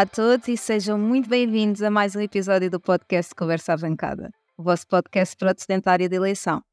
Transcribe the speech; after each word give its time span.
Olá 0.00 0.04
a 0.04 0.06
todos 0.06 0.48
e 0.48 0.56
sejam 0.56 0.98
muito 0.98 1.28
bem-vindos 1.28 1.82
a 1.82 1.90
mais 1.90 2.16
um 2.16 2.20
episódio 2.20 2.70
do 2.70 2.80
podcast 2.80 3.34
Conversa 3.34 3.74
à 3.74 3.76
Bancada, 3.76 4.30
o 4.56 4.62
vosso 4.62 4.86
podcast 4.86 5.36
para 5.36 5.50
a 5.50 5.96
de 5.98 6.16
eleição. 6.16 6.64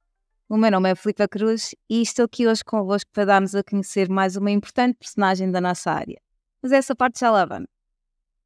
O 0.48 0.56
meu 0.56 0.72
nome 0.72 0.90
é 0.90 0.96
Filipe 0.96 1.28
Cruz 1.28 1.76
e 1.90 2.02
estou 2.02 2.24
aqui 2.24 2.48
hoje 2.48 2.64
convosco 2.64 3.12
para 3.12 3.26
darmos 3.26 3.54
a 3.54 3.62
conhecer 3.62 4.08
mais 4.08 4.38
uma 4.38 4.50
importante 4.50 4.96
personagem 4.98 5.52
da 5.52 5.60
nossa 5.60 5.92
área. 5.92 6.22
Mas 6.62 6.72
essa 6.72 6.96
parte 6.96 7.20
já 7.20 7.30
lá 7.30 7.44
vamos. 7.44 7.68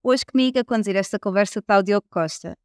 Hoje 0.01 0.25
comigo 0.25 0.57
a 0.57 0.65
conduzir 0.65 0.95
esta 0.95 1.19
conversa 1.19 1.59
está 1.59 1.77
o 1.77 1.83
Diogo 1.83 2.07
Costa. 2.09 2.57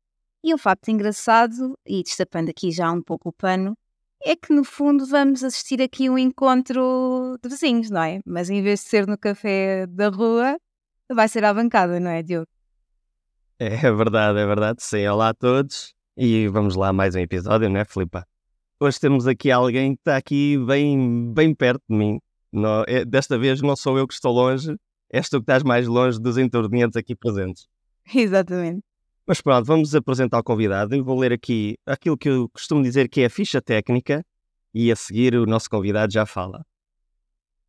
E 0.42 0.54
um 0.54 0.56
facto 0.56 0.88
engraçado, 0.88 1.78
e 1.84 2.02
destapando 2.02 2.48
aqui 2.48 2.70
já 2.72 2.90
um 2.90 3.02
pouco 3.02 3.28
o 3.28 3.32
pano, 3.32 3.76
é 4.24 4.34
que 4.34 4.54
no 4.54 4.64
fundo 4.64 5.04
vamos 5.04 5.44
assistir 5.44 5.82
aqui 5.82 6.08
um 6.08 6.16
encontro 6.16 7.36
de 7.42 7.48
vizinhos, 7.50 7.90
não 7.90 8.02
é? 8.02 8.20
Mas 8.24 8.48
em 8.48 8.62
vez 8.62 8.80
de 8.84 8.88
ser 8.88 9.06
no 9.06 9.18
café 9.18 9.86
da 9.86 10.08
rua, 10.08 10.56
vai 11.14 11.28
ser 11.28 11.44
à 11.44 11.54
bancada, 11.54 12.00
não 12.00 12.10
é, 12.10 12.22
Diogo? 12.22 12.48
É, 13.58 13.86
é 13.86 13.92
verdade, 13.92 14.38
é 14.38 14.46
verdade. 14.46 14.82
Sim, 14.82 15.06
olá 15.06 15.30
a 15.30 15.34
todos 15.34 15.94
e 16.16 16.48
vamos 16.48 16.76
lá 16.76 16.92
mais 16.92 17.14
um 17.14 17.18
episódio, 17.18 17.68
não 17.68 17.80
é, 17.80 17.84
Filipa? 17.84 18.26
Hoje 18.78 19.00
temos 19.00 19.26
aqui 19.26 19.50
alguém 19.50 19.94
que 19.94 20.00
está 20.00 20.16
aqui 20.16 20.58
bem, 20.58 21.32
bem 21.32 21.54
perto 21.54 21.82
de 21.88 21.96
mim. 21.96 22.20
Não, 22.52 22.84
é, 22.86 23.04
desta 23.04 23.38
vez 23.38 23.62
não 23.62 23.74
sou 23.74 23.98
eu 23.98 24.06
que 24.06 24.14
estou 24.14 24.32
longe, 24.32 24.76
és 25.10 25.28
tu 25.28 25.38
que 25.38 25.44
estás 25.44 25.62
mais 25.62 25.86
longe 25.86 26.20
dos 26.20 26.36
intervenientes 26.36 26.96
aqui 26.96 27.14
presentes. 27.14 27.66
Exatamente. 28.14 28.82
Mas 29.26 29.40
pronto, 29.40 29.64
vamos 29.66 29.94
apresentar 29.94 30.38
o 30.38 30.44
convidado. 30.44 30.94
Eu 30.94 31.04
vou 31.04 31.18
ler 31.18 31.32
aqui 31.32 31.76
aquilo 31.84 32.16
que 32.16 32.28
eu 32.28 32.48
costumo 32.50 32.82
dizer 32.82 33.08
que 33.08 33.22
é 33.22 33.26
a 33.26 33.30
ficha 33.30 33.60
técnica 33.60 34.24
e 34.72 34.92
a 34.92 34.96
seguir 34.96 35.34
o 35.34 35.46
nosso 35.46 35.68
convidado 35.68 36.12
já 36.12 36.26
fala. 36.26 36.64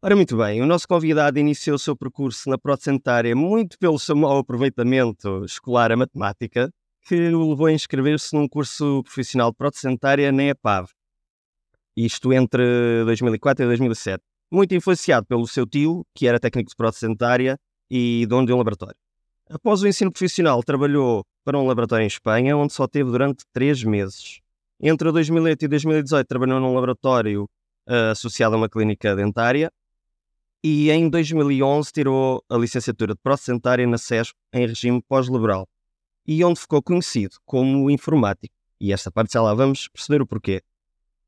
Ora, 0.08 0.16
muito 0.16 0.38
bem, 0.38 0.62
o 0.62 0.66
nosso 0.66 0.88
convidado 0.88 1.38
iniciou 1.38 1.76
o 1.76 1.80
seu 1.80 1.94
percurso 1.94 2.50
na 2.50 2.58
Procentária 2.58 3.36
muito 3.36 3.78
pelo 3.78 4.00
seu 4.00 4.16
mau 4.16 4.38
aproveitamento 4.38 5.44
escolar 5.44 5.92
a 5.92 5.98
matemática, 5.98 6.72
que 7.06 7.14
o 7.34 7.50
levou 7.50 7.66
a 7.66 7.74
inscrever-se 7.74 8.34
num 8.34 8.48
curso 8.48 9.04
profissional 9.04 9.52
de 9.52 9.58
Procentária 9.58 10.32
na 10.32 10.44
EPAV. 10.44 10.88
Isto 11.98 12.32
entre 12.32 13.04
2004 13.04 13.66
e 13.66 13.68
2007. 13.68 14.24
Muito 14.50 14.74
influenciado 14.74 15.26
pelo 15.26 15.46
seu 15.46 15.68
tio, 15.68 16.06
que 16.16 16.26
era 16.26 16.40
técnico 16.40 16.70
de 16.70 16.76
Procentária 16.78 17.60
e 17.92 18.26
dono 18.28 18.48
de 18.48 18.54
um 18.54 18.58
laboratório. 18.60 18.96
Após 19.50 19.82
o 19.82 19.88
ensino 19.90 20.10
profissional, 20.10 20.64
trabalhou 20.64 21.26
para 21.44 21.60
um 21.60 21.68
laboratório 21.68 22.06
em 22.06 22.08
Espanha, 22.08 22.56
onde 22.56 22.72
só 22.72 22.88
teve 22.88 23.12
durante 23.12 23.44
três 23.52 23.84
meses. 23.84 24.40
Entre 24.80 25.12
2008 25.12 25.66
e 25.66 25.68
2018, 25.68 26.26
trabalhou 26.26 26.62
num 26.62 26.74
laboratório 26.74 27.44
uh, 27.90 28.12
associado 28.12 28.56
a 28.56 28.58
uma 28.58 28.70
clínica 28.70 29.14
dentária 29.14 29.70
e 30.64 30.90
em 30.90 31.10
2011 31.10 31.92
tirou 31.92 32.44
a 32.50 32.58
licenciatura 32.58 33.14
de 33.14 33.20
procentária 33.22 33.86
na 33.86 33.98
SESP 33.98 34.36
em 34.54 34.66
regime 34.66 35.02
pós-laboral 35.08 35.68
e 36.26 36.44
onde 36.44 36.60
ficou 36.60 36.82
conhecido 36.84 37.38
como 37.46 37.90
informático. 37.90 38.54
E 38.80 38.92
esta 38.92 39.12
parte 39.12 39.34
já 39.34 39.42
lá 39.42 39.54
vamos 39.54 39.88
perceber 39.88 40.22
o 40.22 40.28
porquê. 40.28 40.62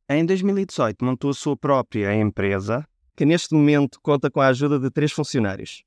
Em 0.09 0.25
2018 0.25 1.03
montou 1.05 1.29
a 1.29 1.33
sua 1.33 1.55
própria 1.55 2.13
empresa, 2.15 2.85
que 3.15 3.25
neste 3.25 3.53
momento 3.53 3.99
conta 4.01 4.29
com 4.29 4.41
a 4.41 4.47
ajuda 4.47 4.79
de 4.79 4.89
três 4.89 5.11
funcionários. 5.11 5.83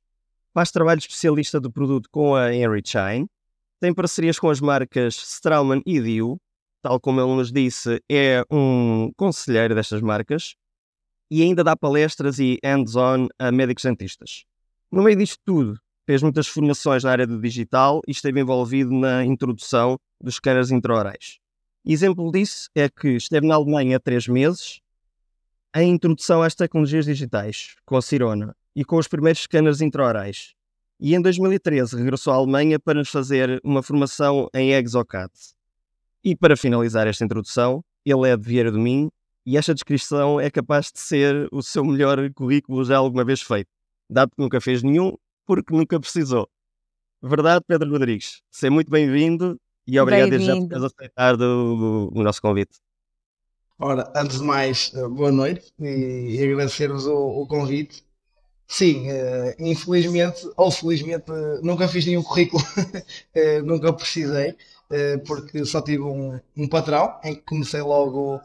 Faz 0.54 0.70
trabalho 0.70 0.98
especialista 0.98 1.60
do 1.60 1.70
produto 1.70 2.08
com 2.10 2.34
a 2.34 2.54
Henry 2.54 2.82
Chain, 2.84 3.26
tem 3.80 3.92
parcerias 3.92 4.38
com 4.38 4.48
as 4.48 4.60
marcas 4.60 5.16
Straumann 5.16 5.82
e 5.84 6.00
Dio, 6.00 6.38
tal 6.80 7.00
como 7.00 7.20
ele 7.20 7.34
nos 7.34 7.50
disse, 7.50 8.00
é 8.08 8.44
um 8.50 9.10
conselheiro 9.16 9.74
destas 9.74 10.00
marcas, 10.00 10.54
e 11.32 11.42
ainda 11.42 11.64
dá 11.64 11.74
palestras 11.74 12.38
e 12.38 12.58
hands-on 12.62 13.26
a 13.38 13.50
médicos 13.50 13.84
dentistas. 13.84 14.44
No 14.90 15.02
meio 15.02 15.16
disto 15.16 15.40
tudo, 15.42 15.80
fez 16.04 16.22
muitas 16.22 16.46
formações 16.46 17.04
na 17.04 17.10
área 17.10 17.26
do 17.26 17.40
digital 17.40 18.02
e 18.06 18.10
esteve 18.10 18.38
envolvido 18.38 18.90
na 18.92 19.24
introdução 19.24 19.98
dos 20.20 20.34
scanners 20.34 20.70
intraorais. 20.70 21.38
Exemplo 21.86 22.30
disso 22.30 22.68
é 22.74 22.86
que 22.86 23.16
esteve 23.16 23.46
na 23.46 23.54
Alemanha 23.54 23.96
há 23.96 23.98
três 23.98 24.28
meses 24.28 24.82
em 25.74 25.94
introdução 25.94 26.42
às 26.42 26.54
tecnologias 26.54 27.06
digitais, 27.06 27.76
com 27.86 27.96
a 27.96 28.02
Cirona 28.02 28.54
e 28.76 28.84
com 28.84 28.98
os 28.98 29.08
primeiros 29.08 29.40
scanners 29.40 29.80
intraorais. 29.80 30.52
E 31.00 31.14
em 31.14 31.22
2013 31.22 31.96
regressou 31.96 32.34
à 32.34 32.36
Alemanha 32.36 32.78
para 32.78 32.98
nos 32.98 33.08
fazer 33.08 33.58
uma 33.64 33.82
formação 33.82 34.50
em 34.54 34.74
ExoCAD. 34.74 35.32
E 36.22 36.36
para 36.36 36.58
finalizar 36.58 37.06
esta 37.06 37.24
introdução, 37.24 37.82
ele 38.04 38.28
é 38.28 38.36
de 38.36 38.46
Vieira 38.46 38.70
do 38.70 38.78
Minho 38.78 39.10
e 39.44 39.56
esta 39.56 39.74
descrição 39.74 40.40
é 40.40 40.50
capaz 40.50 40.92
de 40.92 41.00
ser 41.00 41.48
o 41.50 41.62
seu 41.62 41.84
melhor 41.84 42.18
currículo 42.32 42.84
já 42.84 42.96
alguma 42.96 43.24
vez 43.24 43.42
feito, 43.42 43.68
dado 44.08 44.30
que 44.30 44.42
nunca 44.42 44.60
fez 44.60 44.82
nenhum, 44.82 45.16
porque 45.46 45.74
nunca 45.74 45.98
precisou. 45.98 46.48
Verdade, 47.22 47.64
Pedro 47.66 47.90
Rodrigues? 47.90 48.42
Seja 48.50 48.70
muito 48.70 48.90
bem-vindo 48.90 49.60
e 49.86 49.98
obrigado 49.98 50.30
bem 50.30 50.40
já 50.40 50.56
por 50.56 50.86
aceitar 50.86 51.36
do, 51.36 52.10
o 52.12 52.22
nosso 52.22 52.40
convite. 52.40 52.78
Ora, 53.78 54.12
antes 54.14 54.38
de 54.38 54.44
mais, 54.44 54.92
eh, 54.94 55.08
boa 55.08 55.32
noite 55.32 55.72
e, 55.80 56.36
e 56.36 56.42
agradecer-vos 56.42 57.06
o, 57.06 57.42
o, 57.42 57.46
convite. 57.46 58.04
Sim, 58.68 59.10
uh, 59.10 59.54
infelizmente 59.58 60.48
ou 60.56 60.70
felizmente 60.70 61.26
nunca 61.62 61.88
fiz 61.88 62.06
nenhum 62.06 62.22
currículo, 62.22 62.62
uh, 62.62 63.62
nunca 63.66 63.92
precisei, 63.92 64.50
uh, 64.50 65.18
porque 65.26 65.64
só 65.64 65.82
tive 65.82 66.04
um, 66.04 66.40
um 66.56 66.68
patrão 66.68 67.18
em 67.24 67.34
que 67.34 67.42
comecei 67.42 67.82
logo 67.82 68.36
uh, 68.36 68.40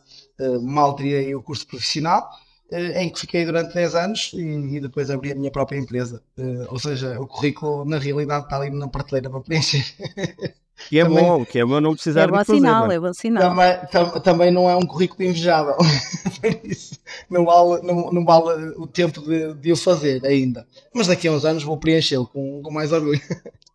mal 0.62 0.96
tirei 0.96 1.34
o 1.36 1.42
curso 1.42 1.66
profissional, 1.68 2.30
uh, 2.72 2.76
em 2.76 3.10
que 3.10 3.20
fiquei 3.20 3.46
durante 3.46 3.74
10 3.74 3.96
anos 3.96 4.32
e, 4.34 4.40
e, 4.40 4.80
depois 4.80 5.10
abri 5.10 5.32
a 5.32 5.36
minha 5.36 5.52
própria 5.52 5.78
empresa. 5.78 6.22
Uh, 6.38 6.68
ou 6.70 6.80
seja, 6.80 7.20
o 7.20 7.28
currículo 7.28 7.86
na 7.86 7.98
realidade 7.98 8.46
está 8.46 8.58
ali 8.58 8.70
na 8.70 8.88
prateleira 8.88 9.30
para 9.30 9.42
preencher. 9.42 9.86
Que 10.90 11.00
é 11.00 11.04
também, 11.04 11.24
bom, 11.24 11.44
que 11.44 11.58
é 11.58 11.66
bom 11.66 11.82
não 11.82 11.94
precisar 11.94 12.22
é 12.22 12.28
bom 12.28 12.38
de 12.38 12.46
fazer. 12.46 12.60
Sinal, 12.60 12.92
é 12.92 13.00
bom 13.00 13.14
sinal. 13.14 13.50
Também, 13.50 13.80
tam, 13.92 14.20
também 14.20 14.52
não 14.52 14.70
é 14.70 14.76
um 14.76 14.86
currículo 14.86 15.24
invejável. 15.24 15.76
não, 17.30 17.44
vale, 17.44 17.82
não, 17.82 18.12
não 18.12 18.24
vale 18.24 18.74
o 18.78 18.86
tempo 18.86 19.20
de, 19.22 19.56
de 19.56 19.72
o 19.72 19.76
fazer 19.76 20.24
ainda. 20.24 20.68
Mas 20.94 21.08
daqui 21.08 21.28
a 21.28 21.32
uns 21.32 21.44
anos 21.46 21.64
vou 21.64 21.78
preenchê-lo 21.78 22.28
com, 22.28 22.62
com 22.62 22.72
mais 22.72 22.92
orgulho. 22.92 23.20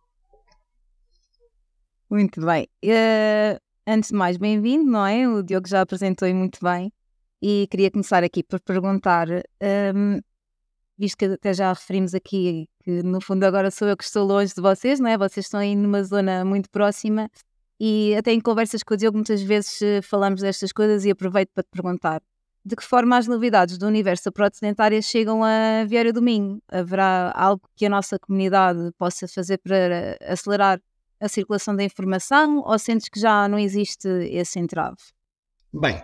Muito 2.09 2.39
bem. 2.45 2.69
Uh, 2.85 3.59
Antes 3.85 4.11
de 4.11 4.15
mais, 4.15 4.37
bem-vindo, 4.37 4.89
não 4.89 5.05
é? 5.05 5.27
O 5.27 5.43
Diogo 5.43 5.67
já 5.67 5.81
apresentou 5.81 6.33
muito 6.33 6.57
bem 6.63 6.89
e 7.41 7.67
queria 7.69 7.91
começar 7.91 8.23
aqui 8.23 8.41
por 8.41 8.61
perguntar, 8.61 9.27
um, 9.29 10.21
visto 10.97 11.17
que 11.17 11.25
até 11.25 11.53
já 11.53 11.67
referimos 11.73 12.15
aqui 12.15 12.69
que 12.81 13.03
no 13.03 13.19
fundo 13.19 13.43
agora 13.43 13.69
sou 13.69 13.85
eu 13.89 13.97
que 13.97 14.05
estou 14.05 14.25
longe 14.25 14.53
de 14.55 14.61
vocês, 14.61 15.01
não 15.01 15.09
é? 15.09 15.17
Vocês 15.17 15.47
estão 15.47 15.59
aí 15.59 15.75
numa 15.75 16.01
zona 16.01 16.45
muito 16.45 16.69
próxima 16.69 17.29
e 17.77 18.15
até 18.15 18.31
em 18.31 18.39
conversas 18.39 18.83
com 18.83 18.93
o 18.93 18.97
Diogo 18.97 19.17
muitas 19.17 19.41
vezes 19.41 19.81
eh, 19.81 20.01
falamos 20.01 20.39
destas 20.41 20.71
coisas 20.71 21.03
e 21.03 21.11
aproveito 21.11 21.49
para 21.53 21.63
te 21.63 21.69
perguntar 21.69 22.21
de 22.65 22.77
que 22.77 22.83
forma 22.83 23.17
as 23.17 23.27
novidades 23.27 23.77
do 23.77 23.85
universo 23.85 24.31
protestantária 24.31 25.01
chegam 25.01 25.43
a 25.43 25.83
Vieira 25.85 26.13
do 26.13 26.21
Minho? 26.21 26.61
Haverá 26.69 27.33
algo 27.35 27.61
que 27.75 27.85
a 27.85 27.89
nossa 27.89 28.17
comunidade 28.17 28.91
possa 28.97 29.27
fazer 29.27 29.57
para 29.57 30.17
acelerar 30.21 30.79
a 31.19 31.27
circulação 31.27 31.75
da 31.75 31.83
informação 31.83 32.61
ou 32.65 32.77
sentes 32.77 33.09
que 33.09 33.19
já 33.19 33.47
não 33.47 33.57
existe 33.57 34.07
esse 34.07 34.59
entrave? 34.59 34.97
Bem, 35.73 35.99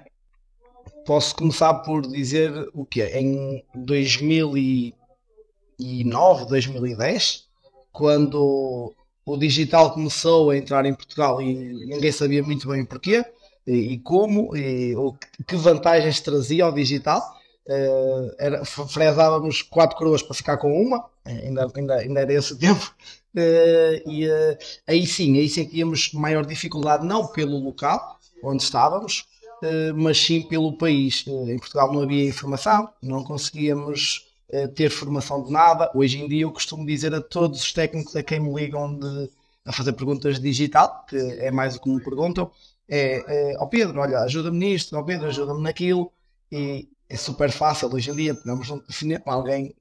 posso 1.06 1.36
começar 1.36 1.76
por 1.76 2.08
dizer 2.08 2.52
o 2.74 2.86
que 2.86 3.02
Em 3.20 3.64
2009, 3.76 6.46
2010, 6.48 7.48
quando 7.92 8.96
o 9.26 9.38
digital 9.38 9.94
começou 9.94 10.50
a 10.50 10.58
entrar 10.58 10.86
em 10.86 10.94
Portugal 10.94 11.42
e 11.42 11.54
ninguém 11.86 12.12
sabia 12.12 12.42
muito 12.42 12.68
bem 12.68 12.86
porquê 12.86 13.24
e, 13.66 14.00
como 14.00 14.56
e 14.56 14.96
o, 14.96 15.14
que 15.48 15.56
vantagens 15.56 16.20
trazia 16.20 16.66
ao 16.66 16.72
digital. 16.72 17.22
uh, 17.68 18.36
era, 18.40 18.66
quatro 19.62 19.98
coroas 19.98 20.24
para 20.24 20.34
ficar 20.34 20.58
com 20.58 20.82
uma, 20.82 21.06
ainda, 21.24 21.68
ainda, 21.76 21.96
ainda 21.96 22.20
era 22.22 22.34
esse 22.34 22.58
tempo, 22.58 22.96
uh, 23.36 24.10
e 24.10 24.28
uh, 24.28 24.58
aí 24.88 25.06
sim, 25.06 25.38
aí 25.38 25.50
sentíamos 25.50 26.12
maior 26.14 26.46
dificuldade, 26.46 27.06
não 27.06 27.28
pelo 27.28 27.58
local 27.58 28.20
onde 28.44 28.64
estávamos, 28.64 29.26
mas 29.94 30.18
sim 30.18 30.42
pelo 30.44 30.78
país. 30.78 31.26
em 31.28 31.60
Portugal 31.60 31.92
não 31.92 32.04
havia 32.04 32.30
informação, 32.30 32.90
não 33.04 33.22
conseguíamos 33.22 34.26
ter 34.76 34.90
formação 34.90 35.44
de 35.44 35.52
nada. 35.52 35.92
Hoje 35.94 36.22
em 36.22 36.28
dia 36.30 36.44
eu 36.44 36.52
costumo 36.52 36.86
dizer 36.86 37.14
a 37.14 37.20
todos 37.20 37.60
os 37.60 37.74
técnicos 37.74 38.16
a 38.16 38.24
quem 38.24 38.40
me 38.40 38.54
ligam 38.54 38.98
de, 38.98 39.30
a 39.66 39.74
fazer 39.74 39.92
perguntas 39.92 40.40
digital, 40.40 41.06
que 41.06 41.18
é 41.18 41.52
mais 41.52 41.76
o 41.76 41.82
que 41.82 41.90
me 41.90 42.02
perguntam, 42.02 42.50
é, 42.88 43.24
é 43.28 43.58
ó 43.60 43.66
Pedro, 43.66 44.00
olha, 44.00 44.20
ajuda-me 44.20 44.58
nisto, 44.58 44.98
ó 44.98 45.04
Pedro, 45.04 45.28
ajuda-me 45.28 45.62
naquilo, 45.62 46.12
e 46.52 46.88
é 47.08 47.18
super 47.18 47.52
fácil 47.52 47.94
hoje 47.94 48.10
em 48.12 48.16
dia, 48.16 48.36
pegamos 48.36 48.70
um 48.70 48.80
telefonema 48.80 49.24
alguém 49.26 49.76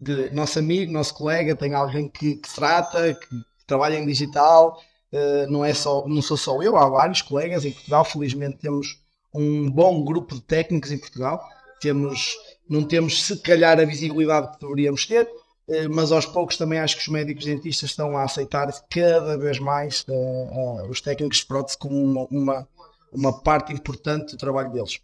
de 0.00 0.30
nosso 0.30 0.58
amigo, 0.58 0.92
nosso 0.92 1.14
colega, 1.14 1.54
tem 1.54 1.74
alguém 1.74 2.08
que, 2.08 2.36
que 2.36 2.54
trata, 2.54 3.14
que 3.14 3.28
trabalha 3.66 3.98
em 3.98 4.06
digital, 4.06 4.80
uh, 5.12 5.50
não, 5.50 5.64
é 5.64 5.74
só, 5.74 6.06
não 6.08 6.22
sou 6.22 6.36
só 6.36 6.62
eu, 6.62 6.76
há 6.76 6.88
vários 6.88 7.20
colegas 7.22 7.64
em 7.64 7.72
Portugal, 7.72 8.04
felizmente 8.04 8.58
temos 8.58 9.00
um 9.34 9.70
bom 9.70 10.02
grupo 10.02 10.34
de 10.34 10.40
técnicos 10.40 10.90
em 10.90 10.98
Portugal, 10.98 11.42
temos, 11.80 12.34
não 12.68 12.82
temos 12.82 13.22
se 13.22 13.36
calhar 13.36 13.78
a 13.78 13.84
visibilidade 13.84 14.52
que 14.52 14.60
deveríamos 14.60 15.06
ter, 15.06 15.24
uh, 15.24 15.90
mas 15.90 16.10
aos 16.10 16.24
poucos 16.24 16.56
também 16.56 16.78
acho 16.78 16.96
que 16.96 17.02
os 17.02 17.08
médicos 17.08 17.44
dentistas 17.44 17.90
estão 17.90 18.16
a 18.16 18.24
aceitar 18.24 18.72
cada 18.88 19.36
vez 19.36 19.58
mais 19.58 20.04
uh, 20.08 20.88
os 20.88 21.00
técnicos 21.02 21.38
de 21.38 21.46
prótese 21.46 21.76
como 21.76 21.94
uma, 21.94 22.26
uma, 22.30 22.68
uma 23.12 23.42
parte 23.42 23.72
importante 23.72 24.32
do 24.32 24.38
trabalho 24.38 24.72
deles. 24.72 24.98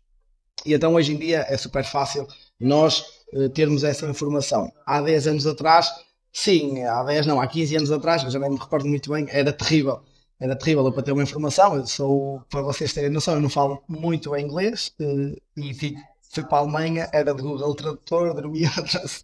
E 0.65 0.73
então 0.73 0.95
hoje 0.95 1.13
em 1.13 1.19
dia 1.19 1.45
é 1.49 1.57
super 1.59 1.85
fácil 1.85 2.27
nós 2.59 3.05
termos 3.55 3.85
essa 3.85 4.07
informação. 4.07 4.73
Há 4.85 5.01
10 5.01 5.27
anos 5.29 5.47
atrás, 5.47 5.91
sim, 6.33 6.83
há 6.85 7.03
10 7.03 7.27
não, 7.27 7.41
há 7.41 7.47
15 7.47 7.77
anos 7.77 7.93
atrás, 7.93 8.23
já 8.23 8.39
nem 8.39 8.51
me 8.51 8.59
recordo 8.59 8.87
muito 8.87 9.11
bem, 9.11 9.27
era 9.31 9.53
terrível. 9.53 10.01
Era 10.39 10.55
terrível 10.55 10.93
para 10.93 11.03
ter 11.03 11.13
uma 11.13 11.23
informação. 11.23 11.77
Eu 11.77 11.87
sou, 11.87 12.43
para 12.51 12.61
vocês 12.61 12.93
terem 12.93 13.11
noção, 13.11 13.35
eu 13.35 13.41
não 13.41 13.49
falo 13.49 13.83
muito 13.89 14.37
inglês 14.37 14.93
uh, 15.01 15.35
e 15.57 15.73
fico 15.73 16.01
fui 16.37 16.45
para 16.45 16.59
a 16.59 16.61
Alemanha, 16.61 17.09
era 17.13 17.35
de 17.35 17.43
Google 17.43 17.75
Tradutor, 17.75 18.35
dormia, 18.35 18.71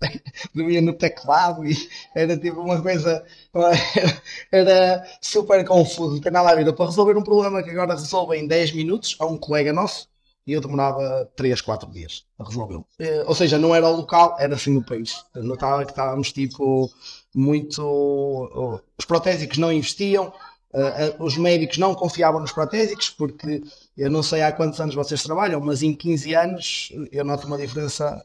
dormia 0.55 0.81
no 0.81 0.95
teclado 0.95 1.65
e 1.65 1.77
era 2.15 2.37
tipo 2.39 2.61
uma 2.61 2.81
coisa, 2.81 3.25
era, 4.51 5.07
super 5.21 5.65
confuso, 5.65 6.15
não 6.15 6.21
tem 6.21 6.33
nada 6.33 6.51
a 6.51 6.55
ver. 6.55 6.73
Para 6.73 6.87
resolver 6.87 7.17
um 7.17 7.23
problema 7.23 7.63
que 7.63 7.71
agora 7.71 7.95
resolve 7.95 8.37
em 8.37 8.47
10 8.47 8.73
minutos, 8.73 9.17
a 9.19 9.27
um 9.27 9.37
colega 9.37 9.73
nosso, 9.73 10.09
e 10.47 10.53
eu 10.53 10.61
demorava 10.61 11.31
3, 11.37 11.61
4 11.61 11.91
dias 11.91 12.25
a 12.39 12.45
resolvê-lo. 12.45 12.87
Eh, 12.99 13.25
ou 13.27 13.35
seja, 13.35 13.59
não 13.59 13.75
era 13.75 13.89
o 13.89 13.97
local, 13.97 14.37
era 14.39 14.57
sim 14.59 14.77
o 14.77 14.85
país. 14.85 15.25
Notava 15.35 15.85
que 15.85 15.93
estávamos 15.93 16.33
tipo 16.33 16.91
muito. 17.35 18.81
os 18.99 19.05
protésicos 19.05 19.59
não 19.59 19.73
investiam, 19.73 20.33
eh, 20.75 21.07
eh, 21.07 21.17
os 21.21 21.37
médicos 21.37 21.79
não 21.79 21.95
confiavam 21.95 22.41
nos 22.41 22.53
protésicos, 22.53 23.11
porque 23.11 23.63
eu 23.97 24.11
não 24.11 24.23
sei 24.23 24.43
há 24.43 24.53
quantos 24.53 24.81
anos 24.81 24.95
vocês 24.95 25.23
trabalham, 25.23 25.61
mas 25.61 25.83
em 25.83 25.95
15 25.95 26.35
anos 26.35 26.93
eu 27.13 27.25
noto 27.25 27.47
uma 27.47 27.59
diferença 27.59 28.25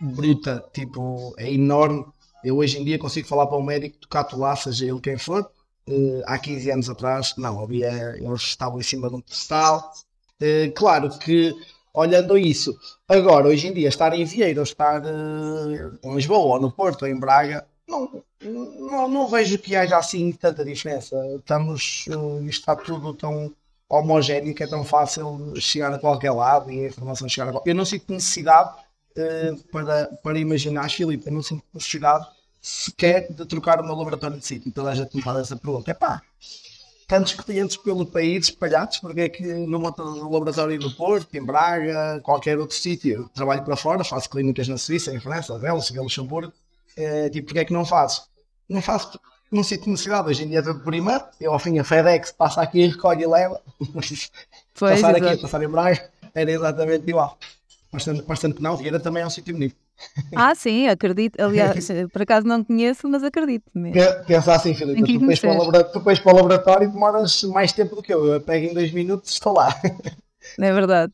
bruta, 0.00 0.64
tipo, 0.72 1.34
é 1.38 1.50
enorme. 1.50 2.04
Eu 2.44 2.58
hoje 2.58 2.78
em 2.78 2.84
dia 2.84 2.98
consigo 2.98 3.26
falar 3.26 3.46
para 3.46 3.56
um 3.56 3.62
médico, 3.62 3.96
tocar 3.98 4.28
lá, 4.36 4.54
seja 4.54 4.84
ele 4.84 5.00
quem 5.00 5.16
for. 5.16 5.50
há 6.26 6.38
15 6.38 6.70
anos 6.70 6.90
atrás, 6.90 7.34
não, 7.38 7.58
havia, 7.62 7.88
eles 8.18 8.42
estavam 8.42 8.78
em 8.78 8.82
cima 8.82 9.08
de 9.08 9.16
um 9.16 9.20
pedestal, 9.20 9.92
Uh, 10.40 10.72
claro 10.74 11.08
que, 11.18 11.54
olhando 11.92 12.36
isso, 12.36 12.76
agora, 13.08 13.48
hoje 13.48 13.68
em 13.68 13.72
dia, 13.72 13.88
estar 13.88 14.12
em 14.14 14.24
Vieira 14.24 14.60
ou 14.60 14.64
estar 14.64 15.02
uh, 15.02 15.98
em 16.02 16.14
Lisboa 16.14 16.56
ou 16.56 16.60
no 16.60 16.72
Porto 16.72 17.02
ou 17.02 17.08
em 17.08 17.18
Braga, 17.18 17.66
não, 17.88 18.22
não, 18.40 19.08
não, 19.08 19.28
vejo 19.28 19.58
que 19.58 19.76
haja 19.76 19.96
assim 19.96 20.32
tanta 20.32 20.64
diferença. 20.64 21.16
Estamos, 21.36 22.06
uh, 22.08 22.44
está 22.46 22.74
tudo 22.74 23.14
tão 23.14 23.52
homogéneo 23.88 24.54
que 24.54 24.62
é 24.62 24.66
tão 24.66 24.84
fácil 24.84 25.54
chegar 25.60 25.92
a 25.92 25.98
qualquer 25.98 26.30
lado 26.30 26.70
e 26.70 26.84
a 26.84 26.88
informação 26.88 27.28
chegar 27.28 27.48
a 27.48 27.52
qualquer 27.52 27.70
Eu 27.70 27.74
não 27.74 27.84
sinto 27.84 28.12
necessidade 28.12 28.74
uh, 29.16 29.56
para, 29.70 30.06
para 30.22 30.38
imaginar, 30.38 30.90
Filipe, 30.90 31.26
eu 31.26 31.32
não 31.32 31.42
sinto 31.42 31.64
necessidade 31.72 32.26
sequer 32.60 33.30
de 33.30 33.44
trocar 33.44 33.80
o 33.80 33.84
meu 33.84 33.94
laboratório 33.94 34.38
de 34.38 34.46
sítio. 34.46 34.72
Toda 34.72 34.90
a 34.90 34.94
gente 34.94 35.14
me 35.14 35.22
faz 35.22 35.38
essa 35.38 35.56
pergunta. 35.56 35.90
É 35.90 35.94
pá, 35.94 36.22
tantos 37.06 37.34
clientes 37.34 37.76
pelo 37.76 38.06
país 38.06 38.46
espalhados, 38.46 38.98
porque 38.98 39.20
é 39.20 39.28
que 39.28 39.42
no 39.42 39.78
laboratório 40.30 40.78
do 40.78 40.90
Porto, 40.90 41.34
em 41.34 41.44
Braga, 41.44 42.20
qualquer 42.22 42.58
outro 42.58 42.76
sítio, 42.76 43.30
trabalho 43.34 43.62
para 43.62 43.76
fora, 43.76 44.04
faço 44.04 44.28
clínicas 44.28 44.68
na 44.68 44.78
Suíça, 44.78 45.12
em 45.14 45.20
França, 45.20 45.58
Bélgica, 45.58 46.00
Luxemburgo, 46.00 46.52
é, 46.96 47.28
tipo, 47.28 47.46
porque 47.46 47.60
é 47.60 47.64
que 47.64 47.72
não 47.72 47.84
faço? 47.84 48.28
Não 48.68 48.80
faço, 48.80 49.18
não 49.50 49.62
sinto 49.62 49.90
necessidade, 49.90 50.28
hoje 50.28 50.44
em 50.44 50.48
dia 50.48 50.60
é 50.60 50.62
tudo 50.62 50.80
por 50.80 50.94
e-mail, 50.94 51.22
eu 51.40 51.52
ao 51.52 51.58
fim 51.58 51.78
a 51.78 51.84
FedEx 51.84 52.32
passa 52.32 52.62
aqui, 52.62 52.86
recolhe 52.86 53.22
e 53.22 53.26
leva, 53.26 53.60
pois, 53.92 54.30
passar 54.78 55.14
exato. 55.14 55.24
aqui, 55.26 55.42
passar 55.42 55.62
em 55.62 55.68
Braga, 55.68 56.10
era 56.34 56.50
exatamente 56.50 57.08
igual. 57.08 57.38
Bastante, 57.92 58.22
bastante 58.22 58.56
que 58.56 58.62
não, 58.62 58.76
Vieira 58.76 58.98
também 58.98 59.22
é 59.22 59.26
um 59.26 59.30
sítio 59.30 59.54
bonito. 59.54 59.76
Ah, 60.34 60.54
sim, 60.54 60.88
acredito. 60.88 61.40
Aliás, 61.40 61.88
por 62.12 62.22
acaso 62.22 62.46
não 62.46 62.64
conheço, 62.64 63.08
mas 63.08 63.22
acredito 63.22 63.70
mesmo. 63.74 64.00
Pensa 64.26 64.54
assim, 64.54 64.74
Filipe, 64.74 65.00
tu 65.02 65.18
depois, 65.18 65.40
para 65.40 65.52
o 65.52 65.84
tu 65.84 65.98
depois 65.98 66.18
para 66.18 66.32
o 66.32 66.36
laboratório 66.36 66.90
demoras 66.90 67.42
mais 67.44 67.72
tempo 67.72 67.96
do 67.96 68.02
que 68.02 68.12
eu. 68.12 68.26
Eu 68.26 68.40
pego 68.40 68.66
em 68.66 68.74
dois 68.74 68.92
minutos 68.92 69.30
e 69.30 69.34
estou 69.34 69.54
lá. 69.54 69.74
É 70.60 70.72
verdade. 70.74 71.10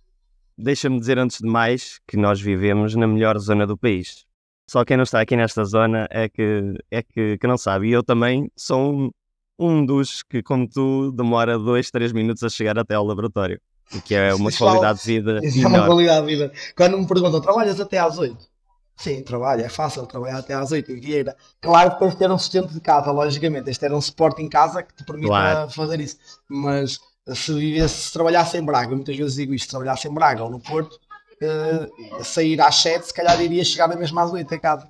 Deixa-me 0.59 0.99
dizer 0.99 1.17
antes 1.17 1.39
de 1.39 1.47
mais 1.47 2.01
que 2.05 2.17
nós 2.17 2.41
vivemos 2.41 2.97
na 2.97 3.07
melhor 3.07 3.39
zona 3.39 3.65
do 3.65 3.79
país. 3.79 4.27
Só 4.69 4.85
quem 4.85 4.97
não 4.97 5.05
está 5.05 5.21
aqui 5.21 5.37
nesta 5.37 5.65
zona 5.65 6.09
é 6.11 6.29
que, 6.29 6.75
é 6.91 7.01
que, 7.01 7.39
que 7.39 7.47
não 7.47 7.57
sabe. 7.57 7.89
E 7.89 7.93
eu 7.93 8.03
também 8.03 8.51
sou 8.57 8.93
um, 8.93 9.11
um 9.57 9.87
dos 9.87 10.25
que, 10.25 10.43
como 10.43 10.69
tu, 10.69 11.13
demora 11.13 11.57
dois, 11.57 11.93
três 11.93 12.13
minutos 12.13 12.43
a 12.43 12.49
chegar 12.49 12.77
até 12.77 12.97
ao 12.97 13.07
laboratório. 13.07 13.61
O 13.95 14.03
que 14.03 14.15
é 14.15 14.35
uma 14.35 14.51
qualidade 14.53 15.01
de 15.01 15.05
vida. 15.07 15.41
Isso 15.43 15.65
é 15.65 15.69
uma 15.69 15.87
qualidade 15.87 16.27
de 16.27 16.33
vida. 16.33 16.53
Quando 16.77 16.99
me 16.99 17.07
perguntam, 17.07 17.41
trabalhas 17.41 17.81
até 17.81 17.99
às 17.99 18.19
oito? 18.19 18.51
Sim, 19.01 19.23
trabalho, 19.23 19.65
é 19.65 19.69
fácil 19.71 20.05
trabalhar 20.07 20.37
até 20.37 20.53
às 20.53 20.71
8 20.73 20.93
em 20.93 21.01
Vieira. 21.01 21.35
Claro 21.59 21.93
que 21.93 22.01
tens 22.01 22.11
de 22.11 22.19
ter 22.19 22.31
um 22.31 22.37
sustento 22.37 22.69
de 22.69 22.81
casa, 22.83 23.11
logicamente, 23.11 23.65
tens 23.65 23.77
de 23.77 23.81
ter 23.81 23.93
um 23.95 24.01
suporte 24.01 24.43
em 24.43 24.49
casa 24.49 24.83
que 24.83 24.93
te 24.95 25.03
permita 25.05 25.29
claro. 25.29 25.71
fazer 25.71 26.01
isso. 26.01 26.19
Mas 26.47 26.99
se 27.35 27.55
vivesse, 27.55 27.95
se 27.95 28.13
trabalhasse 28.13 28.59
em 28.59 28.63
Braga, 28.63 28.95
muitas 28.95 29.17
vezes 29.17 29.37
digo 29.37 29.55
isto, 29.55 29.65
se 29.65 29.71
trabalhasse 29.71 30.07
em 30.07 30.13
Braga 30.13 30.45
ou 30.45 30.51
no 30.51 30.61
Porto, 30.61 31.01
uh, 31.41 32.23
sair 32.23 32.61
às 32.61 32.75
7, 32.75 33.07
se 33.07 33.15
calhar 33.15 33.41
iria 33.41 33.65
chegar 33.65 33.89
mesmo 33.89 34.21
às 34.21 34.31
8 34.31 34.55
em 34.55 34.61
casa. 34.61 34.87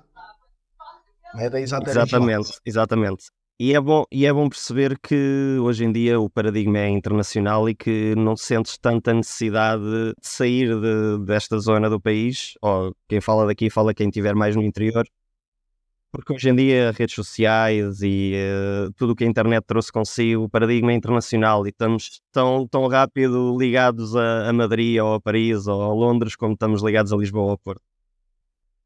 Era 1.33 1.61
exatamente. 1.61 1.97
Exatamente, 1.97 2.59
exatamente. 2.65 3.23
E 3.63 3.75
é, 3.75 3.79
bom, 3.79 4.05
e 4.11 4.25
é 4.25 4.33
bom 4.33 4.49
perceber 4.49 4.97
que 4.97 5.57
hoje 5.61 5.85
em 5.85 5.91
dia 5.91 6.19
o 6.19 6.27
paradigma 6.27 6.79
é 6.79 6.89
internacional 6.89 7.69
e 7.69 7.75
que 7.75 8.15
não 8.15 8.35
sentes 8.35 8.75
tanta 8.75 9.13
necessidade 9.13 9.83
de 9.83 10.15
sair 10.19 10.67
de, 10.81 11.23
desta 11.23 11.59
zona 11.59 11.87
do 11.87 12.01
país, 12.01 12.55
ou 12.59 12.91
quem 13.07 13.21
fala 13.21 13.45
daqui 13.45 13.69
fala 13.69 13.93
quem 13.93 14.07
estiver 14.07 14.33
mais 14.33 14.55
no 14.55 14.63
interior, 14.63 15.05
porque 16.11 16.33
hoje 16.33 16.49
em 16.49 16.55
dia 16.55 16.91
redes 16.91 17.13
sociais 17.13 18.01
e 18.01 18.33
uh, 18.87 18.91
tudo 18.93 19.13
o 19.13 19.15
que 19.15 19.25
a 19.25 19.27
internet 19.27 19.63
trouxe 19.67 19.91
consigo, 19.91 20.45
o 20.45 20.49
paradigma 20.49 20.91
é 20.91 20.95
internacional 20.95 21.63
e 21.67 21.69
estamos 21.69 22.19
tão, 22.31 22.67
tão 22.67 22.87
rápido 22.87 23.55
ligados 23.59 24.15
a, 24.15 24.49
a 24.49 24.53
Madrid 24.53 24.99
ou 24.99 25.13
a 25.13 25.21
Paris 25.21 25.67
ou 25.67 25.83
a 25.83 25.93
Londres 25.93 26.35
como 26.35 26.53
estamos 26.53 26.81
ligados 26.81 27.13
a 27.13 27.17
Lisboa 27.17 27.43
ou 27.45 27.51
a 27.51 27.57
Porto. 27.59 27.90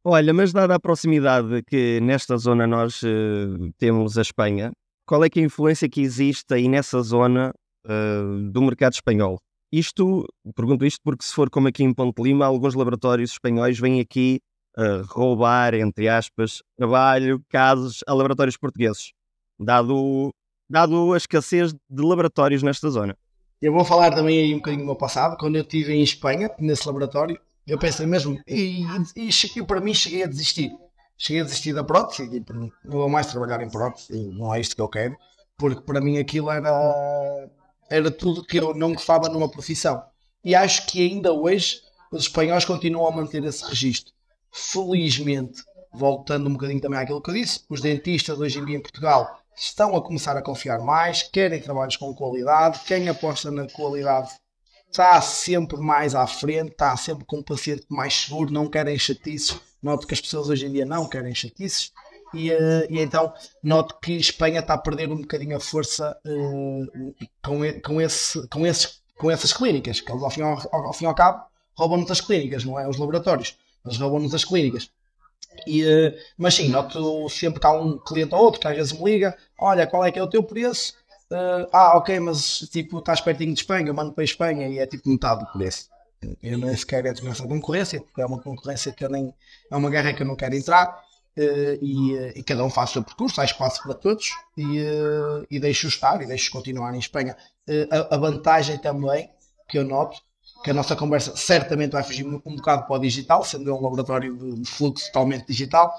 Olha, 0.08 0.32
mas 0.36 0.54
dada 0.54 0.76
a 0.76 0.80
proximidade 0.80 1.64
que 1.64 2.00
nesta 2.00 2.38
zona 2.38 2.68
nós 2.68 3.02
uh, 3.02 3.74
temos 3.76 4.20
a 4.20 4.22
Espanha, 4.22 4.72
qual 5.04 5.24
é 5.24 5.30
que 5.32 5.40
é 5.40 5.42
a 5.42 5.46
influência 5.48 5.90
que 5.90 6.00
existe 6.00 6.54
aí 6.54 6.68
nessa 6.68 7.02
zona 7.02 7.52
uh, 7.88 8.52
do 8.52 8.62
mercado 8.62 8.94
espanhol? 8.94 9.40
Isto, 9.72 10.24
pergunto 10.56 10.86
isto 10.86 11.00
porque 11.04 11.26
se 11.26 11.34
for 11.34 11.50
como 11.50 11.70
aqui 11.70 11.84
em 11.84 11.92
Ponte 11.92 12.22
Lima, 12.22 12.46
alguns 12.46 12.76
laboratórios 12.76 13.32
espanhóis 13.32 13.80
vêm 13.80 14.00
aqui 14.00 14.42
uh, 14.78 15.02
roubar, 15.08 15.74
entre 15.74 16.08
aspas, 16.08 16.62
trabalho, 16.78 17.42
casos 17.50 18.04
a 18.06 18.14
laboratórios 18.14 18.58
portugueses, 18.58 19.12
dado, 19.60 20.30
dado 20.70 21.14
a 21.14 21.18
escassez 21.18 21.74
de 21.74 22.04
laboratórios 22.04 22.62
nesta 22.62 22.92
zona. 22.92 23.18
Eu 23.60 23.74
vou 23.74 23.84
falar 23.84 24.14
também 24.14 24.40
aí 24.40 24.54
um 24.54 24.58
bocadinho 24.58 24.84
do 24.84 24.86
meu 24.86 24.96
passado, 24.96 25.36
quando 25.40 25.56
eu 25.56 25.64
estive 25.64 25.94
em 25.94 26.04
Espanha, 26.04 26.52
nesse 26.60 26.86
laboratório, 26.86 27.40
eu 27.68 27.80
pensei 27.80 28.06
mesmo, 28.06 28.40
e, 28.48 28.84
e, 29.16 29.30
e, 29.56 29.64
para 29.64 29.82
mim 29.82 29.94
cheguei 29.94 30.24
a 30.24 30.28
desistir. 30.28 30.72
Cheguei 31.18 31.42
a 31.42 31.46
desistir 31.46 31.74
da 31.74 31.84
prótese, 31.84 32.24
e, 32.24 32.46
não 32.54 32.72
vou 32.84 33.10
mais 33.10 33.28
trabalhar 33.28 33.62
em 33.62 33.70
prótese, 33.70 34.14
não 34.32 34.54
é 34.54 34.60
isto 34.60 34.76
que 34.76 34.82
eu 34.82 34.90
quero, 34.90 35.16
porque 35.58 35.82
para 35.82 36.02
mim 36.02 36.18
aquilo 36.18 36.52
era, 36.52 37.50
era 37.90 38.12
tudo 38.12 38.46
que 38.46 38.58
eu 38.58 38.76
não 38.76 38.94
gostava 38.94 39.30
numa 39.30 39.50
profissão. 39.50 40.04
E 40.44 40.54
acho 40.54 40.86
que 40.86 41.02
ainda 41.02 41.34
hoje 41.34 41.82
os 42.12 42.24
espanhóis 42.24 42.66
continuam 42.66 43.08
a 43.08 43.12
manter 43.12 43.44
esse 43.44 43.66
registro. 43.66 44.14
Felizmente, 44.52 45.64
voltando 45.92 46.48
um 46.48 46.54
bocadinho 46.54 46.82
também 46.82 47.00
àquilo 47.00 47.22
que 47.22 47.30
eu 47.30 47.34
disse, 47.34 47.62
os 47.70 47.82
dentistas 47.82 48.40
hoje 48.40 48.60
em 48.60 48.66
dia 48.66 48.78
em 48.78 48.82
Portugal 48.82 49.40
estão 49.58 49.96
a 49.96 50.04
começar 50.04 50.38
a 50.38 50.42
confiar 50.42 50.80
mais, 50.80 51.24
querem 51.24 51.62
trabalhos 51.62 51.98
com 51.98 52.14
qualidade, 52.14 52.80
quem 52.86 53.08
aposta 53.10 53.50
na 53.50 53.68
qualidade 53.68 54.34
está 54.96 55.20
sempre 55.20 55.78
mais 55.78 56.16
à 56.16 56.26
frente, 56.26 56.72
está 56.72 56.96
sempre 56.96 57.26
com 57.26 57.40
um 57.40 57.44
paciente 57.44 57.86
mais 57.90 58.14
seguro, 58.14 58.52
não 58.52 58.70
querem 58.70 58.98
chatices. 58.98 59.60
Noto 59.84 60.08
que 60.08 60.14
as 60.14 60.22
pessoas 60.22 60.50
hoje 60.50 60.66
em 60.66 60.72
dia 60.72 60.86
não 60.86 61.08
querem 61.08 61.36
chatices. 61.36 61.92
E, 62.34 62.52
uh, 62.52 62.88
e 62.90 63.00
então 63.00 63.34
noto 63.62 63.98
que 64.02 64.14
Espanha 64.14 64.60
está 64.60 64.74
a 64.74 64.78
perder 64.78 65.10
um 65.10 65.18
bocadinho 65.18 65.56
a 65.56 65.60
força 65.60 66.18
uh, 66.26 67.16
com, 67.44 67.60
com, 67.82 68.02
esse, 68.02 68.48
com, 68.48 68.66
esses, 68.66 69.02
com 69.18 69.30
essas 69.30 69.54
clínicas, 69.54 70.00
que 70.00 70.12
eles 70.12 70.24
ao 70.24 70.32
fim 70.32 70.42
ao, 70.42 70.58
ao, 70.72 70.94
fim 70.94 71.06
ao 71.06 71.16
cabo 71.16 71.44
roubam-nos 71.76 72.10
as 72.10 72.22
clínicas, 72.22 72.64
não 72.64 72.80
é? 72.80 72.88
Os 72.88 72.98
laboratórios, 72.98 73.58
eles 73.86 73.98
roubam-nos 73.98 74.34
as 74.34 74.46
clínicas. 74.46 74.90
E, 75.68 75.84
uh, 75.84 76.14
mas 76.38 76.56
sim, 76.56 76.70
noto 76.70 77.30
sempre 77.30 77.60
que 77.60 77.68
há 77.68 77.72
um 77.72 77.98
cliente 78.00 78.34
ou 78.34 78.42
outro 78.42 78.62
que 78.62 78.68
às 78.68 78.76
vezes 78.76 78.94
me 78.94 79.04
liga: 79.04 79.38
Olha, 79.60 79.86
qual 79.86 80.06
é 80.06 80.12
que 80.12 80.20
é 80.20 80.24
o 80.24 80.30
teu 80.30 80.42
preço? 80.42 80.94
Uh, 81.32 81.68
ah, 81.72 81.98
ok, 81.98 82.20
mas 82.20 82.60
tipo, 82.70 83.00
estás 83.00 83.20
pertinho 83.20 83.54
de 83.54 83.60
Espanha, 83.62 83.88
eu 83.88 83.94
mando 83.94 84.14
para 84.14 84.24
a 84.24 84.26
Espanha 84.26 84.68
e 84.68 84.78
é 84.78 84.86
tipo 84.86 85.10
metade 85.10 85.44
do 85.44 85.52
preço. 85.52 85.90
Eu 86.42 86.58
nem 86.58 86.76
sequer 86.76 87.06
entro 87.06 87.26
nessa 87.26 87.48
concorrência, 87.48 88.02
porque 88.02 88.22
é 88.22 88.26
uma 88.26 88.42
concorrência 88.42 88.92
que 88.92 89.04
eu 89.04 89.10
nem. 89.10 89.34
É 89.72 89.76
uma 89.76 89.90
guerra 89.90 90.14
que 90.14 90.24
eu 90.24 90.28
não 90.28 90.36
quero 90.36 90.56
entrar. 90.56 91.04
Uh, 91.38 91.76
e, 91.82 92.14
uh, 92.14 92.32
e, 92.34 92.44
cada 92.44 92.64
um 92.64 92.70
faz 92.70 92.92
o 92.92 92.94
seu 92.94 93.04
percurso, 93.04 93.42
há 93.42 93.44
espaço 93.44 93.84
para 93.84 93.94
todos 93.94 94.30
e, 94.56 94.80
uh, 94.80 95.46
e 95.52 95.60
deixo 95.60 95.86
estar 95.86 96.22
e 96.22 96.26
deixo 96.26 96.50
continuar 96.50 96.96
em 96.96 97.00
Espanha. 97.00 97.36
A, 97.92 98.16
a, 98.16 98.18
vantagem 98.18 98.78
também 98.78 99.30
que 99.68 99.78
eu 99.78 99.84
noto 99.84 100.18
que 100.64 100.72
a 100.72 100.74
nossa 100.74 100.96
conversa 100.96 101.36
certamente 101.36 101.92
vai 101.92 102.04
fugir 102.04 102.26
um, 102.26 102.42
um 102.46 102.56
bocado 102.56 102.88
para 102.88 102.96
o 102.96 103.00
digital, 103.00 103.44
sendo 103.44 103.76
um 103.76 103.82
laboratório 103.82 104.56
de 104.56 104.70
fluxo 104.70 105.08
totalmente 105.08 105.46
digital 105.48 105.94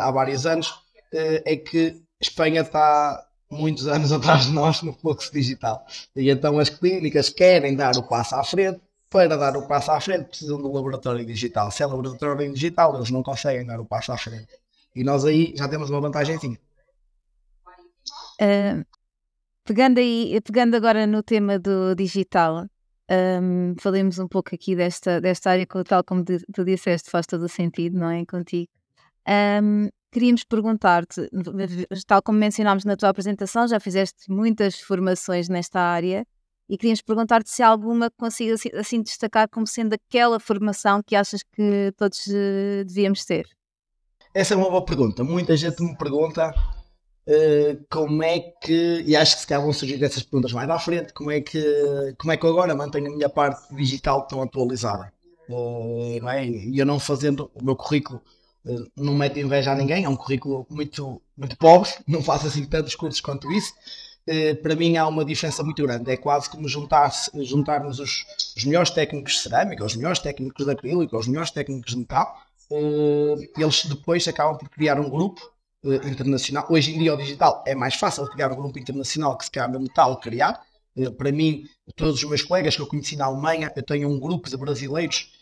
há 0.00 0.10
vários 0.10 0.46
anos, 0.46 0.74
é 1.12 1.56
que 1.56 2.02
Espanha 2.20 2.62
está 2.62 3.24
muitos 3.54 3.86
anos 3.86 4.10
atrás 4.12 4.46
de 4.46 4.52
nós 4.52 4.82
no 4.82 4.92
fluxo 4.92 5.32
digital. 5.32 5.86
E 6.14 6.30
então 6.30 6.58
as 6.58 6.68
clínicas 6.68 7.28
querem 7.28 7.74
dar 7.74 7.96
o 7.96 8.02
passo 8.02 8.34
à 8.34 8.44
frente. 8.44 8.80
Para 9.08 9.36
dar 9.36 9.56
o 9.56 9.68
passo 9.68 9.92
à 9.92 10.00
frente, 10.00 10.24
precisam 10.24 10.60
do 10.60 10.72
laboratório 10.72 11.24
digital. 11.24 11.70
Se 11.70 11.84
é 11.84 11.86
laboratório 11.86 12.52
digital, 12.52 12.96
eles 12.96 13.10
não 13.10 13.22
conseguem 13.22 13.64
dar 13.64 13.78
o 13.78 13.84
passo 13.84 14.10
à 14.10 14.18
frente. 14.18 14.48
E 14.94 15.04
nós 15.04 15.24
aí 15.24 15.54
já 15.56 15.68
temos 15.68 15.88
uma 15.88 16.00
vantagem. 16.00 16.36
Uh, 18.40 18.84
pegando, 19.64 19.98
aí, 19.98 20.40
pegando 20.40 20.74
agora 20.74 21.06
no 21.06 21.22
tema 21.22 21.60
do 21.60 21.94
digital, 21.94 22.66
um, 23.10 23.74
falemos 23.80 24.18
um 24.18 24.26
pouco 24.26 24.54
aqui 24.54 24.74
desta, 24.74 25.20
desta 25.20 25.50
área, 25.50 25.66
tal 25.86 26.02
como 26.02 26.24
tu 26.24 26.64
disseste, 26.64 27.10
faz 27.10 27.26
todo 27.26 27.44
o 27.44 27.48
sentido, 27.48 27.98
não 27.98 28.10
é? 28.10 28.24
Contigo. 28.24 28.70
Um, 29.28 29.88
queríamos 30.14 30.44
perguntar-te, 30.44 31.28
tal 32.06 32.22
como 32.22 32.38
mencionámos 32.38 32.84
na 32.84 32.96
tua 32.96 33.08
apresentação, 33.08 33.66
já 33.66 33.80
fizeste 33.80 34.30
muitas 34.30 34.78
formações 34.78 35.48
nesta 35.48 35.80
área 35.80 36.24
e 36.68 36.78
queríamos 36.78 37.02
perguntar-te 37.02 37.50
se 37.50 37.64
há 37.64 37.68
alguma 37.68 38.08
que 38.08 38.16
consiga 38.16 38.54
assim, 38.54 38.68
assim 38.74 39.02
destacar 39.02 39.48
como 39.50 39.66
sendo 39.66 39.94
aquela 39.94 40.38
formação 40.38 41.02
que 41.04 41.16
achas 41.16 41.42
que 41.42 41.92
todos 41.96 42.28
uh, 42.28 42.84
devíamos 42.86 43.24
ter. 43.24 43.44
Essa 44.32 44.54
é 44.54 44.56
uma 44.56 44.70
boa 44.70 44.84
pergunta. 44.84 45.24
Muita 45.24 45.56
gente 45.56 45.82
me 45.82 45.96
pergunta 45.98 46.54
uh, 47.26 47.84
como 47.90 48.22
é 48.22 48.38
que, 48.38 49.02
e 49.04 49.16
acho 49.16 49.34
que 49.34 49.40
se 49.40 49.46
calhar 49.48 49.64
vão 49.64 49.72
surgir 49.72 50.02
essas 50.02 50.22
perguntas 50.22 50.52
mais 50.52 50.70
à 50.70 50.78
frente, 50.78 51.12
como 51.12 51.32
é 51.32 51.40
que, 51.40 52.14
como 52.18 52.32
é 52.32 52.36
que 52.36 52.46
eu 52.46 52.50
agora 52.50 52.74
mantenho 52.74 53.08
a 53.08 53.16
minha 53.16 53.28
parte 53.28 53.74
digital 53.74 54.28
tão 54.28 54.40
atualizada? 54.40 55.12
Uh, 55.48 56.28
é? 56.28 56.46
E 56.46 56.78
eu 56.78 56.86
não 56.86 57.00
fazendo 57.00 57.50
o 57.52 57.64
meu 57.64 57.74
currículo 57.74 58.22
não 58.96 59.14
mete 59.14 59.40
inveja 59.40 59.72
a 59.72 59.74
ninguém, 59.74 60.04
é 60.04 60.08
um 60.08 60.16
currículo 60.16 60.66
muito, 60.70 61.20
muito 61.36 61.56
pobre, 61.56 61.90
não 62.08 62.22
faço 62.22 62.46
assim 62.46 62.64
tantos 62.64 62.94
cursos 62.94 63.20
quanto 63.20 63.50
isso. 63.52 63.72
Uh, 64.26 64.56
para 64.62 64.74
mim 64.74 64.96
há 64.96 65.06
uma 65.06 65.24
diferença 65.24 65.62
muito 65.62 65.82
grande. 65.82 66.10
É 66.10 66.16
quase 66.16 66.48
como 66.48 66.66
juntar 66.66 67.12
juntarmos 67.42 68.00
os, 68.00 68.24
os 68.56 68.64
melhores 68.64 68.90
técnicos 68.90 69.34
de 69.34 69.38
cerâmica, 69.40 69.84
os 69.84 69.94
melhores 69.96 70.18
técnicos 70.18 70.64
de 70.64 70.72
acrílico, 70.72 71.16
os 71.18 71.26
melhores 71.26 71.50
técnicos 71.50 71.92
de 71.92 71.98
metal. 71.98 72.34
Uh, 72.70 73.36
eles 73.58 73.84
depois 73.84 74.26
acabam 74.26 74.56
por 74.56 74.70
criar 74.70 74.98
um 74.98 75.10
grupo 75.10 75.42
uh, 75.84 75.94
internacional. 76.08 76.66
Hoje 76.70 76.94
em 76.94 76.98
dia, 76.98 77.12
o 77.12 77.18
digital 77.18 77.62
é 77.66 77.74
mais 77.74 77.96
fácil 77.96 78.26
criar 78.28 78.50
um 78.50 78.56
grupo 78.56 78.78
internacional 78.78 79.36
que 79.36 79.44
se 79.44 79.50
calhar 79.50 79.70
metal 79.78 80.18
criar. 80.18 80.58
para 81.18 81.30
mim, 81.30 81.64
todos 81.94 82.22
os 82.22 82.28
meus 82.28 82.40
colegas 82.40 82.74
que 82.74 82.80
eu 82.80 82.86
conheci 82.86 83.16
na 83.16 83.26
Alemanha, 83.26 83.70
eu 83.76 83.82
tenho 83.82 84.08
um 84.08 84.18
grupo 84.18 84.48
de 84.48 84.56
brasileiros 84.56 85.28
eh, 85.28 85.33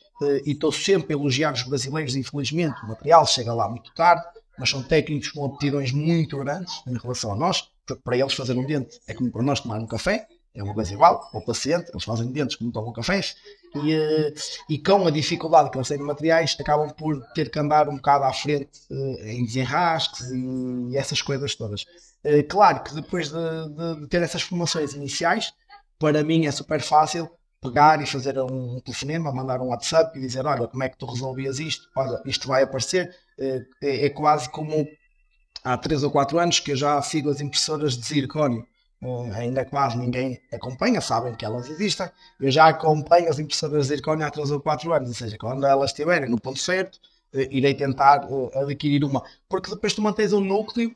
e 0.44 0.52
estou 0.52 0.70
sempre 0.70 1.14
a 1.14 1.18
elogiar 1.18 1.52
os 1.52 1.62
brasileiros, 1.62 2.14
infelizmente, 2.14 2.80
o 2.84 2.88
material 2.88 3.26
chega 3.26 3.52
lá 3.52 3.68
muito 3.68 3.92
tarde, 3.94 4.24
mas 4.58 4.70
são 4.70 4.82
técnicos 4.82 5.30
com 5.30 5.44
aptidões 5.44 5.92
muito 5.92 6.38
grandes 6.38 6.82
em 6.86 6.96
relação 6.96 7.32
a 7.32 7.36
nós, 7.36 7.68
porque 7.86 8.02
para 8.02 8.16
eles 8.16 8.34
fazer 8.34 8.56
um 8.56 8.64
dente 8.64 9.00
é 9.06 9.14
como 9.14 9.30
para 9.30 9.42
nós 9.42 9.60
tomar 9.60 9.78
um 9.80 9.86
café, 9.86 10.26
é 10.54 10.62
uma 10.62 10.74
coisa 10.74 10.92
igual, 10.92 11.28
o 11.32 11.40
paciente, 11.40 11.90
eles 11.90 12.04
fazem 12.04 12.30
dentes 12.30 12.56
como 12.56 12.70
tomam 12.70 12.92
cafés, 12.92 13.36
e, 13.74 13.94
eh, 13.94 14.34
e 14.68 14.78
com 14.78 15.06
a 15.06 15.10
dificuldade 15.10 15.70
que 15.70 15.78
eles 15.78 15.88
têm 15.88 15.96
de 15.96 16.04
materiais, 16.04 16.54
acabam 16.60 16.90
por 16.90 17.22
ter 17.34 17.50
que 17.50 17.58
andar 17.58 17.88
um 17.88 17.96
bocado 17.96 18.24
à 18.24 18.32
frente 18.32 18.70
eh, 18.90 19.32
em 19.32 19.44
desenrasques 19.44 20.30
e 20.30 20.96
essas 20.96 21.22
coisas 21.22 21.54
todas. 21.54 21.84
Claro 22.48 22.84
que 22.84 22.94
depois 22.94 23.30
de, 23.30 24.00
de 24.00 24.06
ter 24.06 24.22
essas 24.22 24.42
formações 24.42 24.94
iniciais, 24.94 25.52
para 25.98 26.22
mim 26.22 26.46
é 26.46 26.52
super 26.52 26.80
fácil 26.80 27.28
pegar 27.62 28.02
e 28.02 28.06
fazer 28.06 28.38
um 28.40 28.80
telefonema, 28.80 29.32
mandar 29.32 29.60
um 29.60 29.68
WhatsApp 29.68 30.18
e 30.18 30.20
dizer: 30.20 30.44
Olha, 30.44 30.66
como 30.66 30.82
é 30.82 30.88
que 30.88 30.98
tu 30.98 31.06
resolvias 31.06 31.60
isto? 31.60 31.88
Olha, 31.96 32.20
isto 32.26 32.48
vai 32.48 32.64
aparecer. 32.64 33.14
É, 33.38 33.62
é, 33.82 34.06
é 34.06 34.10
quase 34.10 34.50
como 34.50 34.86
há 35.64 35.78
3 35.78 36.02
ou 36.02 36.10
4 36.10 36.38
anos 36.38 36.60
que 36.60 36.72
eu 36.72 36.76
já 36.76 37.00
sigo 37.00 37.30
as 37.30 37.40
impressoras 37.40 37.96
de 37.96 38.04
zircónio. 38.04 38.66
Uh, 39.00 39.32
ainda 39.34 39.64
quase 39.64 39.98
ninguém 39.98 40.40
acompanha, 40.52 41.00
sabem 41.00 41.34
que 41.34 41.44
elas 41.44 41.68
existem. 41.68 42.08
Eu 42.40 42.50
já 42.50 42.68
acompanho 42.68 43.28
as 43.28 43.38
impressoras 43.38 43.82
de 43.82 43.94
zircónio 43.94 44.26
há 44.26 44.30
3 44.30 44.50
ou 44.50 44.60
4 44.60 44.92
anos, 44.92 45.08
ou 45.08 45.14
seja, 45.14 45.38
quando 45.38 45.64
elas 45.64 45.90
estiverem 45.90 46.28
no 46.28 46.40
ponto 46.40 46.58
certo, 46.58 46.96
uh, 47.34 47.40
irei 47.50 47.74
tentar 47.74 48.26
uh, 48.30 48.50
adquirir 48.58 49.04
uma. 49.04 49.22
Porque 49.48 49.70
depois 49.70 49.94
tu 49.94 50.02
mantens 50.02 50.32
um 50.32 50.40
núcleo 50.40 50.94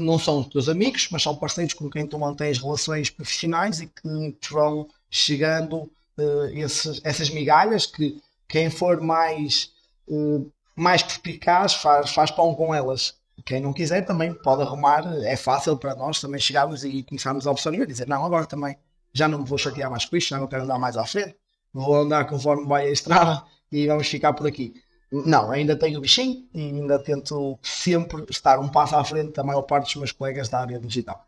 não 0.00 0.18
são 0.18 0.42
teus 0.42 0.68
amigos, 0.68 1.08
mas 1.10 1.22
são 1.22 1.36
parceiros 1.36 1.72
com 1.72 1.88
quem 1.88 2.06
tu 2.06 2.18
mantens 2.18 2.58
relações 2.58 3.10
profissionais 3.10 3.80
e 3.80 3.86
que 3.86 4.32
te 4.40 4.52
vão 4.52 4.88
chegando 5.14 5.82
uh, 6.18 6.46
esses, 6.52 7.00
essas 7.04 7.30
migalhas 7.30 7.86
que 7.86 8.20
quem 8.48 8.68
for 8.68 9.00
mais, 9.00 9.72
uh, 10.08 10.50
mais 10.74 11.04
perspicaz 11.04 11.74
faz, 11.74 12.10
faz 12.10 12.32
pão 12.32 12.52
com 12.52 12.74
elas. 12.74 13.14
Quem 13.44 13.60
não 13.60 13.72
quiser 13.72 14.04
também 14.04 14.34
pode 14.34 14.62
arrumar, 14.62 15.04
é 15.22 15.36
fácil 15.36 15.76
para 15.76 15.94
nós 15.94 16.20
também 16.20 16.40
chegarmos 16.40 16.82
e 16.82 17.04
começarmos 17.04 17.46
a 17.46 17.52
observar 17.52 17.84
e 17.84 17.86
dizer, 17.86 18.08
não, 18.08 18.24
agora 18.24 18.44
também 18.44 18.76
já 19.12 19.28
não 19.28 19.38
me 19.38 19.46
vou 19.46 19.56
chatear 19.56 19.88
mais 19.88 20.04
com 20.04 20.16
isto, 20.16 20.30
já 20.30 20.38
não 20.38 20.48
quero 20.48 20.64
andar 20.64 20.80
mais 20.80 20.96
à 20.96 21.06
frente, 21.06 21.36
vou 21.72 21.94
andar 21.94 22.26
conforme 22.26 22.66
vai 22.66 22.88
a 22.88 22.90
estrada 22.90 23.44
e 23.70 23.86
vamos 23.86 24.08
ficar 24.08 24.32
por 24.32 24.48
aqui. 24.48 24.74
Não, 25.12 25.52
ainda 25.52 25.76
tenho 25.78 25.98
o 25.98 26.02
bichinho 26.02 26.44
e 26.52 26.60
ainda 26.60 26.98
tento 26.98 27.56
sempre 27.62 28.26
estar 28.28 28.58
um 28.58 28.68
passo 28.68 28.96
à 28.96 29.04
frente 29.04 29.32
da 29.32 29.44
maior 29.44 29.62
parte 29.62 29.84
dos 29.84 29.96
meus 29.96 30.10
colegas 30.10 30.48
da 30.48 30.58
área 30.58 30.80
digital. 30.80 31.24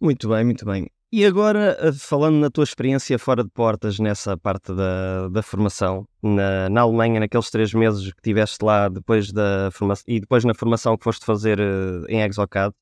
Muito 0.00 0.28
bem, 0.28 0.44
muito 0.44 0.64
bem. 0.64 0.90
E 1.12 1.24
agora, 1.24 1.76
eh, 1.80 1.92
falando 1.92 2.36
na 2.36 2.50
tua 2.50 2.64
experiência 2.64 3.16
fora 3.16 3.44
de 3.44 3.50
portas, 3.50 3.98
nessa 4.00 4.36
parte 4.36 4.74
da, 4.74 5.28
da 5.28 5.40
formação, 5.40 6.04
na, 6.20 6.68
na 6.68 6.80
Alemanha, 6.80 7.20
naqueles 7.20 7.48
três 7.48 7.72
meses 7.72 8.12
que 8.12 8.20
tiveste 8.20 8.64
lá 8.64 8.88
depois 8.88 9.30
da 9.32 9.70
formação 9.72 10.04
e 10.08 10.18
depois 10.18 10.44
na 10.44 10.52
formação 10.52 10.96
que 10.96 11.04
foste 11.04 11.24
fazer 11.24 11.60
uh, 11.60 12.04
em 12.08 12.22
Exocad, 12.22 12.72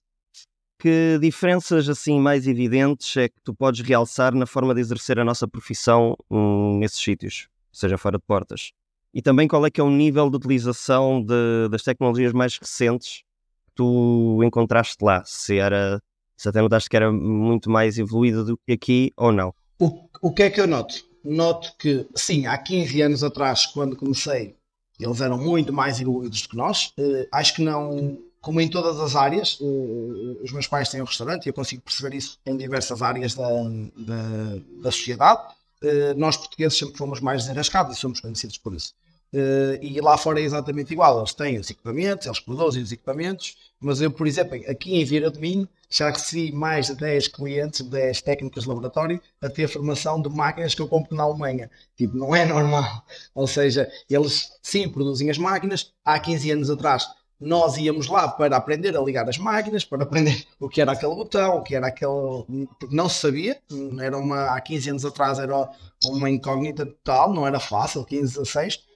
que 0.78 1.18
diferenças 1.20 1.86
assim 1.88 2.18
mais 2.18 2.46
evidentes 2.46 3.14
é 3.16 3.28
que 3.28 3.40
tu 3.44 3.54
podes 3.54 3.86
realçar 3.86 4.34
na 4.34 4.46
forma 4.46 4.74
de 4.74 4.80
exercer 4.80 5.18
a 5.18 5.24
nossa 5.24 5.46
profissão 5.46 6.16
um, 6.30 6.78
nesses 6.78 7.00
sítios, 7.00 7.48
seja 7.70 7.98
fora 7.98 8.16
de 8.16 8.24
portas? 8.26 8.72
E 9.12 9.20
também 9.20 9.46
qual 9.46 9.64
é 9.66 9.70
que 9.70 9.80
é 9.80 9.84
o 9.84 9.90
nível 9.90 10.30
de 10.30 10.36
utilização 10.36 11.22
de, 11.22 11.68
das 11.70 11.82
tecnologias 11.82 12.32
mais 12.32 12.56
recentes 12.56 13.18
que 13.66 13.72
tu 13.74 14.42
encontraste 14.42 15.04
lá? 15.04 15.22
Se 15.24 15.58
era 15.58 16.02
se 16.36 16.48
até 16.48 16.60
notaste 16.60 16.88
que 16.88 16.96
era 16.96 17.10
muito 17.12 17.70
mais 17.70 17.98
evoluído 17.98 18.44
do 18.44 18.58
que 18.58 18.72
aqui 18.72 19.12
ou 19.16 19.32
não? 19.32 19.54
O, 19.78 20.08
o 20.20 20.32
que 20.32 20.44
é 20.44 20.50
que 20.50 20.60
eu 20.60 20.66
noto? 20.66 21.04
Noto 21.24 21.74
que, 21.78 22.06
sim, 22.14 22.46
há 22.46 22.56
15 22.58 23.02
anos 23.02 23.24
atrás, 23.24 23.66
quando 23.66 23.96
comecei, 23.96 24.56
eles 24.98 25.20
eram 25.20 25.38
muito 25.38 25.72
mais 25.72 26.00
evoluídos 26.00 26.42
do 26.42 26.48
que 26.50 26.56
nós. 26.56 26.92
Uh, 26.98 27.26
acho 27.32 27.54
que 27.54 27.62
não, 27.62 28.18
como 28.40 28.60
em 28.60 28.68
todas 28.68 29.00
as 29.00 29.16
áreas, 29.16 29.58
uh, 29.60 30.42
os 30.42 30.52
meus 30.52 30.66
pais 30.66 30.88
têm 30.88 31.00
um 31.00 31.06
restaurante 31.06 31.46
e 31.46 31.48
eu 31.48 31.54
consigo 31.54 31.82
perceber 31.82 32.16
isso 32.16 32.38
em 32.44 32.56
diversas 32.56 33.02
áreas 33.02 33.34
da, 33.34 33.48
da, 33.48 34.60
da 34.82 34.92
sociedade. 34.92 35.54
Uh, 35.82 36.14
nós 36.16 36.36
portugueses 36.36 36.78
sempre 36.78 36.96
fomos 36.96 37.20
mais 37.20 37.42
desenrascados 37.42 37.96
e 37.96 38.00
somos 38.00 38.20
conhecidos 38.20 38.58
por 38.58 38.74
isso. 38.74 38.94
Uh, 39.34 39.82
e 39.82 40.00
lá 40.00 40.16
fora 40.16 40.38
é 40.38 40.44
exatamente 40.44 40.92
igual. 40.92 41.18
Eles 41.18 41.34
têm 41.34 41.58
os 41.58 41.68
equipamentos, 41.68 42.24
eles 42.24 42.38
produzem 42.38 42.80
os 42.80 42.92
equipamentos, 42.92 43.56
mas 43.80 44.00
eu, 44.00 44.08
por 44.08 44.28
exemplo, 44.28 44.54
aqui 44.70 44.94
em 44.94 45.04
Vira 45.04 45.28
de 45.28 45.40
Minho, 45.40 45.68
já 45.90 46.08
recebi 46.08 46.52
mais 46.52 46.86
de 46.86 46.94
10 46.94 47.28
clientes, 47.28 47.80
10 47.80 48.22
técnicos 48.22 48.62
de 48.62 48.68
laboratório 48.68 49.20
a 49.42 49.48
ter 49.48 49.66
formação 49.66 50.22
de 50.22 50.28
máquinas 50.28 50.72
que 50.72 50.80
eu 50.80 50.86
compro 50.86 51.16
na 51.16 51.24
Alemanha. 51.24 51.68
Tipo, 51.96 52.16
não 52.16 52.34
é 52.34 52.44
normal. 52.44 53.04
Ou 53.34 53.48
seja, 53.48 53.90
eles 54.08 54.52
sim 54.62 54.88
produzem 54.88 55.28
as 55.28 55.38
máquinas. 55.38 55.92
Há 56.04 56.20
15 56.20 56.52
anos 56.52 56.70
atrás 56.70 57.04
nós 57.40 57.76
íamos 57.76 58.06
lá 58.06 58.28
para 58.28 58.56
aprender 58.56 58.96
a 58.96 59.00
ligar 59.00 59.28
as 59.28 59.36
máquinas, 59.36 59.84
para 59.84 60.04
aprender 60.04 60.46
o 60.60 60.68
que 60.68 60.80
era 60.80 60.92
aquele 60.92 61.14
botão, 61.14 61.56
o 61.56 61.62
que 61.62 61.74
era 61.74 61.88
aquele. 61.88 62.44
Porque 62.78 62.94
não 62.94 63.08
se 63.08 63.18
sabia, 63.18 63.60
era 64.00 64.16
uma, 64.16 64.54
há 64.54 64.60
15 64.60 64.90
anos 64.90 65.04
atrás 65.04 65.40
era 65.40 65.68
uma 66.06 66.30
incógnita 66.30 66.86
total, 66.86 67.34
não 67.34 67.46
era 67.46 67.58
fácil, 67.58 68.04
15, 68.04 68.38
16, 68.38 68.93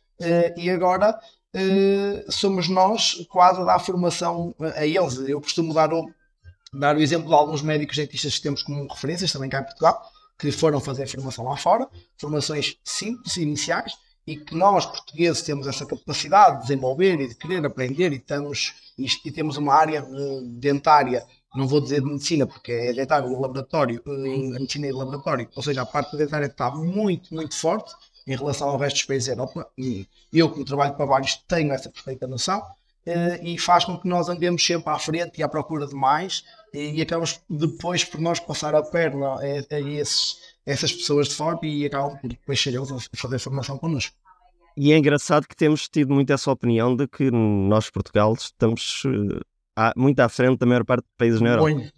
e 0.57 0.71
agora 0.71 1.19
somos 2.29 2.69
nós 2.69 3.27
quase 3.29 3.61
a 3.61 3.65
dar 3.65 3.79
formação 3.79 4.55
a 4.77 4.87
eles. 4.87 5.17
Eu 5.19 5.41
costumo 5.41 5.73
dar 5.73 5.93
o, 5.93 6.11
dar 6.73 6.97
o 6.97 7.01
exemplo 7.01 7.29
de 7.29 7.35
alguns 7.35 7.63
médicos 7.63 7.97
dentistas 7.97 8.37
que 8.37 8.43
temos 8.43 8.63
como 8.63 8.87
referências 8.87 9.33
também 9.33 9.49
cá 9.49 9.61
em 9.61 9.65
Portugal, 9.65 10.01
que 10.39 10.53
foram 10.53 10.81
fazer 10.81 11.07
formação 11.07 11.45
lá 11.45 11.57
fora, 11.57 11.89
formações 12.17 12.77
simples, 12.85 13.37
iniciais, 13.37 13.93
e 14.27 14.37
que 14.37 14.55
nós, 14.55 14.85
portugueses, 14.85 15.43
temos 15.43 15.67
essa 15.67 15.87
capacidade 15.87 16.57
de 16.57 16.63
desenvolver 16.63 17.19
e 17.19 17.29
de 17.29 17.35
querer 17.35 17.65
aprender 17.65 18.13
e, 18.13 18.17
estamos, 18.17 18.75
e, 18.99 19.33
temos 19.33 19.57
uma 19.57 19.75
área 19.75 20.05
uh, 20.05 20.43
dentária, 20.61 21.27
não 21.57 21.67
vou 21.67 21.81
dizer 21.81 22.03
de 22.03 22.09
medicina, 22.09 22.47
porque 22.47 22.71
é 22.71 22.93
dentário 22.93 23.33
e 23.33 23.35
laboratório, 23.35 24.03
a 24.07 24.59
medicina 24.61 24.87
e 24.87 24.93
laboratório, 24.93 25.49
ou 25.57 25.63
seja, 25.63 25.81
a 25.81 25.87
parte 25.87 26.15
dentária 26.15 26.45
está 26.45 26.71
muito, 26.71 27.35
muito 27.35 27.57
forte 27.57 27.91
em 28.29 28.37
relação 28.37 28.69
ao 28.69 28.77
resto 28.77 28.97
dos 28.97 29.05
países 29.05 29.27
da 29.27 29.33
Europa, 29.33 29.69
e 29.77 30.07
eu, 30.33 30.51
como 30.51 30.65
trabalho 30.65 30.95
para 30.95 31.07
vários, 31.07 31.37
tenho 31.49 31.73
essa 31.73 31.91
perfeita 31.91 32.27
noção, 32.27 32.61
uh, 32.61 33.43
e 33.43 33.59
faz 33.59 33.85
com 33.85 33.99
que 33.99 34.07
nós 34.07 34.29
andemos 34.29 34.65
sempre 34.65 34.91
à 34.91 34.99
frente 34.99 35.39
e 35.39 35.43
à 35.43 35.49
procura 35.49 35.87
de 35.87 35.95
mais, 35.95 36.45
e, 36.73 37.01
acabamos 37.01 37.41
depois 37.49 38.05
por 38.05 38.21
nós 38.21 38.39
passar 38.39 38.75
a 38.75 38.83
perna 38.83 39.37
a, 39.37 39.75
a 39.75 39.81
esses 39.81 40.37
essas 40.69 40.93
pessoas 40.93 41.29
de 41.29 41.35
fora 41.35 41.59
e 41.63 41.87
acabam 41.87 42.19
por 42.19 42.29
depois 42.29 42.61
ser 42.61 42.75
eles 42.75 42.93
a 42.93 42.99
fazer 43.17 43.39
formação 43.39 43.79
connosco. 43.79 44.15
E 44.77 44.93
é 44.93 44.99
engraçado 44.99 45.49
que 45.49 45.57
temos 45.57 45.89
tido 45.89 46.13
muito 46.13 46.31
essa 46.31 46.51
opinião 46.51 46.95
de 46.95 47.09
que 47.09 47.31
nós, 47.31 47.89
Portugal, 47.89 48.35
estamos 48.35 49.03
uh, 49.07 49.41
muito 49.97 50.21
à 50.21 50.29
frente 50.29 50.59
da 50.59 50.67
maior 50.67 50.85
parte 50.85 51.05
dos 51.05 51.15
países 51.17 51.41
na 51.41 51.51
Europa. 51.51 51.71
Muito, 51.71 51.93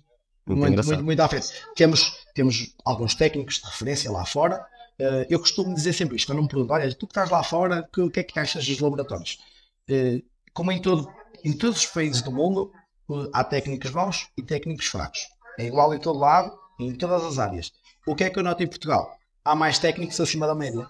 muito, 0.47 0.61
muito, 0.61 0.87
muito, 0.87 1.05
muito, 1.05 1.21
à 1.21 1.29
frente. 1.29 1.49
Temos, 1.75 2.25
temos 2.33 2.75
alguns 2.85 3.15
técnicos 3.17 3.57
de 3.57 3.67
referência 3.67 4.11
lá 4.11 4.25
fora. 4.25 4.65
Uh, 4.99 5.25
eu 5.29 5.39
costumo 5.39 5.75
dizer 5.75 5.93
sempre 5.93 6.17
isto, 6.17 6.27
quando 6.27 6.43
me 6.43 6.49
perguntam, 6.49 6.77
olha, 6.77 6.95
tu 6.95 7.07
que 7.07 7.13
estás 7.13 7.31
lá 7.31 7.43
fora, 7.43 7.89
o 7.97 8.11
que 8.11 8.21
é 8.21 8.23
que 8.23 8.39
achas 8.39 8.67
dos 8.67 8.81
laboratórios? 8.81 9.39
Uh, 9.89 10.23
como 10.53 10.73
em, 10.73 10.81
todo, 10.81 11.09
em 11.45 11.53
todos 11.53 11.79
os 11.79 11.87
países 11.87 12.23
do 12.23 12.33
mundo, 12.33 12.73
há 13.33 13.45
técnicos 13.45 13.91
bons 13.91 14.29
e 14.37 14.43
técnicos 14.43 14.87
fracos. 14.87 15.21
É 15.59 15.65
igual 15.65 15.95
em 15.95 15.99
todo 15.99 16.19
lado, 16.19 16.53
em 16.79 16.95
todas 16.95 17.25
as 17.25 17.39
áreas. 17.39 17.73
O 18.07 18.15
que 18.15 18.25
é 18.25 18.31
que 18.31 18.39
eu 18.39 18.43
noto 18.43 18.63
em 18.63 18.67
Portugal? 18.67 19.17
Há 19.45 19.55
mais 19.55 19.79
técnicos 19.79 20.21
acima 20.21 20.47
da 20.47 20.55
média. 20.55 20.89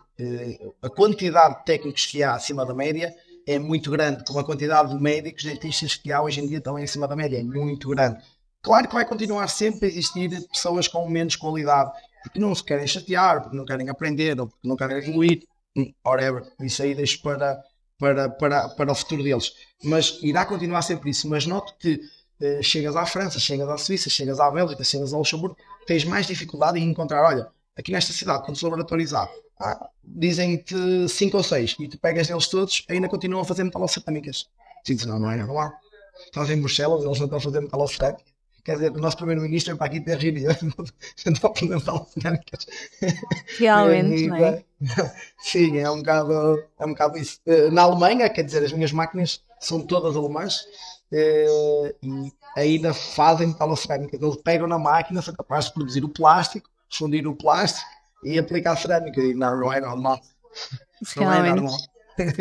A 0.82 0.88
quantidade 0.88 1.58
de 1.58 1.64
técnicos 1.64 2.06
que 2.06 2.22
há 2.22 2.34
acima 2.34 2.66
da 2.66 2.74
média 2.74 3.14
é 3.46 3.58
muito 3.58 3.90
grande, 3.90 4.24
como 4.24 4.38
a 4.38 4.44
quantidade 4.44 4.94
de 4.94 5.02
médicos, 5.02 5.44
dentistas 5.44 5.94
que 5.94 6.12
há 6.12 6.22
hoje 6.22 6.40
em 6.40 6.46
dia 6.46 6.60
também 6.60 6.84
acima 6.84 7.08
da 7.08 7.16
média 7.16 7.38
é 7.38 7.42
muito 7.42 7.88
grande. 7.88 8.22
Claro 8.62 8.88
que 8.88 8.94
vai 8.94 9.06
continuar 9.06 9.48
sempre 9.48 9.86
a 9.86 9.88
existir 9.88 10.46
pessoas 10.48 10.86
com 10.86 11.08
menos 11.08 11.36
qualidade, 11.36 11.90
porque 12.22 12.38
não 12.38 12.54
se 12.54 12.64
querem 12.64 12.86
chatear, 12.86 13.42
porque 13.42 13.56
não 13.56 13.64
querem 13.64 13.88
aprender, 13.88 14.40
ou 14.40 14.46
porque 14.48 14.68
não 14.68 14.76
querem 14.76 14.98
evoluir, 14.98 15.42
hum, 15.76 15.92
whatever. 16.04 16.42
Isso 16.60 16.82
aí 16.82 16.94
deixo 16.94 17.22
para, 17.22 17.62
para, 17.98 18.28
para, 18.30 18.68
para 18.70 18.92
o 18.92 18.94
futuro 18.94 19.22
deles. 19.22 19.52
Mas 19.84 20.18
irá 20.22 20.44
continuar 20.44 20.82
sempre 20.82 21.10
isso. 21.10 21.28
Mas 21.28 21.46
noto 21.46 21.74
que 21.78 22.00
eh, 22.40 22.62
chegas 22.62 22.96
à 22.96 23.04
França, 23.04 23.38
chegas 23.38 23.68
à 23.68 23.76
Suíça, 23.76 24.08
chegas 24.08 24.40
à 24.40 24.50
Bélgica, 24.50 24.82
chegas 24.82 25.12
ao 25.12 25.18
Luxemburgo, 25.18 25.56
tens 25.86 26.04
mais 26.04 26.26
dificuldade 26.26 26.78
em 26.78 26.88
encontrar, 26.88 27.22
olha, 27.22 27.46
aqui 27.76 27.92
nesta 27.92 28.12
cidade, 28.14 28.44
quando 28.44 28.56
se 28.56 28.64
laboratorizar, 28.64 29.30
ah, 29.60 29.90
dizem-te 30.02 31.08
5 31.08 31.36
ou 31.36 31.42
6 31.42 31.76
e 31.78 31.88
tu 31.88 31.98
pegas 31.98 32.28
neles 32.28 32.48
todos, 32.48 32.84
ainda 32.88 33.08
continuam 33.08 33.42
a 33.42 33.44
fazer 33.44 33.62
metalocerâmicas. 33.62 34.48
Dizes, 34.86 35.04
não, 35.04 35.18
não 35.18 35.30
é 35.30 35.36
normal. 35.36 35.70
Estás 36.24 36.48
em 36.48 36.58
Bruxelas, 36.58 37.04
eles 37.04 37.18
não 37.18 37.26
estão 37.26 37.38
a 37.38 37.42
fazer 37.42 37.60
metalocerâmicas. 37.60 38.29
Quer 38.64 38.74
dizer, 38.74 38.92
o 38.92 39.00
nosso 39.00 39.16
primeiro-ministro 39.16 39.74
é 39.74 39.76
para 39.76 39.86
aqui 39.86 40.00
ter 40.00 40.18
reunião, 40.18 40.54
não 40.62 41.32
estão 41.32 41.50
a 41.50 41.54
fazer 41.54 41.74
metalocerâmicas. 41.74 42.66
Realmente, 43.58 44.26
não 44.26 44.36
é? 44.36 44.64
Sim, 45.38 45.78
é 45.78 45.90
um 45.90 45.98
bocado, 45.98 46.64
é 46.78 46.86
um 46.86 46.90
bocado 46.90 47.18
isso. 47.18 47.40
Eh, 47.46 47.70
na 47.70 47.82
Alemanha, 47.82 48.28
quer 48.28 48.42
dizer, 48.42 48.64
as 48.64 48.72
minhas 48.72 48.92
máquinas 48.92 49.42
são 49.58 49.80
todas 49.80 50.16
alemãs, 50.16 50.66
uh, 51.12 51.94
e 52.02 52.32
ainda 52.56 52.94
fazem 52.94 53.48
metalocerâmica. 53.48 54.16
Eles 54.16 54.36
pegam 54.36 54.66
na 54.66 54.78
máquina, 54.78 55.22
são 55.22 55.34
capazes 55.34 55.68
de 55.68 55.74
produzir 55.74 56.04
o 56.04 56.08
plástico, 56.08 56.68
fundir 56.90 57.26
o 57.26 57.34
plástico 57.34 57.88
e 58.24 58.38
aplicar 58.38 58.72
a 58.72 58.76
cerâmica. 58.76 59.20
E 59.20 59.34
não, 59.34 59.58
não 59.58 59.72
é 59.72 59.80
normal. 59.80 60.20
Não 61.16 61.32
é 61.32 61.50
normal. 61.50 61.76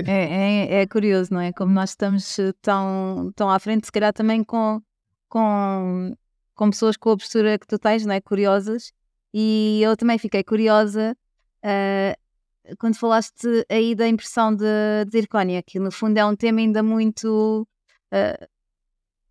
É, 0.05 0.75
é, 0.75 0.81
é, 0.81 0.87
curioso, 0.87 1.33
não 1.33 1.39
é? 1.39 1.53
Como 1.53 1.71
nós 1.71 1.91
estamos 1.91 2.37
eh, 2.37 2.51
tão, 2.61 3.31
tão 3.33 3.49
à 3.49 3.57
frente, 3.59 3.85
se 3.85 3.91
calhar 3.91 4.11
também 4.11 4.43
com, 4.43 4.81
com, 5.29 6.15
com 6.55 6.69
pessoas 6.69 6.97
com 6.97 7.11
a 7.11 7.17
postura 7.17 7.57
que 7.57 7.67
tu 7.67 7.79
tens, 7.79 8.05
não 8.05 8.13
é? 8.13 8.21
Curiosas. 8.21 8.91
E 9.33 9.79
eu 9.83 9.95
também 9.95 10.17
fiquei 10.17 10.43
curiosa 10.43 11.15
uh, 11.63 12.75
quando 12.77 12.97
falaste 12.97 13.65
aí 13.69 13.95
da 13.95 14.07
impressão 14.07 14.53
de, 14.53 14.65
de 15.05 15.11
zircónia, 15.11 15.63
que 15.63 15.79
no 15.79 15.91
fundo 15.91 16.17
é 16.17 16.25
um 16.25 16.35
tema 16.35 16.59
ainda 16.59 16.83
muito 16.83 17.67
uh, 18.11 18.47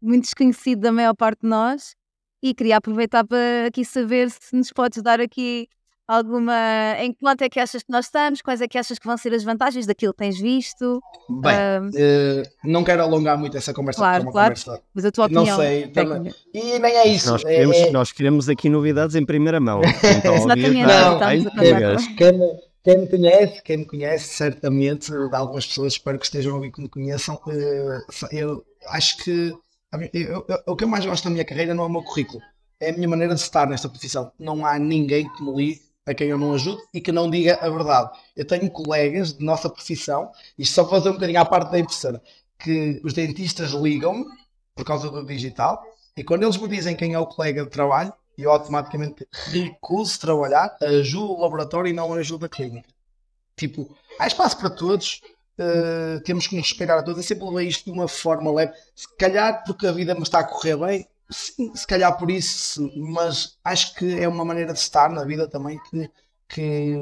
muito 0.00 0.24
desconhecido 0.24 0.80
da 0.80 0.92
maior 0.92 1.14
parte 1.14 1.40
de 1.40 1.48
nós 1.48 1.96
e 2.42 2.54
queria 2.54 2.76
aproveitar 2.76 3.24
para 3.26 3.66
aqui 3.66 3.84
saber 3.84 4.30
se 4.30 4.54
nos 4.54 4.72
podes 4.72 5.02
dar 5.02 5.20
aqui 5.20 5.68
alguma. 6.08 6.54
Em 6.98 7.12
que 7.12 7.18
ponto 7.20 7.42
é 7.42 7.48
que 7.48 7.60
achas 7.60 7.82
que 7.82 7.92
nós 7.92 8.06
estamos? 8.06 8.40
Quais 8.40 8.62
é 8.62 8.66
que 8.66 8.78
achas 8.78 8.98
que 8.98 9.06
vão 9.06 9.16
ser 9.16 9.34
as 9.34 9.44
vantagens 9.44 9.86
daquilo 9.86 10.12
que 10.14 10.18
tens 10.18 10.40
visto? 10.40 11.00
Bem, 11.28 11.54
uh, 11.54 12.42
não 12.64 12.82
quero 12.82 13.02
alongar 13.02 13.36
muito 13.38 13.56
essa 13.56 13.74
conversa. 13.74 14.00
Claro, 14.00 14.28
é 14.28 14.32
claro. 14.32 14.54
Conversa, 14.54 14.82
mas 14.94 15.04
a 15.04 15.12
tua 15.12 15.26
opinião. 15.26 15.44
Não 15.44 15.56
sei. 15.56 15.88
Também, 15.88 16.34
e 16.54 16.78
nem 16.78 16.96
é 16.96 17.06
isso. 17.06 17.30
Nós 17.30 17.44
queremos, 17.44 17.76
é, 17.76 17.90
nós 17.90 18.12
queremos 18.12 18.48
aqui 18.48 18.70
novidades 18.70 19.14
em 19.14 19.24
primeira 19.24 19.60
mão. 19.60 19.82
Então, 20.18 20.34
Exatamente. 20.34 20.74
Não, 20.74 21.18
não, 21.18 22.16
quem, 22.16 22.58
quem 22.82 22.98
me 22.98 23.06
conhece, 23.08 23.62
quem 23.62 23.76
me 23.78 23.84
conhece, 23.84 24.34
certamente, 24.34 25.12
de 25.12 25.36
algumas 25.36 25.66
pessoas, 25.66 25.92
espero 25.92 26.18
que 26.18 26.24
estejam 26.24 26.52
a 26.52 26.54
ouvir 26.56 26.72
que 26.72 26.80
me 26.80 26.88
conheçam, 26.88 27.38
eu 28.32 28.64
acho 28.88 29.18
que 29.18 29.54
eu, 30.12 30.44
eu, 30.48 30.62
o 30.66 30.74
que 30.74 30.84
eu 30.84 30.88
mais 30.88 31.04
gosto 31.04 31.24
da 31.24 31.30
minha 31.30 31.44
carreira 31.44 31.74
não 31.74 31.84
é 31.84 31.86
o 31.86 31.90
meu 31.90 32.02
currículo, 32.02 32.40
é 32.80 32.90
a 32.90 32.92
minha 32.92 33.08
maneira 33.08 33.34
de 33.34 33.40
estar 33.40 33.68
nesta 33.68 33.88
profissão. 33.88 34.32
Não 34.38 34.64
há 34.64 34.78
ninguém 34.78 35.28
que 35.32 35.42
me 35.42 35.54
ligue 35.54 35.87
a 36.08 36.14
quem 36.14 36.28
eu 36.28 36.38
não 36.38 36.54
ajude 36.54 36.80
e 36.92 37.00
que 37.00 37.12
não 37.12 37.30
diga 37.30 37.58
a 37.60 37.68
verdade. 37.68 38.10
Eu 38.34 38.46
tenho 38.46 38.70
colegas 38.70 39.34
de 39.34 39.44
nossa 39.44 39.68
profissão, 39.68 40.30
isto 40.58 40.74
só 40.74 40.84
para 40.84 40.98
fazer 40.98 41.10
um 41.10 41.14
bocadinho 41.14 41.40
à 41.40 41.44
parte 41.44 41.70
da 41.70 41.78
impressora, 41.78 42.22
que 42.58 43.00
os 43.04 43.12
dentistas 43.12 43.70
ligam-me 43.70 44.24
por 44.74 44.84
causa 44.84 45.10
do 45.10 45.24
digital 45.24 45.82
e 46.16 46.24
quando 46.24 46.42
eles 46.42 46.56
me 46.56 46.66
dizem 46.66 46.96
quem 46.96 47.14
é 47.14 47.18
o 47.18 47.26
colega 47.26 47.62
de 47.62 47.70
trabalho, 47.70 48.12
eu 48.36 48.50
automaticamente 48.50 49.26
recuso 49.52 50.18
trabalhar, 50.18 50.76
ajudo 50.80 51.32
o 51.32 51.40
laboratório 51.40 51.90
e 51.90 51.92
não 51.92 52.12
ajudo 52.12 52.46
a 52.46 52.48
clínica. 52.48 52.88
Tipo, 53.56 53.96
há 54.18 54.26
espaço 54.26 54.58
para 54.58 54.70
todos, 54.70 55.20
uh, 55.58 56.20
temos 56.24 56.48
que 56.48 56.56
nos 56.56 56.68
respeitar 56.68 56.98
a 56.98 57.02
todos. 57.02 57.18
Eu 57.18 57.26
sempre 57.26 57.44
levei 57.48 57.68
isto 57.68 57.84
de 57.84 57.90
uma 57.90 58.08
forma 58.08 58.52
leve. 58.52 58.72
Se 58.96 59.06
calhar 59.16 59.62
porque 59.64 59.86
a 59.86 59.92
vida 59.92 60.14
me 60.14 60.22
está 60.22 60.40
a 60.40 60.44
correr 60.44 60.76
bem, 60.76 61.06
se, 61.30 61.54
se 61.74 61.86
calhar 61.86 62.16
por 62.16 62.30
isso, 62.30 62.90
mas 62.96 63.58
acho 63.64 63.94
que 63.94 64.18
é 64.18 64.28
uma 64.28 64.44
maneira 64.44 64.72
de 64.72 64.78
estar 64.78 65.10
na 65.10 65.24
vida 65.24 65.48
também 65.48 65.78
que, 65.90 66.10
que, 66.48 66.94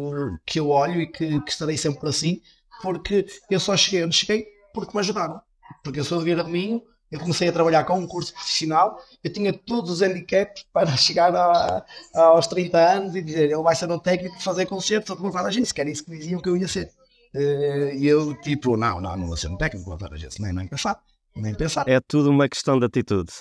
que 0.44 0.60
eu 0.60 0.70
olho 0.70 1.00
e 1.00 1.06
que, 1.06 1.40
que 1.40 1.50
estarei 1.50 1.76
sempre 1.76 2.08
assim, 2.08 2.40
porque 2.82 3.26
eu 3.50 3.60
só 3.60 3.76
cheguei 3.76 4.04
onde 4.04 4.16
cheguei 4.16 4.46
porque 4.74 4.94
me 4.94 5.00
ajudaram. 5.00 5.40
Porque 5.82 6.00
eu 6.00 6.04
sou 6.04 6.18
de 6.18 6.24
Vira 6.24 6.44
de 6.44 6.50
Minho, 6.50 6.82
eu 7.10 7.20
comecei 7.20 7.48
a 7.48 7.52
trabalhar 7.52 7.84
com 7.84 7.98
um 7.98 8.06
curso 8.06 8.32
profissional, 8.34 9.00
eu 9.22 9.32
tinha 9.32 9.52
todos 9.52 9.90
os 9.90 10.02
handicaps 10.02 10.64
para 10.72 10.94
chegar 10.96 11.34
a, 11.34 11.84
a, 12.14 12.20
aos 12.22 12.46
30 12.46 12.78
anos 12.78 13.14
e 13.14 13.22
dizer 13.22 13.44
ele 13.44 13.62
vai 13.62 13.74
ser 13.74 13.90
um 13.90 13.98
técnico 13.98 14.36
de 14.36 14.44
fazer 14.44 14.66
concertos 14.66 15.18
ou 15.18 15.30
de 15.30 15.36
a 15.36 15.50
gente, 15.50 15.68
se 15.68 15.80
era 15.80 15.90
isso 15.90 16.04
que 16.04 16.10
diziam 16.10 16.40
que 16.40 16.48
eu 16.48 16.56
ia 16.56 16.68
ser. 16.68 16.90
Eh, 17.34 17.96
e 17.96 18.06
eu, 18.06 18.34
tipo, 18.40 18.76
não, 18.76 19.00
não, 19.00 19.16
não 19.16 19.26
vou 19.26 19.36
ser 19.36 19.48
um 19.48 19.56
técnico, 19.56 19.86
vou 19.86 19.94
levar 19.94 20.12
a 20.12 20.16
gente, 20.16 20.40
nem, 20.40 20.52
nem 20.52 20.66
pensar, 20.66 21.00
nem 21.34 21.54
pensar. 21.54 21.88
É 21.88 22.00
tudo 22.00 22.30
uma 22.30 22.48
questão 22.48 22.78
de 22.78 22.86
atitude. 22.86 23.32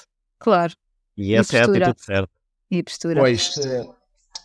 Claro. 0.45 0.73
E 1.17 1.33
essa 1.33 1.55
e 1.55 1.57
é 1.57 1.61
a 1.61 1.65
atitude 1.65 2.05
certa. 2.05 2.29
E 2.69 2.83
postura. 2.83 3.19
Pois, 3.19 3.57
eh, 3.57 3.83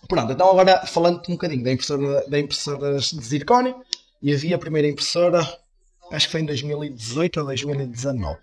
pronto, 0.09 0.33
então 0.33 0.49
agora 0.49 0.87
falando 0.87 1.21
um 1.29 1.33
bocadinho 1.33 1.63
da 1.63 1.73
impressora, 1.73 2.27
da 2.27 2.39
impressoras 2.39 3.11
de 3.11 3.23
zircónio, 3.23 3.85
e 4.23 4.33
havia 4.33 4.57
a 4.57 4.59
primeira 4.59 4.89
impressora, 4.89 5.41
acho 6.11 6.27
que 6.27 6.33
foi 6.33 6.41
em 6.41 6.47
2018 6.47 7.41
ou 7.41 7.47
2019 7.47 8.39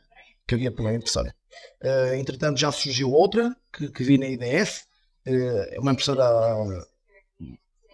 que 0.48 0.54
havia 0.54 0.72
pela 0.72 0.94
impressora. 0.94 1.34
Uh, 1.82 2.14
entretanto, 2.14 2.60
já 2.60 2.72
surgiu 2.72 3.12
outra 3.12 3.56
que, 3.74 3.90
que 3.90 4.04
vi 4.04 4.20
na 4.20 4.28
IDS, 4.28 4.86
uh, 5.26 5.74
é 5.74 5.80
uma 5.80 5.94
impressora 5.94 6.86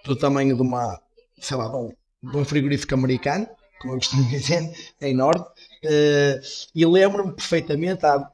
do 0.04 0.16
tamanho 0.18 0.58
de 0.58 0.62
uma, 0.62 1.02
sei 1.40 1.56
lá, 1.56 1.70
de 1.70 1.76
um, 1.78 1.94
de 2.22 2.38
um 2.38 2.44
frigorífico 2.44 2.94
americano, 2.96 3.48
como 3.80 3.94
eu 3.94 3.98
costumo 3.98 4.28
dizer, 4.30 4.74
é 5.00 5.10
enorme. 5.10 5.46
Uh, 5.86 6.42
e 6.76 6.86
lembro-me 6.86 7.32
perfeitamente, 7.32 8.06
há, 8.06 8.30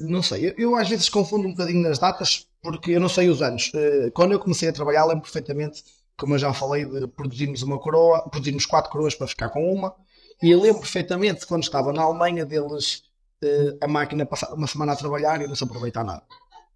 não 0.00 0.22
sei, 0.22 0.48
eu, 0.48 0.54
eu, 0.56 0.76
às 0.76 0.88
vezes 0.88 1.08
confundo 1.08 1.48
um 1.48 1.52
bocadinho 1.52 1.82
nas 1.82 1.98
datas 1.98 2.46
porque 2.62 2.92
eu 2.92 3.00
não 3.00 3.08
sei 3.08 3.28
os 3.28 3.42
anos. 3.42 3.72
quando 4.14 4.32
eu 4.32 4.38
comecei 4.38 4.68
a 4.68 4.72
trabalhar, 4.72 5.04
lembro 5.04 5.22
perfeitamente, 5.22 5.82
como 6.16 6.34
eu 6.34 6.38
já 6.38 6.52
falei, 6.52 6.84
de 6.84 7.06
produzirmos 7.08 7.62
uma 7.62 7.78
coroa, 7.78 8.28
produzirmos 8.28 8.66
quatro 8.66 8.90
coroas 8.90 9.14
para 9.14 9.26
ficar 9.26 9.48
com 9.48 9.72
uma. 9.72 9.94
E 10.42 10.50
eu 10.50 10.60
lembro 10.60 10.80
perfeitamente 10.80 11.46
quando 11.46 11.62
estava 11.62 11.92
na 11.92 12.02
Alemanha 12.02 12.44
deles 12.44 13.02
uh, 13.42 13.78
a 13.80 13.88
máquina 13.88 14.26
passar 14.26 14.52
uma 14.52 14.66
semana 14.66 14.92
a 14.92 14.96
trabalhar 14.96 15.40
e 15.40 15.46
não 15.46 15.54
se 15.54 15.64
aproveitar 15.64 16.04
nada. 16.04 16.22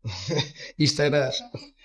isto 0.79 1.01
era, 1.01 1.31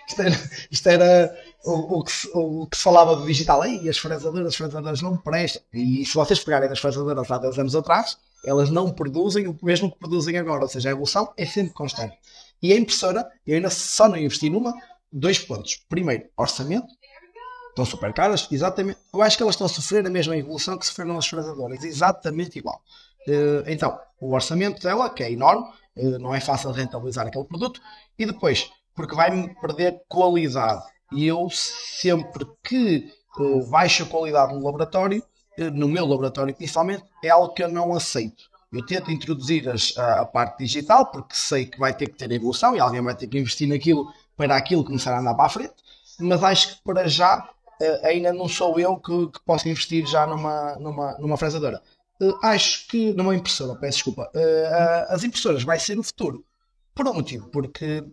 isto 0.08 0.22
era, 0.22 0.50
isto 0.72 0.90
era 0.90 1.38
o, 1.66 2.00
o, 2.00 2.04
que, 2.04 2.12
o, 2.34 2.68
que 2.68 2.78
se 2.78 2.84
falava 2.84 3.16
do 3.16 3.26
digital. 3.26 3.66
E 3.66 3.90
as 3.90 3.98
fresadoras, 3.98 4.48
as 4.48 4.56
fresadoras 4.56 5.02
não 5.02 5.18
prestam. 5.18 5.62
E 5.74 6.06
se 6.06 6.14
vocês 6.14 6.40
pegarem 6.40 6.70
as 6.70 6.80
fresadoras 6.80 7.30
há 7.30 7.38
10 7.38 7.60
anos 7.60 7.76
atrás, 7.76 8.18
elas 8.46 8.70
não 8.70 8.92
produzem 8.92 9.48
o 9.48 9.58
mesmo 9.62 9.92
que 9.92 10.00
produzem 10.00 10.38
agora. 10.38 10.64
Ou 10.64 10.70
seja, 10.70 10.90
a 10.90 10.92
evolução 10.92 11.34
é 11.38 11.46
sempre 11.46 11.74
constante. 11.74 12.18
E 12.62 12.74
a 12.74 12.78
impressora, 12.78 13.28
eu 13.46 13.56
ainda 13.56 13.70
só 13.70 14.08
não 14.08 14.18
investi 14.18 14.50
numa, 14.50 14.74
dois 15.12 15.40
pontos. 15.40 15.78
Primeiro, 15.88 16.26
orçamento. 16.38 16.88
Estão 17.70 17.86
super 17.86 18.14
caras, 18.14 18.48
exatamente. 18.52 19.00
Eu 19.14 19.22
acho 19.22 19.38
que 19.38 19.44
elas 19.44 19.56
estão 19.56 19.66
a 19.66 19.70
sofrer 19.70 20.06
a 20.06 20.10
mesma 20.10 20.36
evolução 20.36 20.78
que 20.78 20.86
sofreram 20.86 21.18
as 21.18 21.28
fresadoras, 21.28 21.84
exatamente 21.84 22.60
igual. 22.60 22.82
Eh, 23.28 23.64
então, 23.68 23.98
o 24.20 24.34
orçamento 24.34 24.82
dela, 24.82 25.10
que 25.10 25.24
é 25.24 25.32
enorme, 25.32 25.66
eh, 25.96 26.18
não 26.18 26.34
é 26.34 26.42
fácil 26.42 26.72
rentabilizar 26.72 27.28
aquele 27.28 27.46
produto, 27.46 27.80
e 28.18 28.26
depois, 28.26 28.70
porque 28.96 29.16
vai-me 29.16 29.54
perder 29.62 30.02
qualidade. 30.10 30.84
E 31.14 31.26
eu 31.26 31.50
sempre 31.50 32.46
que 32.64 33.12
uh, 33.40 33.66
baixo 33.70 34.04
a 34.04 34.06
qualidade 34.06 34.54
no 34.54 34.64
laboratório, 34.64 35.24
no 35.74 35.88
meu 35.88 36.06
laboratório 36.06 36.54
principalmente, 36.56 37.04
é 37.24 37.30
algo 37.30 37.54
que 37.54 37.64
eu 37.64 37.70
não 37.70 37.94
aceito. 37.94 38.50
Eu 38.72 38.86
tento 38.86 39.12
introduzir 39.12 39.68
as, 39.68 39.98
a, 39.98 40.22
a, 40.22 40.26
parte 40.26 40.64
digital, 40.64 41.08
porque 41.08 41.36
sei 41.36 41.66
que 41.66 41.80
vai 41.80 41.94
ter 41.94 42.08
que 42.08 42.18
ter 42.18 42.32
evolução 42.32 42.76
e 42.76 42.80
alguém 42.80 43.02
vai 43.02 43.16
ter 43.16 43.28
que 43.28 43.40
investir 43.40 43.68
naquilo 43.68 44.14
para 44.38 44.56
aquilo 44.56 44.86
começar 44.86 45.14
a 45.14 45.20
andar 45.20 45.34
para 45.34 45.46
a 45.46 45.50
frente, 45.50 45.74
mas 46.20 46.44
acho 46.44 46.76
que 46.76 46.84
para 46.84 47.08
já 47.08 47.50
uh, 47.82 48.06
ainda 48.06 48.32
não 48.32 48.48
sou 48.48 48.80
eu 48.80 48.96
que, 48.98 49.28
que 49.28 49.40
posso 49.44 49.68
investir 49.68 50.06
já 50.06 50.28
numa, 50.28 50.76
numa, 50.76 51.18
numa 51.18 51.38
fresadora. 51.38 51.82
acho 52.44 52.88
que 52.88 53.12
numa 53.14 53.36
impressora, 53.36 53.78
peço 53.80 53.98
desculpa, 53.98 54.32
as 55.10 55.24
impressoras 55.24 55.64
vai 55.64 55.80
ser 55.80 55.98
o 55.98 56.04
futuro. 56.04 56.46
Por 56.94 57.08
um 57.08 57.14
motivo, 57.14 57.50
porque 57.50 58.04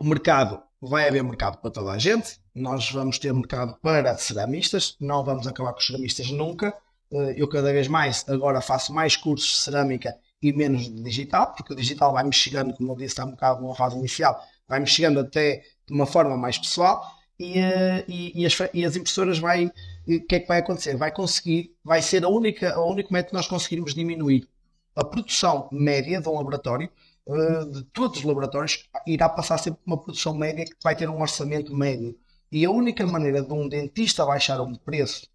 o 0.00 0.04
mercado 0.04 0.60
vai 0.80 1.08
haver 1.08 1.22
mercado 1.22 1.58
para 1.58 1.70
toda 1.70 1.92
a 1.92 1.98
gente, 1.98 2.38
nós 2.54 2.90
vamos 2.90 3.18
ter 3.18 3.32
mercado 3.32 3.76
para 3.80 4.16
ceramistas, 4.16 4.96
não 5.00 5.24
vamos 5.24 5.46
acabar 5.46 5.72
com 5.72 5.78
os 5.78 5.86
ceramistas 5.86 6.30
nunca. 6.30 6.76
Eh, 7.12 7.34
eu 7.36 7.48
cada 7.48 7.72
vez 7.72 7.88
mais 7.88 8.24
agora 8.28 8.60
faço 8.60 8.92
mais 8.92 9.16
cursos 9.16 9.48
de 9.48 9.56
cerâmica 9.56 10.16
e 10.42 10.52
menos 10.52 10.84
de 10.84 11.02
digital, 11.02 11.54
porque 11.54 11.72
o 11.72 11.76
digital 11.76 12.12
vai-me 12.12 12.32
chegando, 12.32 12.74
como 12.74 12.92
eu 12.92 12.96
disse, 12.96 13.08
está 13.08 13.24
um 13.24 13.30
bocado 13.30 13.62
numa 13.62 13.74
fase 13.74 13.96
inicial, 13.96 14.40
vai-me 14.68 14.86
chegando 14.86 15.20
até 15.20 15.62
de 15.86 15.94
uma 15.94 16.06
forma 16.06 16.36
mais 16.36 16.58
pessoal 16.58 17.02
e, 17.38 17.58
eh, 17.58 18.04
e, 18.08 18.42
e, 18.42 18.46
as, 18.46 18.56
e 18.72 18.84
as, 18.84 18.96
impressoras 18.96 19.38
vai, 19.38 19.66
o 19.66 20.20
que 20.26 20.36
é 20.36 20.40
que 20.40 20.48
vai 20.48 20.58
acontecer? 20.58 20.96
Vai 20.96 21.12
conseguir, 21.12 21.74
vai 21.84 22.02
ser 22.02 22.24
a 22.24 22.28
única, 22.28 22.74
a 22.74 22.84
único 22.84 23.12
método 23.12 23.30
que 23.30 23.36
nós 23.36 23.46
conseguirmos 23.46 23.94
diminuir 23.94 24.48
a 24.94 25.04
produção 25.04 25.68
média 25.70 26.20
de 26.20 26.28
um 26.28 26.34
laboratório 26.34 26.90
eh, 27.28 27.64
de 27.64 27.82
todos 27.84 28.18
os 28.18 28.24
laboratórios 28.24 28.88
irá 29.06 29.28
passar 29.28 29.58
sempre 29.58 29.80
uma 29.84 30.00
produção 30.00 30.34
média 30.34 30.64
que 30.64 30.76
vai 30.82 30.94
ter 30.94 31.08
um 31.08 31.20
orçamento 31.20 31.74
médio. 31.74 32.16
E 32.52 32.64
a 32.64 32.70
única 32.70 33.04
maneira 33.06 33.42
de 33.42 33.52
um 33.52 33.68
dentista 33.68 34.24
baixar 34.24 34.60
um 34.60 34.74
preço 34.74 35.26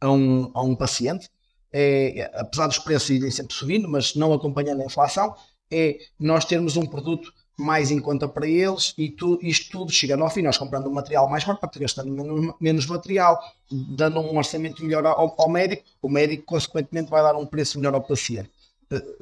a 0.00 0.10
um, 0.10 0.50
a 0.54 0.62
um 0.62 0.76
paciente, 0.76 1.28
é, 1.72 2.30
apesar 2.34 2.68
dos 2.68 2.78
preços 2.78 3.10
irem 3.10 3.30
sempre 3.30 3.54
subindo, 3.54 3.88
mas 3.88 4.14
não 4.14 4.32
acompanhando 4.32 4.80
a 4.82 4.84
inflação, 4.84 5.34
é 5.70 5.98
nós 6.18 6.44
termos 6.44 6.76
um 6.76 6.86
produto 6.86 7.32
mais 7.58 7.90
em 7.90 7.98
conta 7.98 8.28
para 8.28 8.46
eles 8.46 8.94
e 8.96 9.10
tu, 9.10 9.40
isto 9.42 9.70
tudo 9.76 9.90
chegando 9.90 10.22
ao 10.22 10.30
fim, 10.30 10.42
nós 10.42 10.56
comprando 10.56 10.86
um 10.86 10.92
material 10.94 11.28
mais 11.28 11.42
barato, 11.42 11.80
gastando 11.80 12.12
menos, 12.12 12.54
menos 12.60 12.86
material, 12.86 13.36
dando 13.68 14.20
um 14.20 14.38
orçamento 14.38 14.84
melhor 14.84 15.04
ao, 15.04 15.34
ao 15.36 15.50
médico, 15.50 15.82
o 16.00 16.08
médico 16.08 16.44
consequentemente 16.44 17.10
vai 17.10 17.22
dar 17.22 17.36
um 17.36 17.44
preço 17.44 17.76
melhor 17.78 17.94
ao 17.94 18.02
paciente 18.02 18.50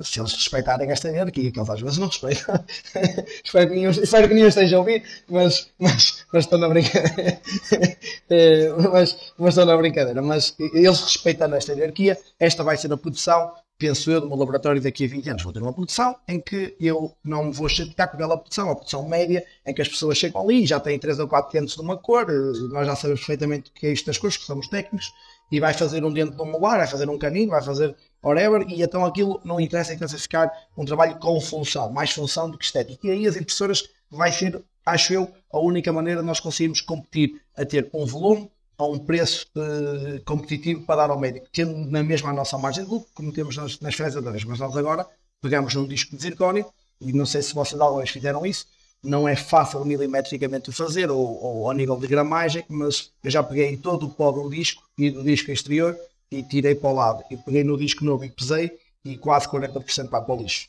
se 0.00 0.20
eles 0.20 0.32
respeitarem 0.32 0.90
esta 0.90 1.08
hierarquia, 1.08 1.50
que 1.50 1.58
eles 1.58 1.70
às 1.70 1.80
vezes 1.80 1.98
não 1.98 2.06
respeitam. 2.06 2.64
espero, 3.44 3.68
que 3.68 3.74
nenhum, 3.74 3.90
espero 3.90 4.28
que 4.28 4.34
nenhum 4.34 4.48
esteja 4.48 4.76
a 4.76 4.78
ouvir, 4.78 5.02
mas, 5.28 5.70
mas, 5.78 6.24
mas 6.32 6.44
estou 6.44 6.58
na 6.58 6.68
brincadeira. 6.68 7.40
Eh, 8.28 8.68
mas, 8.92 9.32
mas 9.38 9.48
estou 9.50 9.64
na 9.64 9.76
brincadeira. 9.76 10.20
Mas 10.20 10.56
eles 10.58 11.00
respeitando 11.00 11.54
esta 11.54 11.72
hierarquia, 11.72 12.18
esta 12.40 12.64
vai 12.64 12.76
ser 12.76 12.92
a 12.92 12.96
produção, 12.96 13.52
penso 13.78 14.10
eu, 14.10 14.20
de 14.20 14.26
um 14.26 14.34
laboratório 14.34 14.80
daqui 14.82 15.04
a 15.04 15.08
20 15.08 15.30
anos. 15.30 15.42
Vou 15.44 15.52
ter 15.52 15.62
uma 15.62 15.72
produção 15.72 16.16
em 16.26 16.40
que 16.40 16.76
eu 16.80 17.14
não 17.24 17.44
me 17.44 17.52
vou 17.52 17.68
chatear 17.68 18.08
com 18.08 18.16
aquela 18.16 18.36
produção, 18.36 18.70
a 18.70 18.74
produção 18.74 19.08
média, 19.08 19.44
em 19.64 19.72
que 19.72 19.80
as 19.80 19.88
pessoas 19.88 20.18
chegam 20.18 20.42
ali 20.42 20.64
e 20.64 20.66
já 20.66 20.80
têm 20.80 20.98
3 20.98 21.20
ou 21.20 21.28
4 21.28 21.52
dentes 21.52 21.74
de 21.76 21.80
uma 21.80 21.96
cor, 21.96 22.26
nós 22.70 22.86
já 22.86 22.96
sabemos 22.96 23.20
perfeitamente 23.20 23.70
o 23.70 23.74
que 23.74 23.86
é 23.86 23.92
isto 23.92 24.06
das 24.06 24.18
cores, 24.18 24.36
que 24.36 24.44
somos 24.44 24.68
técnicos, 24.68 25.12
e 25.50 25.60
vai 25.60 25.72
fazer 25.72 26.04
um 26.04 26.12
dente 26.12 26.34
de 26.34 26.42
um 26.42 26.50
molar, 26.50 26.78
vai 26.78 26.86
fazer 26.86 27.08
um 27.08 27.18
canino, 27.18 27.52
vai 27.52 27.62
fazer 27.62 27.94
whatever, 28.28 28.66
e 28.68 28.82
então 28.82 29.04
aquilo 29.04 29.40
não 29.44 29.60
interessa, 29.60 29.94
interessa 29.94 30.18
ficar 30.18 30.50
um 30.76 30.84
trabalho 30.84 31.16
com 31.18 31.40
função, 31.40 31.90
mais 31.90 32.10
função 32.10 32.50
do 32.50 32.58
que 32.58 32.64
estética. 32.64 33.06
E 33.06 33.10
aí 33.10 33.26
as 33.26 33.36
impressoras 33.36 33.88
vai 34.10 34.32
ser, 34.32 34.60
acho 34.84 35.12
eu, 35.12 35.30
a 35.52 35.58
única 35.58 35.92
maneira 35.92 36.20
de 36.20 36.26
nós 36.26 36.40
conseguirmos 36.40 36.80
competir 36.80 37.40
a 37.56 37.64
ter 37.64 37.88
um 37.92 38.04
volume 38.04 38.50
a 38.78 38.84
um 38.84 38.98
preço 38.98 39.46
uh, 39.56 40.22
competitivo 40.24 40.82
para 40.82 40.96
dar 40.96 41.10
ao 41.10 41.18
médico, 41.18 41.46
tendo 41.50 41.74
na 41.90 42.02
mesma 42.02 42.30
a 42.30 42.32
nossa 42.32 42.58
margem 42.58 42.84
de 42.84 42.90
lucro, 42.90 43.08
como 43.14 43.32
temos 43.32 43.56
nas, 43.56 43.80
nas 43.80 43.94
fresadoras. 43.94 44.44
Mas 44.44 44.58
nós 44.58 44.76
agora 44.76 45.06
pegamos 45.40 45.74
num 45.74 45.86
disco 45.86 46.14
de 46.14 46.22
zircónio, 46.22 46.66
e 47.00 47.12
não 47.12 47.24
sei 47.24 47.42
se 47.42 47.54
vocês 47.54 47.80
alguma 47.80 48.00
vez 48.00 48.10
fizeram 48.10 48.44
isso, 48.44 48.66
não 49.02 49.28
é 49.28 49.36
fácil 49.36 49.84
milimetricamente 49.84 50.72
fazer 50.72 51.10
ou, 51.10 51.42
ou 51.42 51.68
ao 51.68 51.74
nível 51.74 51.96
de 51.96 52.06
gramagem, 52.06 52.64
mas 52.68 53.10
eu 53.22 53.30
já 53.30 53.42
peguei 53.42 53.76
todo 53.76 54.06
o 54.06 54.10
pó 54.10 54.32
do 54.32 54.48
disco 54.50 54.82
e 54.98 55.10
do 55.10 55.22
disco 55.22 55.50
exterior 55.50 55.96
e 56.30 56.42
tirei 56.42 56.74
para 56.74 56.90
o 56.90 56.94
lado. 56.94 57.24
E 57.30 57.36
peguei 57.36 57.64
no 57.64 57.76
disco 57.76 58.04
novo 58.04 58.24
e 58.24 58.30
pesei 58.30 58.70
e 59.04 59.16
quase 59.16 59.48
40% 59.48 60.10
vai 60.10 60.22
para 60.22 60.34
o 60.34 60.36
lixo. 60.36 60.68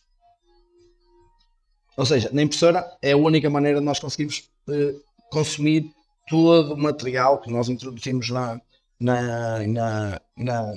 Ou 1.98 2.06
seja, 2.06 2.30
na 2.32 2.44
impressora 2.44 2.86
é 3.02 3.14
a 3.14 3.18
única 3.18 3.50
maneira 3.50 3.80
de 3.80 3.86
nós 3.86 4.00
conseguirmos 4.00 4.50
uh, 4.70 5.02
consumir 5.32 5.92
todo 6.30 6.74
o 6.74 6.78
material 6.78 7.40
que 7.40 7.52
nós 7.52 7.70
introduzimos 7.70 8.30
na, 8.30 8.62
na, 9.00 9.68
na, 9.68 10.22
na, 10.38 10.74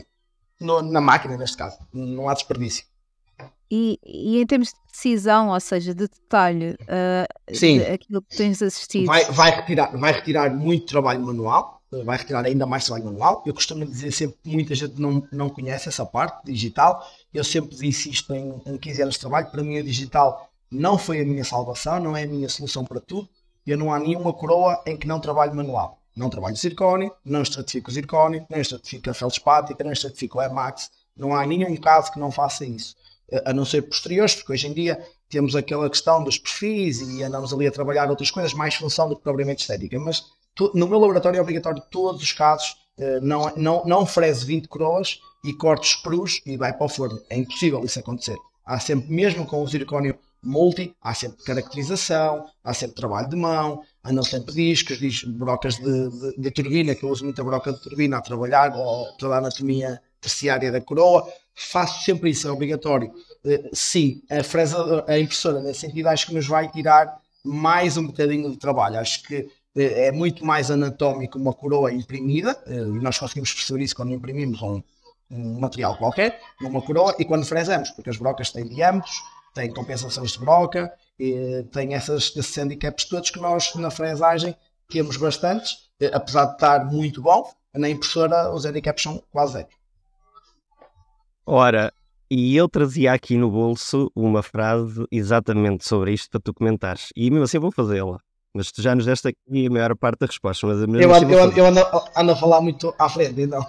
no, 0.59 0.83
na 0.83 1.01
máquina, 1.01 1.37
neste 1.37 1.57
caso. 1.57 1.79
Não 1.93 2.29
há 2.29 2.35
desperdício. 2.35 2.85
E, 3.71 4.01
e, 4.05 4.41
em 4.41 4.47
termos 4.47 4.69
de 4.69 4.75
decisão, 4.91 5.51
ou 5.51 5.61
seja, 5.61 5.95
de 5.95 6.09
detalhe, 6.09 6.73
uh, 6.73 7.55
Sim. 7.55 7.79
De 7.79 7.85
aquilo 7.85 8.23
que 8.23 8.37
tens 8.37 8.61
assistido. 8.61 9.07
Vai, 9.07 9.25
vai, 9.27 9.51
retirar, 9.53 9.97
vai 9.97 10.13
retirar 10.13 10.51
muito 10.53 10.87
trabalho 10.87 11.21
manual, 11.21 11.80
vai 12.05 12.17
retirar 12.17 12.45
ainda 12.45 12.67
mais 12.67 12.85
trabalho 12.85 13.07
manual. 13.07 13.43
Eu 13.45 13.55
costumo 13.55 13.85
dizer 13.85 14.13
sempre 14.13 14.39
que 14.43 14.51
muita 14.51 14.75
gente 14.75 15.01
não, 15.01 15.27
não 15.33 15.51
conhece 15.51 15.89
essa 15.89 16.07
parte 16.07 16.45
digital. 16.45 17.05
Eu 17.33 17.43
sempre 17.43 17.77
disse 17.77 18.11
isto 18.11 18.33
em, 18.35 18.61
em 18.67 18.79
15 18.79 19.03
anos 19.03 19.15
de 19.15 19.21
trabalho. 19.21 19.51
Para 19.51 19.63
mim, 19.63 19.79
o 19.79 19.85
digital 19.85 20.51
não 20.71 20.97
foi 20.97 21.21
a 21.21 21.25
minha 21.25 21.45
salvação, 21.45 21.99
não 21.99 22.17
é 22.17 22.23
a 22.23 22.29
minha 22.29 22.49
solução 22.49 22.85
para 22.85 23.01
tudo. 23.01 23.29
Eu 23.67 23.77
não 23.77 23.93
há 23.93 23.99
nenhuma 23.99 24.33
coroa 24.33 24.83
em 24.87 24.97
que 24.97 25.07
não 25.07 25.21
trabalho 25.21 25.55
manual. 25.55 25.99
Não 26.17 26.29
trabalho 26.29 26.57
zircónio, 26.57 27.13
não 27.25 27.43
estratifico 27.43 27.91
zircónio, 27.91 28.47
não 28.51 28.61
estratifico 28.61 29.11
a 29.11 29.15
felspática, 29.15 29.83
não 29.85 29.93
estratifico 29.93 30.41
a 30.41 30.47
Emax. 30.47 30.91
Não 31.17 31.35
há 31.35 31.45
nenhum 31.47 31.77
caso 31.77 32.13
que 32.13 32.19
não 32.19 32.31
faça 32.31 32.65
isso 32.65 32.95
a 33.45 33.53
não 33.53 33.65
ser 33.65 33.83
posteriores, 33.83 34.35
porque 34.35 34.53
hoje 34.53 34.67
em 34.67 34.73
dia 34.73 35.01
temos 35.29 35.55
aquela 35.55 35.89
questão 35.89 36.23
dos 36.23 36.39
perfis 36.39 37.01
e 37.01 37.23
andamos 37.23 37.53
ali 37.53 37.67
a 37.67 37.71
trabalhar 37.71 38.11
outras 38.11 38.31
coisas, 38.31 38.53
mais 38.53 38.75
função 38.75 39.09
do 39.09 39.17
que 39.17 39.23
propriamente 39.23 39.61
estética. 39.61 39.99
Mas 39.99 40.25
no 40.75 40.87
meu 40.89 40.99
laboratório 40.99 41.39
é 41.39 41.41
obrigatório 41.41 41.83
todos 41.91 42.23
os 42.23 42.33
casos, 42.33 42.77
eh, 42.99 43.21
não, 43.21 43.51
não, 43.57 43.85
não 43.87 44.03
oferece 44.03 44.45
20 44.45 44.69
coroas 44.69 45.21
e 45.45 45.53
cortes 45.55 45.95
crus 45.95 46.43
e 46.45 46.57
vai 46.57 46.73
para 46.73 46.87
o 46.87 46.89
forno. 46.89 47.21
É 47.31 47.37
impossível 47.37 47.83
isso 47.85 47.99
acontecer. 47.99 48.37
Há 48.65 48.79
sempre, 48.79 49.11
mesmo 49.11 49.47
com 49.47 49.63
o 49.63 49.67
zircónio 49.67 50.19
multi, 50.43 50.95
há 51.01 51.15
sempre 51.15 51.43
caracterização, 51.45 52.47
há 52.63 52.73
sempre 52.75 52.97
trabalho 52.97 53.29
de 53.29 53.37
mão, 53.37 53.83
andam 54.05 54.23
sempre 54.23 54.55
discos, 54.55 54.99
diz, 54.99 55.25
brocas 55.25 55.77
de, 55.77 56.11
de, 56.11 56.37
de, 56.39 56.51
turbina, 56.51 56.95
que 56.95 57.03
eu 57.03 57.11
uso 57.11 57.25
muita 57.25 57.45
broca 57.45 57.73
de 57.73 57.81
turbina 57.81 58.19
a 58.19 58.23
trabalhar, 58.23 58.75
ou 58.75 59.13
toda 59.19 59.35
a 59.35 59.39
anatomia 59.39 60.01
terciária 60.21 60.71
da 60.71 60.81
coroa, 60.81 61.27
faço 61.55 62.05
sempre 62.05 62.31
isso, 62.31 62.49
é 62.49 62.51
obrigatório. 62.51 63.13
Uh, 63.45 63.71
sim, 63.73 64.23
a, 64.31 64.43
fresa, 64.43 65.05
a 65.07 65.19
impressora, 65.19 65.61
nesse 65.61 65.81
sentido, 65.81 66.09
acho 66.09 66.27
que 66.27 66.35
nos 66.35 66.47
vai 66.47 66.71
tirar 66.71 67.21
mais 67.45 67.97
um 67.97 68.07
bocadinho 68.07 68.51
de 68.51 68.59
trabalho. 68.59 68.99
Acho 68.99 69.23
que 69.23 69.49
é 69.83 70.13
muito 70.13 70.45
mais 70.45 70.71
anatómico 70.71 71.39
uma 71.39 71.53
coroa 71.53 71.93
imprimida, 71.93 72.57
e 72.67 73.01
nós 73.01 73.19
conseguimos 73.19 73.53
perceber 73.53 73.83
isso 73.83 73.97
quando 73.97 74.13
imprimimos 74.13 74.61
um, 74.63 74.83
um 75.31 75.61
material 75.61 75.97
qualquer, 75.97 76.41
numa 76.61 76.83
coroa, 76.83 77.15
e 77.19 77.25
quando 77.25 77.47
fresamos, 77.47 77.91
porque 77.91 78.11
as 78.11 78.17
brocas 78.17 78.51
têm 78.51 78.67
diâmetros, 78.67 79.23
têm 79.55 79.73
compensações 79.73 80.33
de 80.33 80.39
broca, 80.39 80.93
e, 81.19 81.65
têm 81.73 81.95
essas, 81.95 82.35
esses 82.37 82.57
handicaps 82.59 83.05
todos 83.05 83.31
que 83.31 83.41
nós 83.41 83.75
na 83.75 83.91
fresagem 83.91 84.57
temos 84.89 85.17
bastantes, 85.17 85.91
apesar 86.13 86.47
de 86.47 86.53
estar 86.55 86.85
muito 86.87 87.23
bom, 87.23 87.51
na 87.75 87.89
impressora 87.89 88.53
os 88.53 88.65
handicaps 88.65 89.03
são 89.03 89.23
quase 89.31 89.53
zero. 89.55 89.69
Ora, 91.47 91.93
e 92.31 92.57
eu 92.57 92.69
trazia 92.69 93.13
aqui 93.13 93.37
no 93.37 93.51
bolso 93.51 94.11
uma 94.15 94.43
frase 94.43 95.05
exatamente 95.11 95.87
sobre 95.87 96.13
isto 96.13 96.31
para 96.31 96.41
tu 96.41 96.55
comentares. 96.55 97.09
E 97.17 97.29
mesmo 97.31 97.45
assim 97.45 97.59
vou 97.59 97.73
fazê-la. 97.73 98.21
Mas 98.55 98.73
tu 98.73 98.83
já 98.83 98.95
nos 98.95 99.07
deste 99.07 99.29
aqui 99.29 99.67
a 99.67 99.71
maior 99.71 99.97
parte 99.97 100.21
da 100.21 100.27
resposta. 100.27 100.67
Mas 100.67 100.79
mesmo 100.81 101.01
eu, 101.01 101.13
assim 101.13 101.31
eu, 101.31 101.43
ando, 101.43 101.59
eu 101.59 101.67
ando, 101.67 101.81
ando, 102.17 102.33
a 102.33 102.37
falar 102.37 102.61
muito 102.61 102.93
à 102.99 103.09
frente, 103.09 103.41
então. 103.43 103.65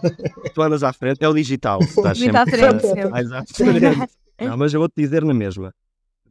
Tu 0.53 0.61
andas 0.61 0.83
à 0.83 0.91
frente, 0.91 1.23
é 1.23 1.27
o 1.27 1.33
digital. 1.33 1.79
Estás 1.85 2.17
sempre 2.17 2.37
à 2.37 2.45
frente. 2.45 2.85
Mais 3.09 3.31
à 3.31 3.43
frente. 3.45 4.11
Não, 4.39 4.57
mas 4.57 4.73
eu 4.73 4.79
vou-te 4.79 4.95
dizer 4.95 5.23
na 5.23 5.35
mesma. 5.35 5.71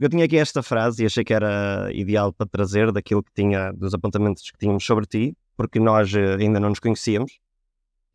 Eu 0.01 0.09
tinha 0.09 0.25
aqui 0.25 0.37
esta 0.37 0.63
frase 0.63 1.03
e 1.03 1.07
achei 1.07 1.23
que 1.23 1.33
era 1.33 1.91
ideal 1.93 2.33
para 2.33 2.47
trazer 2.47 2.91
daquilo 2.91 3.23
que 3.23 3.31
tinha, 3.33 3.71
dos 3.73 3.95
apontamentos 3.95 4.51
que 4.51 4.59
tínhamos 4.59 4.85
sobre 4.85 5.07
ti, 5.07 5.37
porque 5.57 5.79
nós 5.79 6.13
eh, 6.13 6.37
ainda 6.41 6.59
não 6.59 6.71
nos 6.71 6.81
conhecíamos. 6.81 7.39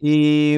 E 0.02 0.58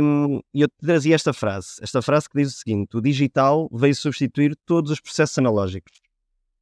eu 0.53 0.67
te 0.67 0.75
trazia 0.81 1.13
esta 1.13 1.31
frase, 1.33 1.75
esta 1.81 2.01
frase 2.01 2.27
que 2.27 2.39
diz 2.39 2.53
o 2.53 2.57
seguinte: 2.57 2.97
o 2.97 3.01
digital 3.01 3.69
veio 3.71 3.93
substituir 3.93 4.57
todos 4.65 4.89
os 4.89 4.99
processos 4.99 5.37
analógicos. 5.37 5.99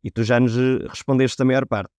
E 0.04 0.12
tu 0.12 0.24
já 0.24 0.40
nos 0.40 0.58
eh, 0.58 0.86
respondeste 0.90 1.42
a 1.42 1.46
maior 1.46 1.66
parte. 1.66 1.95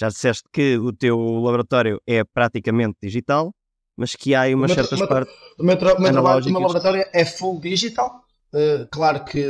Já 0.00 0.08
disseste 0.08 0.44
que 0.50 0.78
o 0.78 0.94
teu 0.94 1.18
laboratório 1.18 2.00
é 2.06 2.24
praticamente 2.24 2.96
digital, 3.02 3.52
mas 3.94 4.16
que 4.16 4.34
há 4.34 4.42
aí 4.42 4.54
umas 4.54 4.72
certas 4.72 4.98
partes. 5.06 5.34
O 5.58 5.62
meu, 5.62 5.76
tra 5.76 5.98
meu 5.98 6.22
laboratório 6.22 7.04
é 7.12 7.22
full 7.26 7.60
digital. 7.60 8.24
Uh, 8.50 8.88
claro 8.90 9.22
que 9.26 9.44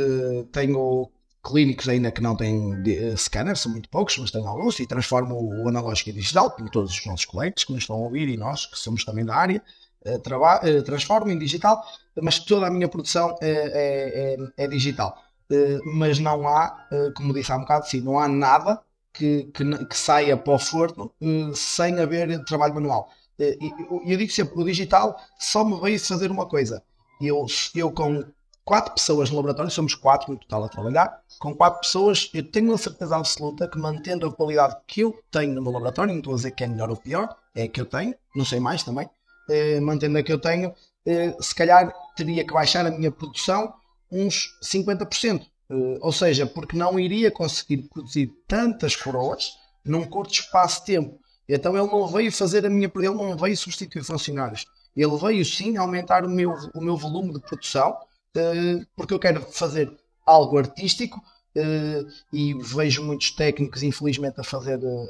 tenho 0.51 1.09
clínicos 1.41 1.87
ainda 1.87 2.11
que 2.11 2.21
não 2.21 2.35
têm 2.35 2.73
uh, 2.73 3.17
scanner, 3.17 3.55
são 3.55 3.71
muito 3.71 3.87
poucos, 3.87 4.17
mas 4.17 4.29
tenho 4.29 4.45
alguns, 4.45 4.77
e 4.81 4.85
transformo 4.85 5.63
o 5.63 5.69
analógico 5.69 6.09
em 6.09 6.13
digital, 6.15 6.51
como 6.51 6.69
todos 6.69 6.91
os 6.91 7.05
nossos 7.05 7.23
colegas 7.23 7.63
que 7.63 7.71
nos 7.71 7.83
estão 7.83 7.95
a 7.95 7.99
ouvir 7.99 8.27
e 8.27 8.35
nós, 8.35 8.65
que 8.65 8.77
somos 8.77 9.05
também 9.05 9.23
da 9.23 9.33
área, 9.33 9.63
uh, 10.05 10.83
transformo 10.83 11.31
em 11.31 11.39
digital, 11.39 11.81
mas 12.21 12.39
toda 12.39 12.67
a 12.67 12.69
minha 12.69 12.89
produção 12.89 13.37
é, 13.41 13.49
é, 13.49 14.35
é, 14.35 14.65
é 14.65 14.67
digital. 14.67 15.17
mas 15.95 16.19
não 16.19 16.45
há, 16.45 16.87
como 17.15 17.33
disse 17.33 17.53
há 17.53 17.55
um 17.55 17.61
bocado, 17.61 17.87
sim, 17.87 18.01
não 18.01 18.19
há 18.19 18.27
nada 18.27 18.81
que, 19.13 19.45
que, 19.53 19.85
que 19.85 19.97
saia 19.97 20.37
para 20.37 20.53
o 20.53 20.59
forno 20.59 21.13
sem 21.53 21.99
haver 21.99 22.43
trabalho 22.45 22.75
manual. 22.75 23.09
E 23.39 23.57
eu, 23.89 24.01
eu 24.05 24.17
digo 24.17 24.31
sempre, 24.31 24.59
o 24.59 24.65
digital 24.65 25.19
só 25.39 25.63
me 25.63 25.79
veio 25.79 25.99
fazer 25.99 26.29
uma 26.29 26.45
coisa. 26.45 26.83
Eu, 27.19 27.45
eu 27.75 27.91
com 27.91 28.23
quatro 28.63 28.93
pessoas 28.93 29.29
no 29.29 29.37
laboratório, 29.37 29.71
somos 29.71 29.95
quatro 29.95 30.31
no 30.31 30.39
total 30.39 30.63
a 30.63 30.69
trabalhar, 30.69 31.21
com 31.39 31.53
quatro 31.53 31.81
pessoas, 31.81 32.29
eu 32.33 32.43
tenho 32.43 32.73
a 32.73 32.77
certeza 32.77 33.15
absoluta 33.15 33.67
que 33.67 33.77
mantendo 33.77 34.27
a 34.27 34.31
qualidade 34.31 34.77
que 34.87 35.01
eu 35.01 35.19
tenho 35.31 35.53
no 35.53 35.61
meu 35.61 35.71
laboratório, 35.71 36.13
não 36.13 36.19
estou 36.19 36.33
a 36.33 36.35
dizer 36.37 36.51
que 36.51 36.63
é 36.63 36.67
melhor 36.67 36.89
ou 36.89 36.95
pior, 36.95 37.35
é 37.55 37.63
a 37.63 37.67
que 37.67 37.81
eu 37.81 37.85
tenho, 37.85 38.15
não 38.35 38.45
sei 38.45 38.59
mais 38.59 38.83
também, 38.83 39.09
eh, 39.49 39.79
mantendo 39.79 40.17
a 40.17 40.23
que 40.23 40.31
eu 40.31 40.39
tenho, 40.39 40.73
eh, 41.05 41.35
se 41.39 41.53
calhar 41.53 41.93
teria 42.15 42.45
que 42.45 42.53
baixar 42.53 42.85
a 42.85 42.91
minha 42.91 43.11
produção 43.11 43.73
uns 44.11 44.57
50%. 44.61 45.50
Eh, 45.71 45.97
ou 46.01 46.11
seja, 46.11 46.45
porque 46.45 46.75
não 46.75 46.99
iria 46.99 47.31
conseguir 47.31 47.89
produzir 47.89 48.27
tantas 48.45 48.95
coroas 48.95 49.53
num 49.85 50.03
curto 50.03 50.33
espaço 50.33 50.81
de 50.81 50.87
tempo. 50.87 51.19
Então 51.47 51.75
ele 51.77 51.87
não 51.87 52.07
veio 52.07 52.31
fazer 52.31 52.65
a 52.65 52.69
minha, 52.69 52.91
ele 52.93 53.09
não 53.09 53.37
veio 53.37 53.55
substituir 53.55 54.03
funcionários. 54.03 54.65
Ele 54.95 55.17
veio 55.17 55.45
sim 55.45 55.77
aumentar 55.77 56.25
o 56.25 56.29
meu, 56.29 56.53
o 56.75 56.81
meu 56.81 56.97
volume 56.97 57.33
de 57.33 57.39
produção, 57.39 57.91
uh, 57.91 58.85
porque 58.95 59.13
eu 59.13 59.19
quero 59.19 59.41
fazer 59.41 59.91
algo 60.25 60.57
artístico 60.57 61.17
uh, 61.55 62.11
e 62.33 62.53
vejo 62.55 63.03
muitos 63.03 63.31
técnicos, 63.31 63.83
infelizmente, 63.83 64.39
a 64.39 64.43
fazer, 64.43 64.77
uh, 64.77 65.09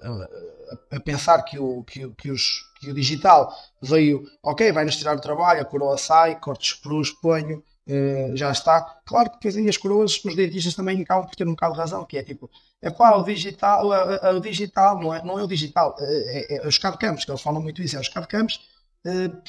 a, 0.91 0.95
a, 0.97 0.99
pensar 0.99 1.41
que 1.41 1.57
o, 1.57 1.83
que, 1.83 2.07
que, 2.11 2.31
os, 2.31 2.61
que 2.79 2.91
o 2.91 2.93
digital 2.93 3.51
veio, 3.81 4.23
ok, 4.43 4.71
vai-nos 4.71 4.97
tirar 4.97 5.17
o 5.17 5.21
trabalho, 5.21 5.61
a 5.61 5.65
coroa 5.65 5.97
sai, 5.97 6.39
corto 6.39 6.61
os 6.61 6.73
perus, 6.73 7.09
ponho, 7.11 7.63
Uh, 7.91 8.37
já 8.37 8.51
está. 8.51 8.79
Claro 9.05 9.31
que 9.31 9.35
depois 9.37 9.57
aí 9.57 9.67
as 9.67 9.75
coroas, 9.75 10.23
os 10.23 10.35
dentistas 10.35 10.75
também 10.75 11.01
acabam 11.01 11.27
por 11.27 11.35
ter 11.35 11.45
um 11.45 11.51
bocado 11.51 11.73
de 11.73 11.79
razão, 11.79 12.05
que 12.05 12.17
é 12.17 12.23
tipo, 12.23 12.49
é 12.81 12.89
pá, 12.89 13.17
o 13.17 13.23
digital, 13.23 13.85
o, 13.85 14.37
o 14.37 14.39
digital 14.39 14.97
não 14.97 15.13
é, 15.13 15.25
não 15.25 15.37
é 15.37 15.43
o 15.43 15.47
digital, 15.47 15.95
é, 15.99 16.55
é, 16.55 16.63
é 16.63 16.67
os 16.67 16.77
campos 16.77 17.25
que 17.25 17.31
eles 17.31 17.41
falam 17.41 17.61
muito 17.61 17.81
isso, 17.81 17.97
é 17.97 17.99
os 17.99 18.07
campos 18.07 18.61
uh, 19.05 19.41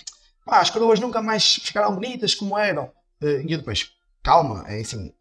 pá, 0.44 0.61
as 0.61 0.70
coroas 0.70 0.98
nunca 0.98 1.22
mais 1.22 1.57
ficaram 1.57 1.94
bonitas 1.94 2.35
como 2.35 2.59
eram. 2.59 2.90
Uh, 3.22 3.46
e 3.46 3.52
eu 3.52 3.59
depois, 3.59 3.92
calma, 4.24 4.64
é 4.66 4.81
assim, 4.81 5.12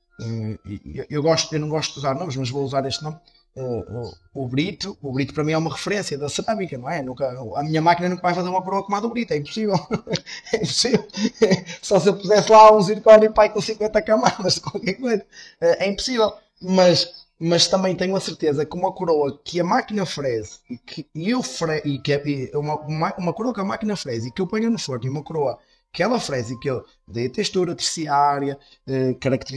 eu, 0.86 1.06
eu, 1.10 1.22
gosto, 1.22 1.54
eu 1.54 1.60
não 1.60 1.70
gosto 1.70 1.94
de 1.94 2.00
usar 2.00 2.16
nomes, 2.16 2.36
mas 2.36 2.50
vou 2.50 2.64
usar 2.64 2.86
este 2.88 3.04
nome. 3.04 3.20
Uh, 3.54 4.14
o, 4.34 4.44
o, 4.44 4.48
Brito, 4.48 4.98
o 5.02 5.12
Brito 5.12 5.34
para 5.34 5.44
mim 5.44 5.52
é 5.52 5.58
uma 5.58 5.72
referência 5.72 6.18
da 6.18 6.30
cerâmica, 6.30 6.78
não 6.78 6.90
é? 6.90 7.02
Nunca, 7.02 7.28
a 7.56 7.64
minha 7.64 7.82
máquina 7.82 8.08
nunca 8.08 8.22
vai 8.22 8.34
fazer 8.34 8.48
uma 8.48 8.62
coroa 8.62 8.84
como 8.84 8.96
a 8.96 9.00
do 9.02 9.10
Brito, 9.10 9.34
é 9.34 9.38
impossível. 9.38 9.76
é 10.54 10.58
impossível. 10.58 11.06
Só 11.82 12.00
se 12.00 12.08
eu 12.08 12.16
pusesse 12.16 12.50
lá 12.50 12.76
um 12.76 12.82
zircónio 12.82 13.34
pai 13.34 13.52
com 13.52 13.60
50 13.60 14.02
camadas, 14.02 14.58
qualquer 14.60 14.94
coisa. 14.94 15.26
é 15.60 15.88
impossível. 15.88 16.32
Mas, 16.62 17.26
mas 17.38 17.68
também 17.68 17.96
tenho 17.96 18.16
a 18.16 18.22
certeza 18.22 18.66
que 18.66 18.78
uma 18.78 18.94
coroa 18.94 19.38
que 19.44 19.60
a 19.60 19.64
máquina 19.64 20.06
freze 20.06 20.60
e 20.70 20.78
que 20.78 21.08
eu 21.16 21.44
fre 21.44 21.82
e 21.84 22.00
que 22.00 22.14
é 22.14 22.58
uma, 22.58 22.76
uma, 22.82 23.14
uma 23.18 23.34
coroa 23.34 23.54
que 23.54 23.60
a 23.60 23.66
máquina 23.66 23.96
freze 23.98 24.30
e 24.30 24.32
que 24.32 24.42
eu 24.42 24.48
ponho 24.48 24.70
no 24.70 24.80
forno 24.80 25.06
e 25.06 25.10
uma 25.10 25.24
coroa 25.24 25.58
que 25.92 26.02
ela 26.02 26.20
que 26.62 26.70
eu 26.70 26.86
dê 27.08 27.26
a 27.26 27.30
textura 27.30 27.76
terciária, 27.76 28.58
eh, 28.88 29.16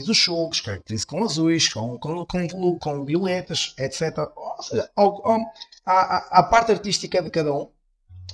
os 0.09 0.17
chocos, 0.17 0.61
caracterize 0.61 1.07
com 1.07 1.23
azuis, 1.23 1.73
com, 1.73 1.97
com, 1.99 2.27
com, 2.27 2.79
com 2.79 3.05
violetas, 3.05 3.75
etc. 3.79 4.19
Ou 4.35 4.63
seja, 4.63 4.91
a, 4.97 5.93
a, 5.93 6.17
a, 6.41 6.43
parte 6.43 6.73
artística 6.73 7.23
de 7.23 7.31
cada 7.31 7.55
um, 7.55 7.69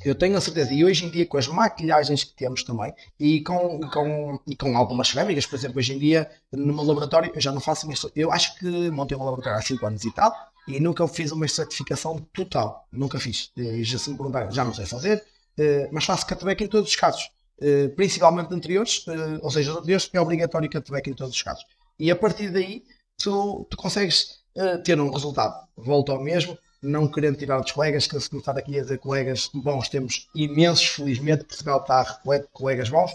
eu 0.02 0.14
tenho 0.14 0.36
a 0.36 0.40
certeza, 0.40 0.72
e 0.72 0.84
hoje 0.84 1.04
em 1.04 1.10
dia 1.10 1.26
com 1.26 1.36
as 1.36 1.46
maquilhagens 1.46 2.24
que 2.24 2.32
temos 2.32 2.62
também, 2.62 2.94
e 3.18 3.42
com, 3.42 3.80
com, 3.80 4.40
e 4.46 4.56
com 4.56 4.76
algumas 4.76 5.08
cerâmicas, 5.08 5.44
por 5.44 5.56
exemplo, 5.56 5.78
hoje 5.78 5.92
em 5.92 5.98
dia 5.98 6.30
no 6.50 6.72
meu 6.72 6.84
laboratório, 6.84 7.30
eu 7.34 7.40
já 7.40 7.52
não 7.52 7.60
faço 7.60 7.90
isso, 7.92 8.10
eu 8.16 8.32
acho 8.32 8.58
que 8.58 8.90
montei 8.90 9.16
um 9.16 9.24
laboratório 9.24 9.58
há 9.58 9.62
5 9.62 9.86
anos 9.86 10.04
e 10.04 10.12
tal, 10.12 10.32
e 10.66 10.80
nunca 10.80 11.06
fiz 11.06 11.32
uma 11.32 11.46
certificação 11.48 12.18
total, 12.32 12.86
nunca 12.92 13.18
fiz. 13.18 13.50
E 13.56 13.82
já 13.84 13.98
se 13.98 14.10
me 14.10 14.16
perguntaram, 14.16 14.50
já 14.50 14.64
não 14.64 14.72
sei 14.72 14.86
fazer, 14.86 15.22
eh, 15.58 15.88
mas 15.92 16.04
faço 16.04 16.26
cutback 16.26 16.62
em 16.64 16.68
todos 16.68 16.88
os 16.88 16.96
casos. 16.96 17.30
Eh, 17.60 17.88
principalmente 17.88 18.54
anteriores, 18.54 19.06
uh, 19.06 19.38
ou 19.42 19.50
seja, 19.50 19.72
os 19.72 19.76
anteriores 19.76 20.08
é 20.14 20.20
obrigatório 20.20 20.70
cutback 20.70 21.10
em 21.10 21.12
todos 21.12 21.34
os 21.34 21.42
casos. 21.42 21.66
E 21.98 22.10
a 22.10 22.16
partir 22.16 22.48
daí 22.48 22.82
tu, 23.18 23.66
tu 23.68 23.76
consegues 23.76 24.40
uh, 24.56 24.82
ter 24.82 24.98
um 24.98 25.10
resultado. 25.10 25.68
Volto 25.76 26.10
ao 26.10 26.22
mesmo, 26.22 26.56
não 26.82 27.06
querendo 27.06 27.36
tirar 27.36 27.60
dos 27.60 27.72
colegas, 27.72 28.06
que 28.06 28.18
se 28.18 28.30
começar 28.30 28.56
aqui 28.56 28.78
a 28.78 28.82
dizer 28.82 28.98
colegas 28.98 29.50
bons, 29.52 29.90
temos 29.90 30.26
imensos, 30.34 30.86
felizmente, 30.86 31.44
Portugal 31.44 31.80
está 31.80 32.02
repleto 32.02 32.46
de 32.46 32.52
colegas 32.52 32.88
bons, 32.88 33.12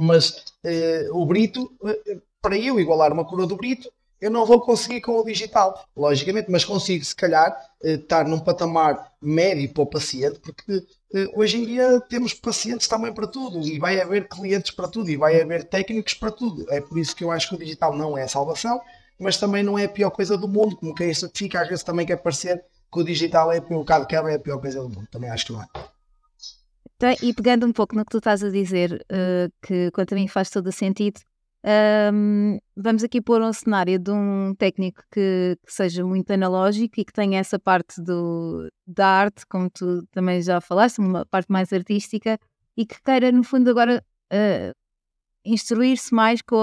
mas 0.00 0.44
o 1.12 1.24
Brito, 1.24 1.70
para 2.42 2.58
eu 2.58 2.80
igualar 2.80 3.12
uma 3.12 3.24
coroa 3.24 3.46
do 3.46 3.56
Brito, 3.56 3.88
eu 4.20 4.30
não 4.30 4.44
vou 4.44 4.60
conseguir 4.60 5.00
com 5.00 5.12
o 5.12 5.24
digital, 5.24 5.84
logicamente, 5.96 6.50
mas 6.50 6.64
consigo, 6.64 7.04
se 7.04 7.14
calhar, 7.14 7.56
estar 7.82 8.26
num 8.26 8.38
patamar 8.38 9.12
médio 9.20 9.72
para 9.72 9.82
o 9.82 9.86
paciente, 9.86 10.40
porque 10.40 10.84
eh, 11.14 11.30
hoje 11.34 11.58
em 11.58 11.66
dia 11.66 12.00
temos 12.08 12.34
pacientes 12.34 12.88
também 12.88 13.12
para 13.12 13.26
tudo 13.26 13.60
e 13.60 13.78
vai 13.78 14.00
haver 14.00 14.28
clientes 14.28 14.72
para 14.72 14.88
tudo 14.88 15.10
e 15.10 15.16
vai 15.16 15.40
haver 15.40 15.64
técnicos 15.64 16.14
para 16.14 16.30
tudo. 16.30 16.66
É 16.70 16.80
por 16.80 16.98
isso 16.98 17.14
que 17.14 17.24
eu 17.24 17.30
acho 17.30 17.48
que 17.48 17.54
o 17.54 17.58
digital 17.58 17.96
não 17.96 18.18
é 18.18 18.24
a 18.24 18.28
salvação, 18.28 18.80
mas 19.18 19.36
também 19.36 19.62
não 19.62 19.78
é 19.78 19.84
a 19.84 19.88
pior 19.88 20.10
coisa 20.10 20.36
do 20.36 20.48
mundo, 20.48 20.76
como 20.76 20.94
quem 20.94 21.12
certifica 21.14 21.60
às 21.60 21.68
vezes 21.68 21.84
também 21.84 22.06
quer 22.06 22.16
parecer 22.16 22.64
que 22.92 23.00
o 23.00 23.04
digital 23.04 23.52
é 23.52 23.58
o 23.58 23.60
bocado 23.60 24.06
quebra 24.06 24.32
é 24.32 24.36
a 24.36 24.40
pior 24.40 24.58
coisa 24.60 24.80
do 24.80 24.88
mundo. 24.88 25.08
Também 25.10 25.30
acho 25.30 25.46
que 25.46 25.52
não 25.52 25.62
é. 25.62 25.66
Então, 26.96 27.14
e 27.22 27.32
pegando 27.32 27.64
um 27.64 27.72
pouco 27.72 27.94
no 27.94 28.04
que 28.04 28.10
tu 28.10 28.18
estás 28.18 28.42
a 28.42 28.50
dizer, 28.50 29.04
uh, 29.12 29.52
que 29.62 29.90
quanto 29.92 30.12
a 30.12 30.16
mim 30.16 30.26
faz 30.26 30.50
todo 30.50 30.66
o 30.66 30.72
sentido, 30.72 31.20
um, 31.68 32.58
vamos 32.74 33.04
aqui 33.04 33.20
pôr 33.20 33.42
um 33.42 33.52
cenário 33.52 33.98
de 33.98 34.10
um 34.10 34.54
técnico 34.54 35.02
que, 35.12 35.56
que, 35.66 35.72
seja 35.72 36.02
muito 36.04 36.30
analógico 36.30 36.98
e 36.98 37.04
que 37.04 37.12
tenha 37.12 37.38
essa 37.38 37.58
parte 37.58 38.00
do, 38.00 38.70
da 38.86 39.06
arte, 39.06 39.44
como 39.46 39.68
tu 39.68 40.02
também 40.10 40.40
já 40.40 40.60
falaste, 40.62 40.98
uma 40.98 41.26
parte 41.26 41.52
mais 41.52 41.70
artística, 41.72 42.38
e 42.76 42.86
que 42.86 43.02
queira, 43.02 43.30
no 43.30 43.44
fundo, 43.44 43.68
agora 43.68 44.02
uh, 44.32 44.72
instruir-se 45.44 46.14
mais 46.14 46.40
com, 46.40 46.56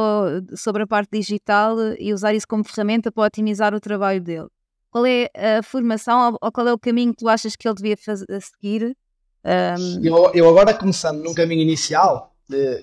sobre 0.55 0.83
a 0.83 0.87
parte 0.87 1.11
digital 1.19 1.77
e 1.99 2.11
usar 2.11 2.33
isso 2.33 2.47
como 2.47 2.63
ferramenta 2.63 3.11
para 3.11 3.27
otimizar 3.27 3.75
o 3.75 3.79
trabalho 3.79 4.21
dele. 4.21 4.47
Qual 4.89 5.05
é 5.05 5.29
a 5.35 5.61
formação 5.61 6.37
ou 6.41 6.51
qual 6.51 6.67
é 6.67 6.73
o 6.73 6.79
caminho 6.79 7.11
que 7.11 7.17
tu 7.17 7.27
achas 7.27 7.55
que 7.55 7.67
ele 7.67 7.75
devia 7.75 7.97
fazer, 7.97 8.25
seguir? 8.41 8.97
Um... 9.43 10.03
Eu, 10.03 10.31
eu 10.33 10.49
agora 10.49 10.73
começando 10.73 11.21
num 11.21 11.33
caminho 11.33 11.61
inicial, 11.61 12.34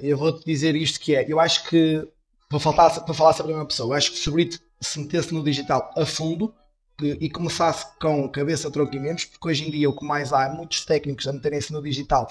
eu 0.02 0.16
vou-te 0.16 0.44
dizer 0.44 0.74
isto 0.74 1.00
que 1.00 1.14
é, 1.14 1.24
eu 1.28 1.38
acho 1.38 1.68
que, 1.68 2.06
para, 2.48 2.58
faltar, 2.58 3.04
para 3.04 3.14
falar 3.14 3.32
sobre 3.32 3.52
uma 3.52 3.66
pessoa, 3.66 3.94
eu 3.94 3.96
acho 3.96 4.12
que 4.12 4.18
se 4.18 4.28
o 4.28 4.32
Brito 4.32 4.58
se 4.80 4.98
metesse 4.98 5.32
no 5.32 5.42
digital 5.42 5.90
a 5.96 6.04
fundo 6.04 6.54
que, 6.98 7.18
e 7.20 7.30
começasse 7.30 7.86
com 8.00 8.28
cabeça, 8.28 8.70
tronco 8.70 8.94
e 8.94 8.98
membros, 8.98 9.24
porque 9.24 9.48
hoje 9.48 9.66
em 9.66 9.70
dia 9.70 9.88
o 9.88 9.96
que 9.96 10.04
mais 10.04 10.32
há 10.32 10.44
é 10.44 10.52
muitos 10.52 10.84
técnicos 10.84 11.26
a 11.28 11.32
meterem-se 11.32 11.72
no 11.72 11.82
digital 11.82 12.28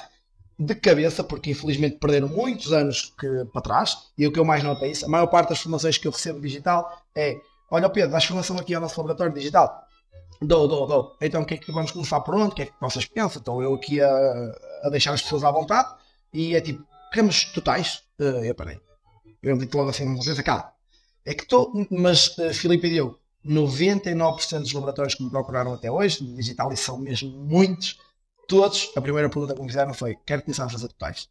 de 0.59 0.75
cabeça, 0.75 1.23
porque 1.23 1.51
infelizmente 1.51 1.97
perderam 1.97 2.27
muitos 2.27 2.71
anos 2.71 3.13
que, 3.19 3.45
para 3.45 3.61
trás, 3.61 3.97
e 4.17 4.27
o 4.27 4.31
que 4.31 4.39
eu 4.39 4.45
mais 4.45 4.63
noto 4.63 4.85
é 4.85 4.89
isso, 4.89 5.05
a 5.05 5.09
maior 5.09 5.27
parte 5.27 5.49
das 5.49 5.59
formações 5.59 5.97
que 5.97 6.07
eu 6.07 6.11
recebo 6.11 6.39
digital 6.39 7.01
é, 7.15 7.35
olha 7.69 7.89
Pedro, 7.89 8.11
dás 8.11 8.25
formação 8.25 8.57
aqui 8.57 8.75
ao 8.75 8.81
nosso 8.81 8.99
laboratório 8.99 9.33
digital? 9.33 9.87
Dou, 10.41 10.67
dou, 10.67 10.87
dou. 10.87 11.17
Então 11.21 11.41
o 11.41 11.45
que 11.45 11.53
é 11.53 11.57
que 11.57 11.71
vamos 11.71 11.91
começar 11.91 12.19
por 12.21 12.35
onde? 12.35 12.51
O 12.51 12.55
que 12.55 12.61
é 12.63 12.65
que 12.65 12.73
vocês 12.79 13.05
pensam? 13.05 13.39
Estou 13.39 13.61
eu 13.61 13.73
aqui 13.73 14.01
a, 14.01 14.09
a 14.83 14.89
deixar 14.89 15.13
as 15.13 15.21
pessoas 15.21 15.43
à 15.43 15.51
vontade, 15.51 15.89
e 16.33 16.55
é 16.55 16.61
tipo, 16.61 16.83
Queremos 17.11 17.45
totais? 17.45 18.03
Uh, 18.19 18.43
eu 18.45 18.55
parei. 18.55 18.79
Eu 19.43 19.57
dito 19.57 19.77
logo 19.77 19.89
assim, 19.89 20.05
uma 20.05 20.23
coisa, 20.23 20.41
cá. 20.41 20.73
É 21.25 21.33
que 21.33 21.43
estou, 21.43 21.71
mas 21.91 22.37
uh, 22.37 22.53
Filipe 22.53 22.87
e 22.87 22.97
eu, 22.97 23.19
99% 23.45 24.59
dos 24.59 24.73
laboratórios 24.73 25.15
que 25.15 25.23
me 25.23 25.29
procuraram 25.29 25.73
até 25.73 25.91
hoje, 25.91 26.23
digital, 26.23 26.71
e 26.71 26.77
são 26.77 26.97
mesmo 26.97 27.29
muitos, 27.29 27.99
todos, 28.47 28.91
a 28.95 29.01
primeira 29.01 29.29
pergunta 29.29 29.53
que 29.53 29.61
me 29.61 29.67
fizeram 29.67 29.93
foi: 29.93 30.15
quero 30.25 30.43
começar 30.43 30.65
a 30.65 30.69
fazer 30.69 30.87
totais? 30.87 31.29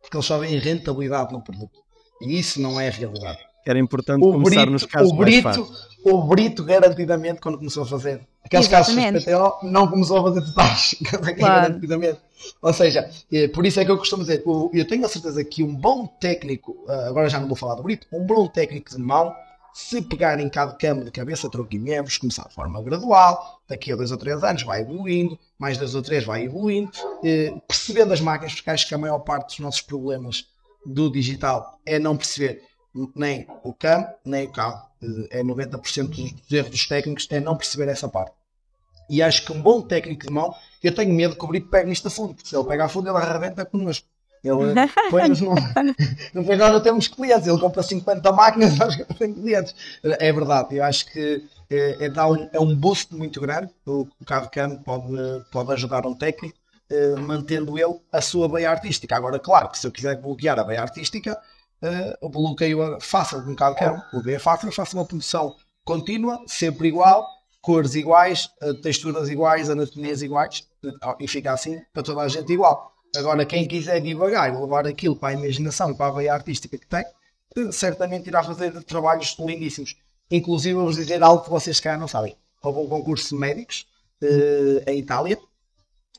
Porque 0.00 0.16
eles 0.16 0.26
só 0.26 0.38
veem 0.38 0.58
rentabilidade 0.58 1.32
no 1.32 1.42
produto. 1.42 1.80
E 2.20 2.38
isso 2.38 2.60
não 2.60 2.80
é 2.80 2.90
realidade. 2.90 3.38
era 3.66 3.78
importante 3.78 4.22
o 4.24 4.32
começar 4.32 4.60
brito, 4.60 4.70
nos 4.70 4.86
casos 4.86 5.12
o 5.12 5.14
mais 5.14 5.30
brito, 5.30 5.42
fáceis. 5.42 5.91
O 6.04 6.22
brito, 6.22 6.64
garantidamente, 6.64 7.40
quando 7.40 7.58
começou 7.58 7.84
a 7.84 7.86
fazer 7.86 8.26
aqueles 8.44 8.68
casos 8.68 8.92
Exatamente. 8.92 9.24
de 9.24 9.30
PTO, 9.30 9.66
não 9.66 9.88
começou 9.88 10.18
a 10.18 10.22
fazer 10.22 10.42
totais. 10.42 10.94
Claro. 11.38 11.38
garantidamente. 11.38 12.20
Ou 12.60 12.72
seja, 12.72 13.08
por 13.54 13.64
isso 13.64 13.78
é 13.80 13.84
que 13.84 13.90
eu 13.90 13.98
costumo 13.98 14.22
dizer, 14.22 14.42
eu 14.72 14.86
tenho 14.86 15.04
a 15.04 15.08
certeza 15.08 15.44
que 15.44 15.62
um 15.62 15.74
bom 15.74 16.06
técnico, 16.06 16.84
ah, 16.88 17.06
agora 17.08 17.28
já 17.28 17.38
não 17.38 17.46
vou 17.46 17.56
falar 17.56 17.76
do 17.76 17.82
brito, 17.82 18.06
um 18.12 18.24
bom 18.24 18.48
técnico 18.48 18.90
de 18.90 18.98
mão, 18.98 19.32
se 19.72 20.02
pegar 20.02 20.38
em 20.38 20.48
cada 20.48 20.72
câmbio 20.72 21.04
de 21.04 21.10
cabeça, 21.10 21.48
tronco 21.48 21.74
e 21.74 21.78
membros, 21.78 22.18
começar 22.18 22.46
de 22.46 22.54
forma 22.54 22.82
gradual, 22.82 23.60
daqui 23.66 23.92
a 23.92 23.96
dois 23.96 24.10
ou 24.10 24.18
três 24.18 24.42
anos 24.44 24.64
vai 24.64 24.82
evoluindo, 24.82 25.38
mais 25.58 25.78
dois 25.78 25.94
ou 25.94 26.02
três 26.02 26.24
vai 26.24 26.44
evoluindo, 26.44 26.90
percebendo 27.66 28.12
as 28.12 28.20
máquinas, 28.20 28.54
porque 28.54 28.68
acho 28.68 28.86
que 28.86 28.94
a 28.94 28.98
maior 28.98 29.20
parte 29.20 29.46
dos 29.46 29.58
nossos 29.60 29.80
problemas 29.80 30.46
do 30.84 31.10
digital 31.10 31.78
é 31.86 31.98
não 31.98 32.16
perceber 32.16 32.62
nem 33.14 33.46
o 33.64 33.72
CAM, 33.72 34.06
nem 34.24 34.46
o 34.46 34.52
carro. 34.52 34.82
Eh, 35.02 35.40
É 35.40 35.42
90% 35.42 36.08
dos 36.08 36.52
erros 36.52 36.70
dos 36.70 36.86
técnicos 36.86 37.26
é 37.30 37.40
não 37.40 37.56
perceber 37.56 37.88
essa 37.88 38.08
parte. 38.08 38.34
E 39.10 39.22
acho 39.22 39.44
que 39.44 39.52
um 39.52 39.60
bom 39.60 39.82
técnico 39.82 40.26
de 40.26 40.32
mão, 40.32 40.54
eu 40.82 40.94
tenho 40.94 41.12
medo 41.12 41.36
que 41.36 41.44
o 41.44 41.48
Brito 41.48 41.68
pegue 41.68 41.88
nisto 41.88 42.08
a 42.08 42.10
fundo, 42.10 42.34
porque 42.34 42.48
se 42.48 42.56
ele 42.56 42.64
pega 42.64 42.84
a 42.84 42.88
fundo, 42.88 43.08
ele 43.08 43.18
arrebenta 43.18 43.64
connosco. 43.64 44.06
Ele 44.42 44.78
eh, 44.78 44.88
põe-nos 45.10 45.40
no. 45.40 45.54
Depois 46.34 46.58
nós 46.58 46.72
não 46.72 46.80
temos 46.80 47.08
clientes, 47.08 47.46
ele 47.46 47.58
compra 47.58 47.82
50 47.82 48.32
máquinas, 48.32 48.76
nós 48.78 48.96
não 48.98 49.04
temos 49.06 49.38
clientes. 49.40 49.74
É 50.02 50.32
verdade, 50.32 50.76
eu 50.76 50.84
acho 50.84 51.06
que 51.12 51.44
é, 51.70 52.06
é, 52.06 52.08
dá 52.08 52.26
um, 52.28 52.48
é 52.52 52.60
um 52.60 52.74
boost 52.74 53.14
muito 53.14 53.40
grande. 53.40 53.72
O, 53.86 54.06
o 54.20 54.24
carro 54.24 54.50
CAM 54.50 54.76
pode, 54.82 55.12
pode 55.50 55.72
ajudar 55.72 56.06
um 56.06 56.14
técnico, 56.14 56.58
eh, 56.90 57.14
mantendo 57.16 57.78
ele 57.78 58.00
a 58.10 58.20
sua 58.20 58.48
beia 58.48 58.70
artística. 58.70 59.14
Agora, 59.14 59.38
claro 59.38 59.68
que 59.68 59.78
se 59.78 59.86
eu 59.86 59.92
quiser 59.92 60.20
bloquear 60.20 60.58
a 60.58 60.64
beia 60.64 60.82
artística, 60.82 61.38
eh, 61.82 62.18
o 62.20 62.28
bloqueio 62.28 62.98
fácil 63.00 63.42
com 63.44 63.52
o 63.52 63.56
carro 63.56 63.74
CAM. 63.74 64.02
O 64.12 64.22
B 64.22 64.34
é 64.34 64.38
fácil, 64.38 64.70
faço 64.72 64.96
uma 64.96 65.04
produção 65.04 65.56
contínua, 65.84 66.42
sempre 66.46 66.88
igual, 66.88 67.26
cores 67.60 67.94
iguais, 67.94 68.48
eh, 68.62 68.74
texturas 68.74 69.28
iguais, 69.28 69.68
anatomias 69.68 70.22
iguais, 70.22 70.66
eh, 70.84 70.90
e 71.20 71.28
fica 71.28 71.52
assim 71.52 71.80
para 71.92 72.02
toda 72.02 72.22
a 72.22 72.28
gente 72.28 72.52
igual. 72.52 72.92
Agora, 73.16 73.44
quem 73.44 73.66
quiser 73.68 74.00
divagar 74.00 74.52
e 74.52 74.56
levar 74.56 74.86
aquilo 74.86 75.16
para 75.16 75.30
a 75.30 75.32
imaginação 75.38 75.90
e 75.90 75.94
para 75.94 76.06
a 76.06 76.14
veia 76.16 76.32
artística 76.32 76.78
que 76.78 76.86
tem, 76.86 77.04
certamente 77.70 78.28
irá 78.28 78.42
fazer 78.42 78.82
trabalhos 78.84 79.36
lindíssimos. 79.38 79.96
Inclusive, 80.30 80.74
vou-vos 80.74 80.96
dizer 80.96 81.22
algo 81.22 81.44
que 81.44 81.50
vocês 81.50 81.78
cá 81.78 81.96
não 81.98 82.08
sabem. 82.08 82.34
Houve 82.62 82.80
um 82.80 82.88
concurso 82.88 83.28
de 83.28 83.34
médicos 83.34 83.86
eh, 84.22 84.84
em 84.86 84.98
Itália 85.00 85.38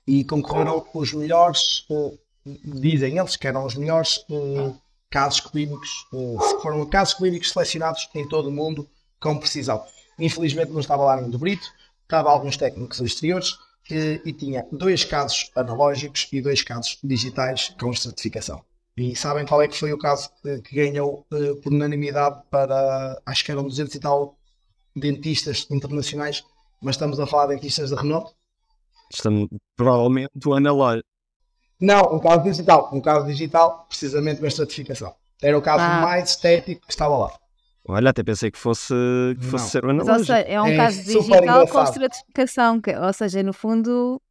e 0.06 0.24
concorreram 0.26 0.86
os 0.94 1.14
melhores, 1.14 1.86
eh, 1.90 2.12
dizem 2.46 3.18
eles 3.18 3.36
que 3.36 3.48
eram 3.48 3.66
os 3.66 3.76
melhores 3.76 4.26
eh, 4.30 4.74
casos 5.14 5.40
clínicos, 5.40 6.08
eh, 6.12 6.60
foram 6.60 6.84
casos 6.88 7.14
clínicos 7.14 7.52
selecionados 7.52 8.10
em 8.16 8.28
todo 8.28 8.48
o 8.50 8.52
mundo 8.52 8.90
com 9.20 9.38
precisão. 9.38 9.86
Infelizmente 10.18 10.72
não 10.72 10.80
estava 10.80 11.04
lá 11.04 11.18
nenhum 11.18 11.30
do 11.30 11.38
Brito, 11.38 11.68
estava 12.02 12.32
alguns 12.32 12.58
técnicos 12.58 13.00
exteriores 13.00 13.60
eh, 13.92 14.20
e 14.26 14.34
tinha 14.34 14.66
dois 14.72 15.06
casos 15.06 15.52
analógicos 15.56 16.28
e 16.32 16.42
dois 16.42 16.64
casos 16.64 16.98
digitais 17.04 17.76
com 17.80 17.94
certificação. 17.94 18.66
E 18.98 19.16
sabem 19.16 19.46
qual 19.46 19.62
é 19.62 19.68
que 19.68 19.78
foi 19.78 19.94
o 19.94 20.00
caso 20.00 20.32
eh, 20.46 20.60
que 20.60 20.76
ganhou 20.76 21.28
eh, 21.32 21.54
por 21.62 21.72
unanimidade 21.72 22.42
para, 22.50 23.22
acho 23.24 23.46
que 23.46 23.52
eram 23.52 23.64
200 23.64 23.94
e 23.94 24.00
tal 24.00 24.36
dentistas 24.96 25.68
internacionais, 25.70 26.44
mas 26.82 26.96
estamos 26.96 27.20
a 27.20 27.28
falar 27.28 27.48
de 27.48 27.56
dentistas 27.56 27.90
de 27.92 27.96
renome? 27.96 28.30
Estamos, 29.12 29.48
provavelmente 29.76 30.32
o 30.44 30.54
analógico. 30.56 31.13
Não, 31.84 32.16
um 32.16 32.20
caso 32.20 32.44
digital. 32.44 32.90
Um 32.94 33.02
caso 33.02 33.26
digital, 33.28 33.86
precisamente 33.90 34.40
com 34.40 34.48
a 34.48 34.50
certificação. 34.52 35.14
Era 35.42 35.58
o 35.58 35.62
caso 35.62 35.84
Ah. 35.84 36.02
mais 36.02 36.30
estético 36.30 36.86
que 36.88 36.94
estava 36.94 37.18
lá. 37.18 37.32
Olha, 37.86 38.12
até 38.12 38.24
pensei 38.24 38.50
que 38.50 38.58
fosse, 38.58 38.94
que 39.38 39.46
fosse 39.46 39.66
Não. 39.66 39.72
ser 39.72 39.84
o 39.84 39.94
Mas, 39.94 40.08
ou 40.08 40.20
seja, 40.20 40.38
é 40.40 40.62
um 40.62 40.68
É 40.68 40.78
caso 40.78 41.04
digital 41.04 41.68
com 41.68 41.86
certificação, 41.86 42.80
que, 42.80 42.96
ou 42.96 43.12
seja, 43.12 43.44
no 43.44 43.52
fundo, 43.52 44.22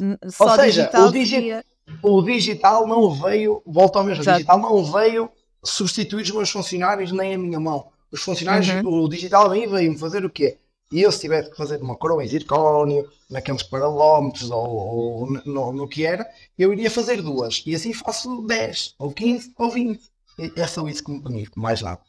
n- 0.00 0.16
só 0.30 0.56
seja, 0.56 0.64
digital 0.84 1.06
o 1.08 1.12
digi- 1.12 1.34
seria- 1.34 1.64
O 2.02 2.22
digital 2.22 2.86
não 2.86 3.10
veio, 3.10 3.62
volta 3.66 3.98
ao 3.98 4.04
mesmo, 4.04 4.20
o 4.20 4.22
Exato. 4.22 4.38
digital 4.38 4.58
não 4.58 4.84
veio 4.84 5.28
substituir 5.64 6.22
os 6.22 6.30
meus 6.30 6.50
funcionários 6.50 7.12
nem 7.12 7.34
a 7.34 7.38
minha 7.38 7.60
mão. 7.60 7.88
Os 8.10 8.22
funcionários, 8.22 8.68
Uhum. 8.68 9.02
o 9.04 9.08
digital 9.08 9.50
veio, 9.50 9.68
veio 9.70 9.98
fazer 9.98 10.24
o 10.24 10.30
quê? 10.30 10.56
E 10.90 11.02
eu 11.02 11.12
se 11.12 11.20
tivesse 11.20 11.50
que 11.50 11.56
fazer 11.56 11.82
uma 11.82 11.96
coroa 11.96 12.24
em 12.24 12.28
zircónio, 12.28 13.08
naqueles 13.30 13.62
paralómetros 13.62 14.50
ou, 14.50 14.66
ou 14.66 15.30
no, 15.44 15.72
no 15.72 15.88
que 15.88 16.04
era, 16.06 16.26
eu 16.58 16.72
iria 16.72 16.90
fazer 16.90 17.20
duas. 17.22 17.62
E 17.66 17.74
assim 17.74 17.92
faço 17.92 18.42
10, 18.46 18.94
ou 18.98 19.12
15, 19.12 19.52
ou 19.58 19.70
20. 19.70 20.00
E 20.38 20.52
é 20.60 20.66
só 20.66 20.86
isso 20.88 21.04
que 21.04 21.10
me 21.10 21.20
permite, 21.22 21.50
mais 21.56 21.82
nada. 21.82 22.00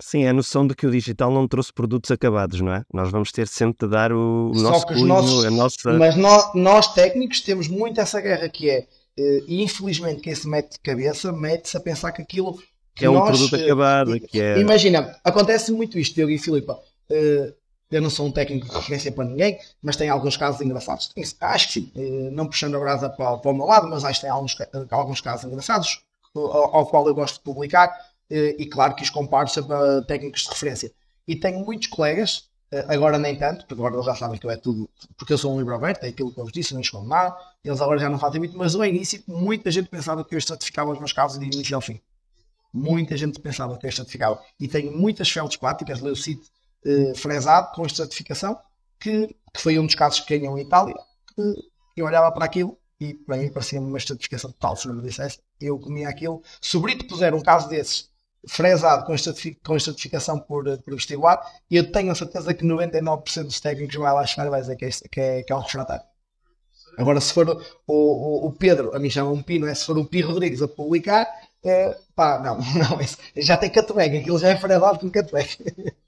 Sim, 0.00 0.24
é 0.24 0.28
a 0.30 0.32
noção 0.32 0.66
de 0.66 0.74
que 0.74 0.86
o 0.86 0.90
digital 0.90 1.30
não 1.30 1.46
trouxe 1.46 1.72
produtos 1.72 2.10
acabados, 2.10 2.60
não 2.60 2.72
é? 2.74 2.82
Nós 2.92 3.10
vamos 3.10 3.30
ter 3.30 3.46
sempre 3.46 3.86
de 3.86 3.92
dar 3.92 4.12
o, 4.12 4.50
o 4.50 4.54
nosso 4.54 4.86
cunho, 4.86 5.06
nossos- 5.06 5.44
a 5.44 5.50
nossa... 5.50 5.92
Mas 5.92 6.16
nós, 6.16 6.54
nós 6.54 6.92
técnicos 6.94 7.40
temos 7.40 7.68
muito 7.68 8.00
essa 8.00 8.20
guerra 8.20 8.48
que 8.48 8.68
é, 8.70 8.86
eh, 9.18 9.42
e 9.46 9.62
infelizmente 9.62 10.20
quem 10.20 10.34
se 10.34 10.48
mete 10.48 10.72
de 10.72 10.80
cabeça 10.80 11.30
mete-se 11.32 11.76
a 11.76 11.80
pensar 11.80 12.10
que 12.12 12.22
aquilo 12.22 12.54
que 12.56 12.64
que 12.96 13.04
é 13.04 13.10
um 13.10 13.14
nós, 13.14 13.28
produto 13.30 13.56
eh, 13.56 13.64
acabado, 13.64 14.20
que 14.20 14.40
é... 14.40 14.58
Imagina, 14.60 15.16
acontece 15.24 15.70
muito 15.72 15.98
isto, 15.98 16.14
Diogo 16.14 16.32
e 16.32 16.38
Filipa. 16.38 16.78
eh, 17.10 17.52
eu 17.92 18.02
não 18.02 18.10
sou 18.10 18.26
um 18.26 18.32
técnico 18.32 18.68
de 18.68 18.74
referência 18.74 19.12
para 19.12 19.24
ninguém, 19.24 19.58
mas 19.82 19.96
tem 19.96 20.08
alguns 20.08 20.36
casos 20.36 20.60
engraçados. 20.60 21.12
Acho 21.40 21.66
que 21.68 21.72
sim, 21.74 21.92
eh, 21.94 22.30
não 22.32 22.46
puxando 22.46 22.76
a 22.76 22.80
brasa 22.80 23.08
para, 23.10 23.38
para 23.38 23.50
o 23.50 23.54
meu 23.54 23.66
lado, 23.66 23.88
mas 23.88 24.04
acho 24.04 24.20
que 24.20 24.26
tem 24.26 24.30
alguns, 24.30 24.54
ca- 24.54 24.68
alguns 24.90 25.20
casos 25.20 25.44
engraçados, 25.50 26.02
ao, 26.34 26.76
ao 26.76 26.86
qual 26.86 27.06
eu 27.06 27.14
gosto 27.14 27.36
de 27.36 27.42
publicar, 27.42 27.92
eh, 28.30 28.56
e 28.58 28.66
claro 28.66 28.94
que 28.94 29.02
os 29.02 29.10
comparo 29.10 29.48
sempre 29.48 29.74
a 29.74 30.02
técnicos 30.02 30.42
de 30.42 30.48
referência. 30.50 30.92
E 31.28 31.36
tenho 31.36 31.64
muitos 31.64 31.88
colegas, 31.88 32.48
eh, 32.72 32.84
agora 32.88 33.18
nem 33.18 33.36
tanto, 33.36 33.66
porque 33.66 33.74
agora 33.80 33.94
eles 33.94 34.06
já 34.06 34.14
sabem 34.14 34.38
que 34.38 34.46
eu 34.46 34.50
é 34.50 34.56
tudo, 34.56 34.88
porque 35.16 35.32
eu 35.32 35.38
sou 35.38 35.54
um 35.54 35.58
livro 35.58 35.74
aberto, 35.74 36.04
é 36.04 36.08
aquilo 36.08 36.32
que 36.32 36.38
eu 36.40 36.44
vos 36.44 36.52
disse, 36.52 36.74
não 36.74 36.80
escondo 36.80 37.08
nada, 37.08 37.36
eles 37.64 37.80
agora 37.80 37.98
já 37.98 38.08
não 38.08 38.18
fazem 38.18 38.40
muito, 38.40 38.56
mas 38.56 38.74
no 38.74 38.84
início 38.84 39.22
muita 39.26 39.70
gente 39.70 39.88
pensava 39.88 40.24
que 40.24 40.34
eu 40.34 40.38
estratificava 40.38 40.90
os 40.92 40.98
meus 40.98 41.12
casos 41.12 41.38
de 41.38 41.44
início 41.46 41.74
ao 41.76 41.80
fim. 41.82 42.00
Muita 42.72 43.16
gente 43.16 43.38
pensava 43.40 43.76
que 43.76 43.84
eu 43.84 43.88
estratificava. 43.90 44.42
E 44.58 44.66
tenho 44.66 44.96
muitas 44.96 45.28
feldspáticas, 45.30 46.00
leucite 46.00 46.50
eh, 46.86 47.12
fresado, 47.14 47.72
com 47.74 47.86
estratificação, 47.86 48.58
que, 49.00 49.28
que 49.28 49.60
foi 49.60 49.78
um 49.78 49.86
dos 49.86 49.94
casos 49.94 50.20
que 50.20 50.38
ganhou 50.38 50.58
em 50.58 50.62
Itália, 50.62 50.94
que 51.94 52.00
eu 52.00 52.06
olhava 52.06 52.30
para 52.32 52.44
aquilo 52.44 52.78
e 53.00 53.14
para 53.14 53.36
mim 53.36 53.48
parecia-me 53.50 53.86
uma 53.86 53.98
estratificação 53.98 54.50
total, 54.52 54.76
se 54.76 54.86
não 54.86 54.94
me 54.94 55.02
dissesse, 55.02 55.40
eu 55.60 55.78
comia 55.78 56.08
aquilo. 56.08 56.42
Se 56.60 56.76
o 56.76 56.80
Brito 56.80 57.06
puser 57.06 57.34
um 57.34 57.42
caso 57.42 57.68
desses, 57.68 58.08
fresado 58.48 59.04
com, 59.04 59.14
estratifi- 59.14 59.58
com 59.64 59.76
estratificação 59.76 60.38
por, 60.38 60.66
eh, 60.68 60.76
por 60.76 60.94
vestibular, 60.94 61.40
eu 61.70 61.90
tenho 61.90 62.12
a 62.12 62.14
certeza 62.14 62.54
que 62.54 62.64
99% 62.64 63.46
dos 63.46 63.60
técnicos 63.60 63.96
vai 63.96 64.12
lá 64.12 64.24
chegar 64.26 64.46
e 64.46 64.50
vai 64.50 64.60
dizer 64.60 64.76
que 64.76 64.84
é, 64.84 64.90
que 64.90 65.20
é, 65.20 65.42
que 65.42 65.52
é 65.52 65.56
um 65.56 65.60
refratário. 65.60 66.04
Agora, 66.98 67.20
se 67.20 67.32
for 67.32 67.48
o, 67.48 67.62
o, 67.86 68.46
o 68.48 68.52
Pedro, 68.52 68.94
a 68.94 68.98
mim 68.98 69.10
chama 69.10 69.30
um 69.30 69.42
Pino, 69.42 69.66
é 69.66 69.74
se 69.74 69.86
for 69.86 69.96
o 69.98 70.04
Pi 70.04 70.20
Rodrigues 70.20 70.60
a 70.62 70.68
publicar, 70.68 71.26
é, 71.64 71.96
pá, 72.14 72.38
não, 72.38 72.58
não, 72.78 72.98
já 73.36 73.56
tem 73.56 73.70
catweg, 73.70 74.18
aquilo 74.18 74.38
já 74.38 74.48
é 74.50 74.56
fresado 74.56 74.98
com 74.98 75.10
catweg. 75.10 75.48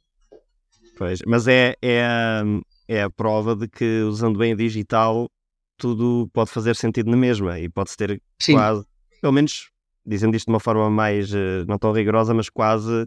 Pois, 0.96 1.20
mas 1.26 1.46
é, 1.48 1.74
é, 1.82 2.04
a- 2.04 2.44
é 2.88 3.02
a 3.02 3.10
prova 3.10 3.54
de 3.56 3.68
que 3.68 4.02
usando 4.02 4.38
bem 4.38 4.52
a 4.52 4.56
digital 4.56 5.28
tudo 5.76 6.28
pode 6.32 6.50
fazer 6.50 6.76
sentido 6.76 7.10
na 7.10 7.16
mesma 7.16 7.58
e 7.58 7.68
pode-se 7.68 7.96
ter 7.96 8.22
Sim, 8.40 8.52
quase, 8.54 8.84
pelo 9.20 9.32
menos 9.32 9.70
dizendo 10.06 10.36
isto 10.36 10.46
de 10.46 10.52
uma 10.52 10.60
forma 10.60 10.88
mais 10.90 11.32
eh, 11.34 11.64
não 11.66 11.78
tão 11.78 11.90
rigorosa, 11.92 12.32
mas 12.34 12.48
quase 12.48 13.06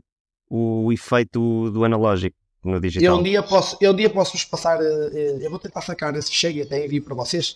o, 0.50 0.92
efeito 0.92 1.70
do 1.72 1.84
analógico 1.86 2.36
no 2.64 2.74
eu 2.76 2.82
digital. 2.82 3.20
um 3.20 3.24
dia 3.24 3.42
posso, 3.44 3.78
eu 3.80 3.92
um 3.92 3.96
dia 3.96 4.10
posso 4.10 4.34
vos 4.34 4.44
passar, 4.44 4.82
eh, 4.82 5.10
eh, 5.14 5.38
eu 5.46 5.50
vou 5.50 5.60
tentar 5.60 5.82
sacar 5.82 6.14
esse 6.16 6.32
cheio 6.34 6.58
e 6.58 6.62
até 6.64 6.84
envio 6.86 7.04
para 7.04 7.16
vocês, 7.16 7.56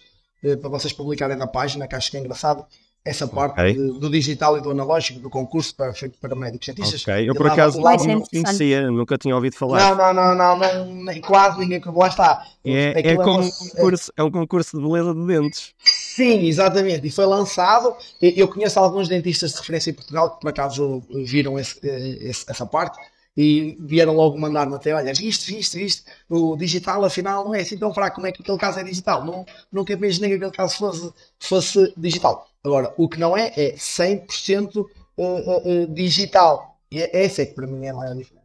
para 0.62 0.70
vocês 0.70 0.94
publicarem 0.94 1.36
na 1.38 1.48
página, 1.48 1.88
que 1.88 1.96
acho 1.96 2.10
que 2.10 2.18
é 2.18 2.20
engraçado, 2.20 2.66
essa 3.04 3.28
parte 3.28 3.60
Ok. 3.60 3.74
de- 3.74 4.00
do 4.00 4.10
digital 4.10 4.58
e 4.58 4.62
do 4.62 4.70
analógico, 4.70 5.20
do 5.20 5.30
concurso 5.30 5.74
para, 5.76 5.92
feito 5.94 6.18
para 6.20 6.36
médicos 6.36 6.66
cientistas. 6.66 7.02
Ok, 7.02 7.30
eu 7.30 7.34
por 7.34 7.48
acaso 7.48 7.82
lá- 7.82 7.98
ser 7.98 8.08
não 8.16 8.22
conhecia, 8.22 8.92
nunca 8.92 9.18
tinha 9.18 9.36
ouvido 9.36 9.56
falar. 9.56 9.96
Não, 9.96 10.14
não, 10.14 10.14
não, 10.14 10.36
não, 10.36 10.58
não, 10.86 11.04
nem- 11.06 11.20
quase 11.22 11.58
ninguém 11.60 11.82
que 11.82 11.90
lá 11.90 12.08
está. 12.08 12.46
É, 12.64 12.94
é 12.94 13.00
Aquilo 13.00 13.24
como 13.24 13.40
um 13.44 13.50
concurso, 13.50 14.14
é 14.16 14.24
um 14.24 14.30
concurso 14.32 14.78
de 14.78 14.84
beleza 14.88 15.16
de 15.16 15.26
dentes. 15.26 15.74
Sim, 15.84 16.46
exatamente. 16.46 17.08
E 17.08 17.10
foi 17.10 17.26
lançado. 17.26 17.96
Eu 18.22 18.48
conheço 18.48 18.78
alguns 18.80 19.08
dentistas 19.08 19.52
de 19.54 19.58
referência 19.58 19.90
em 19.90 19.94
Portugal 19.94 20.30
que 20.36 20.42
por 20.42 20.50
acaso 20.50 21.02
viram 21.26 21.58
esse- 21.58 21.80
eh, 21.84 22.18
esse- 22.22 22.46
essa 22.48 22.66
parte 22.68 23.00
e 23.36 23.78
vieram 23.80 24.14
logo 24.14 24.38
mandar-me 24.38 24.76
até: 24.76 24.94
olha, 24.94 25.14
viste, 25.14 25.54
viste, 25.54 25.78
viste, 25.78 26.04
o 26.30 26.56
digital 26.56 27.04
afinal 27.06 27.46
não 27.46 27.56
é 27.56 27.62
assim 27.62 27.78
tão 27.78 27.94
fraco. 27.94 28.16
Como 28.16 28.28
é 28.28 28.32
que 28.32 28.42
aquele 28.42 28.58
caso 28.58 28.80
é 28.80 28.84
digital? 28.84 29.24
Não, 29.26 29.46
nunca 29.72 29.94
imaginei 29.94 30.30
que 30.30 30.36
aquele 30.36 30.52
caso 30.52 30.78
fosse, 30.78 31.14
fosse 31.40 31.94
digital. 31.98 32.48
Agora, 32.64 32.94
o 32.98 33.08
que 33.08 33.20
não 33.20 33.36
é, 33.36 33.52
é 33.56 33.74
100% 33.74 34.86
eh, 35.18 35.24
eh, 35.24 35.62
eh, 35.66 35.86
digital. 35.88 36.80
E 36.92 37.02
é- 37.02 37.24
essa 37.24 37.42
é 37.42 37.46
que 37.46 37.54
para 37.54 37.68
mim 37.68 37.86
é 37.86 37.90
a 37.90 37.94
maior 37.94 38.16
diferença. 38.16 38.42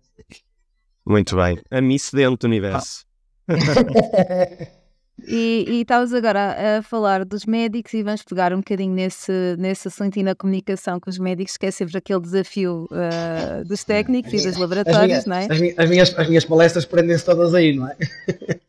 Muito 1.05 1.37
bem. 1.37 1.59
A 1.71 1.81
Miss 1.81 2.11
Dente 2.13 2.39
do 2.39 2.47
Universo. 2.47 3.05
E, 5.25 5.65
e 5.67 5.81
estavas 5.81 6.13
agora 6.13 6.79
a, 6.79 6.83
falar 6.83 7.25
dos 7.25 7.47
médicos 7.47 7.95
e 7.95 8.03
vamos 8.03 8.23
pegar 8.23 8.53
um 8.53 8.59
bocadinho 8.59 8.93
nesse, 8.93 9.33
nesse 9.59 9.89
assunto 9.89 10.17
e 10.19 10.23
na 10.23 10.35
comunicação 10.35 11.01
com 11.01 11.09
os 11.09 11.19
médicos, 11.19 11.57
que 11.57 11.67
é 11.67 11.71
sempre 11.71 11.97
aquele 11.97 12.21
desafio 12.21 12.87
uh, 12.91 13.65
dos 13.65 13.83
técnicos 13.83 14.33
e 14.33 14.47
dos 14.47 14.57
laboratórios, 14.59 15.25
minhas, 15.25 15.27
não 15.27 15.37
é? 15.37 15.47
As 15.51 15.59
minhas, 15.59 15.79
as 15.79 15.91
minhas, 15.91 16.19
as 16.19 16.29
minhas 16.29 16.45
palestras 16.45 16.85
prendem-se 16.85 17.25
todas 17.25 17.55
aí, 17.55 17.75
não 17.75 17.89
é? 17.89 17.97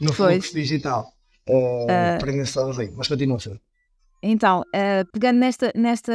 no 0.00 0.12
pois. 0.12 0.34
fluxo 0.34 0.54
digital. 0.54 1.12
Uh, 1.48 1.84
uh, 1.84 2.18
prendem-se 2.18 2.54
todas 2.54 2.78
aí, 2.78 2.90
mas 2.96 3.06
continua 3.06 3.38
ser. 3.38 3.60
Então, 4.26 4.62
uh, 4.62 5.12
pegando 5.12 5.38
nesta, 5.38 5.70
nesta 5.76 6.12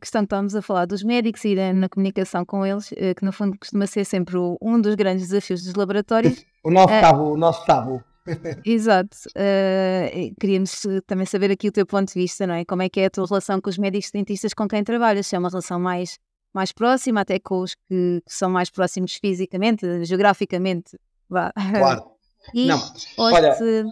questão 0.00 0.22
que 0.22 0.26
estamos 0.26 0.54
a 0.54 0.62
falar 0.62 0.86
dos 0.86 1.02
médicos 1.02 1.44
e 1.44 1.56
na 1.72 1.88
comunicação 1.88 2.44
com 2.44 2.64
eles, 2.64 2.92
uh, 2.92 3.14
que 3.16 3.24
no 3.24 3.32
fundo 3.32 3.58
costuma 3.58 3.88
ser 3.88 4.04
sempre 4.04 4.36
o, 4.36 4.56
um 4.62 4.80
dos 4.80 4.94
grandes 4.94 5.28
desafios 5.28 5.64
dos 5.64 5.74
laboratórios. 5.74 6.44
o 6.62 6.70
nosso 6.70 6.94
uh, 6.94 7.00
tabu, 7.00 7.32
o 7.32 7.36
nosso 7.36 7.66
tabu. 7.66 8.04
Exato. 8.64 9.16
queríamos 10.40 10.86
também 11.06 11.26
saber 11.26 11.50
aqui 11.50 11.68
o 11.68 11.72
teu 11.72 11.86
ponto 11.86 12.12
de 12.12 12.20
vista, 12.20 12.46
não 12.46 12.54
é? 12.54 12.64
Como 12.64 12.82
é 12.82 12.88
que 12.88 13.00
é 13.00 13.06
a 13.06 13.10
tua 13.10 13.26
relação 13.26 13.60
com 13.60 13.70
os 13.70 13.78
médicos 13.78 14.10
dentistas 14.10 14.54
com 14.54 14.68
quem 14.68 14.84
trabalhas? 14.84 15.26
Se 15.26 15.36
é 15.36 15.38
uma 15.38 15.48
relação 15.48 15.78
mais, 15.78 16.18
mais 16.52 16.72
próxima, 16.72 17.20
até 17.20 17.38
com 17.38 17.60
os 17.60 17.74
que, 17.74 18.22
que 18.24 18.34
são 18.34 18.50
mais 18.50 18.70
próximos 18.70 19.14
fisicamente, 19.14 20.04
geograficamente. 20.04 20.98
Vá. 21.28 21.52
Claro. 21.52 22.04
E, 22.54 22.66
não, 22.68 22.80
olha, 23.18 23.52
se, 23.52 23.84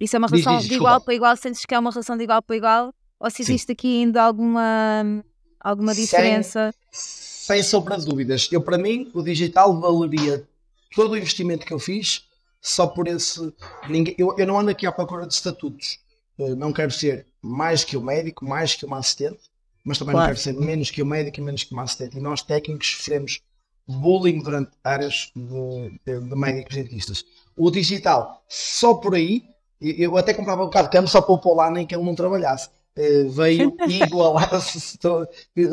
isso 0.00 0.16
é 0.16 0.18
uma 0.18 0.26
relação 0.26 0.54
diz, 0.54 0.62
diz, 0.62 0.70
de 0.70 0.76
igual 0.76 1.00
para 1.02 1.14
igual? 1.14 1.36
Sentes 1.36 1.64
que 1.66 1.74
é 1.74 1.78
uma 1.78 1.90
relação 1.90 2.16
de 2.16 2.24
igual 2.24 2.42
para 2.42 2.56
igual? 2.56 2.94
Ou 3.20 3.30
se 3.30 3.42
existe 3.42 3.66
Sim. 3.66 3.72
aqui 3.72 4.00
ainda 4.00 4.22
alguma, 4.22 5.22
alguma 5.60 5.94
diferença? 5.94 6.74
Sem, 6.90 7.56
sem 7.56 7.62
sombra 7.62 7.98
de 7.98 8.06
dúvidas. 8.06 8.48
Eu, 8.50 8.62
para 8.62 8.78
mim, 8.78 9.10
o 9.14 9.22
digital 9.22 9.78
valeria 9.78 10.46
todo 10.94 11.12
o 11.12 11.16
investimento 11.16 11.64
que 11.64 11.72
eu 11.72 11.78
fiz 11.78 12.26
só 12.64 12.86
por 12.86 13.06
esse. 13.06 13.52
Ninguém, 13.88 14.14
eu, 14.16 14.34
eu 14.38 14.46
não 14.46 14.58
ando 14.58 14.70
aqui 14.70 14.86
à 14.86 14.90
procura 14.90 15.26
de 15.26 15.34
estatutos. 15.34 15.98
Eu 16.38 16.56
não 16.56 16.72
quero 16.72 16.90
ser 16.90 17.26
mais 17.42 17.84
que 17.84 17.96
o 17.96 18.00
médico, 18.00 18.44
mais 18.44 18.74
que 18.74 18.86
uma 18.86 18.98
assistente, 18.98 19.38
mas 19.84 19.98
também 19.98 20.14
claro. 20.14 20.28
não 20.28 20.34
quero 20.34 20.42
ser 20.42 20.54
menos 20.54 20.90
que 20.90 21.02
o 21.02 21.06
médico 21.06 21.38
e 21.38 21.42
menos 21.42 21.62
que 21.62 21.74
uma 21.74 21.82
assistente. 21.82 22.16
E 22.16 22.20
nós, 22.20 22.42
técnicos, 22.42 22.96
sofremos 22.96 23.42
bullying 23.86 24.42
durante 24.42 24.70
áreas 24.82 25.30
de, 25.36 26.00
de, 26.06 26.20
de 26.20 26.34
médicos 26.34 26.74
dentistas. 26.74 27.24
O 27.54 27.70
digital, 27.70 28.42
só 28.48 28.94
por 28.94 29.14
aí, 29.14 29.44
eu 29.78 30.16
até 30.16 30.32
comprava 30.32 30.62
um 30.62 30.66
bocado 30.66 30.88
de 30.88 30.92
câmbio 30.92 31.10
só 31.10 31.20
para 31.20 31.34
o 31.34 31.38
pôr 31.38 31.54
lá, 31.54 31.70
nem 31.70 31.86
que 31.86 31.94
ele 31.94 32.02
não 32.02 32.14
trabalhasse. 32.14 32.70
Uh, 32.96 33.28
veio 33.28 33.76
igualar-se, 33.86 34.98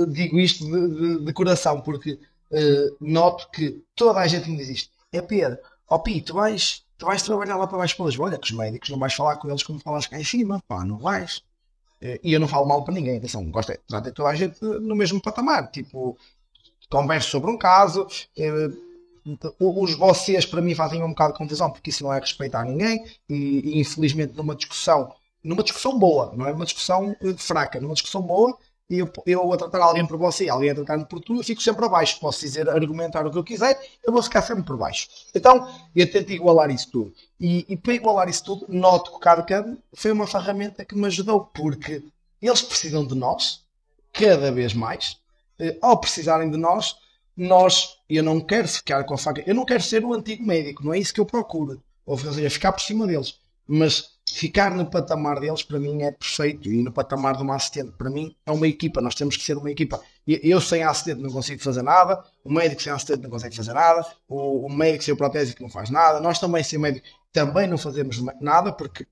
digo 0.09 0.39
isto 0.39 0.65
de, 0.65 1.19
de, 1.19 1.25
de 1.25 1.33
coração, 1.33 1.79
porque 1.79 2.13
uh, 2.51 2.97
noto 2.99 3.49
que 3.49 3.81
toda 3.95 4.19
a 4.19 4.27
gente 4.27 4.49
me 4.49 4.57
diz 4.57 4.69
isto. 4.69 4.91
É 5.13 5.21
Pedro, 5.21 5.57
ó 5.91 5.95
oh, 5.95 5.99
Pi, 5.99 6.21
tu 6.21 6.33
vais, 6.35 6.85
tu 6.97 7.05
vais 7.05 7.21
trabalhar 7.21 7.57
lá 7.57 7.67
para 7.67 7.77
baixo 7.77 7.97
para 7.97 8.05
Lisboa, 8.05 8.29
olha 8.29 8.37
que 8.37 8.45
os 8.45 8.57
médicos 8.57 8.89
não 8.89 8.97
vais 8.97 9.13
falar 9.13 9.35
com 9.35 9.49
eles 9.49 9.61
como 9.61 9.77
falas 9.77 10.07
cá 10.07 10.17
em 10.17 10.23
cima, 10.23 10.63
pá, 10.65 10.85
não 10.85 10.97
vais. 10.97 11.39
Uh, 12.01 12.17
e 12.23 12.31
eu 12.31 12.39
não 12.39 12.47
falo 12.47 12.65
mal 12.65 12.81
para 12.83 12.93
ninguém, 12.93 13.17
atenção, 13.17 13.43
gosto 13.51 13.73
de 13.73 14.01
ter 14.01 14.11
toda 14.13 14.29
a 14.29 14.35
gente 14.35 14.63
no 14.63 14.95
mesmo 14.95 15.21
patamar, 15.21 15.69
tipo, 15.69 16.17
converso 16.89 17.29
sobre 17.29 17.51
um 17.51 17.57
caso, 17.57 18.07
os 19.59 19.93
vocês 19.95 20.45
para 20.45 20.61
mim 20.61 20.73
fazem 20.73 21.03
um 21.03 21.09
bocado 21.09 21.33
de 21.33 21.39
confusão 21.39 21.69
porque 21.69 21.89
isso 21.89 22.03
não 22.03 22.13
é 22.13 22.19
respeitar 22.19 22.63
ninguém 22.63 23.05
e, 23.29 23.75
e, 23.75 23.79
infelizmente 23.79 24.33
numa 24.35 24.55
discussão 24.55 25.13
numa 25.43 25.61
discussão 25.61 25.99
boa, 25.99 26.33
não 26.35 26.47
é 26.47 26.51
uma 26.51 26.65
discussão 26.65 27.15
eh, 27.21 27.33
fraca, 27.37 27.79
numa 27.79 27.93
discussão 27.93 28.21
boa 28.21 28.57
e 28.91 28.99
eu, 28.99 29.11
eu 29.25 29.53
a 29.53 29.57
tratar 29.57 29.81
alguém 29.81 30.05
por 30.05 30.17
você 30.17 30.49
alguém 30.49 30.71
a 30.71 30.75
tratar-me 30.75 31.05
por 31.05 31.21
tu, 31.21 31.37
eu 31.37 31.43
fico 31.43 31.61
sempre 31.61 31.85
abaixo. 31.85 32.19
Posso 32.19 32.41
dizer, 32.41 32.69
argumentar 32.69 33.25
o 33.25 33.31
que 33.31 33.37
eu 33.37 33.43
quiser 33.43 33.79
eu 34.05 34.11
vou 34.11 34.21
ficar 34.21 34.41
sempre 34.41 34.63
por 34.63 34.75
baixo. 34.75 35.07
Então 35.33 35.67
eu 35.95 36.11
tento 36.11 36.31
igualar 36.31 36.69
isso 36.69 36.91
tudo. 36.91 37.13
E, 37.39 37.65
e 37.69 37.77
para 37.77 37.93
igualar 37.93 38.27
isso 38.27 38.43
tudo, 38.43 38.65
noto 38.67 39.11
que 39.11 39.17
o 39.17 39.19
CAD 39.19 39.77
foi 39.93 40.11
uma 40.11 40.27
ferramenta 40.27 40.83
que 40.83 40.95
me 40.95 41.07
ajudou 41.07 41.45
porque 41.53 42.03
eles 42.41 42.61
precisam 42.61 43.07
de 43.07 43.15
nós 43.15 43.63
cada 44.11 44.51
vez 44.51 44.73
mais. 44.73 45.17
Eh, 45.57 45.77
ao 45.81 45.97
precisarem 45.97 46.51
de 46.51 46.57
nós 46.57 46.97
nós, 47.35 47.97
eu 48.09 48.23
não 48.23 48.41
quero 48.41 48.67
ficar 48.67 49.03
com 49.05 49.13
a 49.13 49.17
faca, 49.17 49.41
eu 49.47 49.55
não 49.55 49.65
quero 49.65 49.81
ser 49.81 50.03
o 50.03 50.13
antigo 50.13 50.45
médico, 50.45 50.83
não 50.83 50.93
é 50.93 50.99
isso 50.99 51.13
que 51.13 51.19
eu 51.19 51.25
procuro. 51.25 51.81
Ou 52.05 52.17
seja, 52.17 52.49
ficar 52.49 52.71
por 52.73 52.81
cima 52.81 53.07
deles. 53.07 53.39
Mas 53.65 54.17
ficar 54.33 54.75
no 54.75 54.85
patamar 54.85 55.39
deles 55.39 55.63
para 55.63 55.79
mim 55.79 56.03
é 56.03 56.11
perfeito. 56.11 56.69
E 56.69 56.81
no 56.81 56.91
patamar 56.91 57.35
de 57.35 57.43
uma 57.43 57.55
assistente 57.55 57.91
para 57.91 58.09
mim 58.09 58.35
é 58.45 58.51
uma 58.51 58.67
equipa, 58.67 59.01
nós 59.01 59.15
temos 59.15 59.35
que 59.37 59.43
ser 59.43 59.57
uma 59.57 59.69
equipa. 59.69 60.01
Eu 60.25 60.61
sem 60.61 60.83
assistente 60.83 61.21
não 61.21 61.29
consigo 61.29 61.61
fazer 61.61 61.81
nada, 61.81 62.23
o 62.43 62.51
médico 62.51 62.81
sem 62.81 62.91
assistente 62.93 63.21
não 63.21 63.29
consegue 63.29 63.55
fazer 63.55 63.73
nada, 63.73 64.05
o, 64.27 64.69
médico 64.69 65.03
sem 65.03 65.13
o 65.13 65.17
protésico 65.17 65.61
não 65.63 65.69
faz 65.69 65.89
nada, 65.89 66.19
nós 66.19 66.39
também 66.39 66.63
sem 66.63 66.79
médico 66.79 67.05
também 67.33 67.67
não 67.67 67.77
fazemos 67.77 68.21
nada 68.39 68.71
porque 68.71 69.07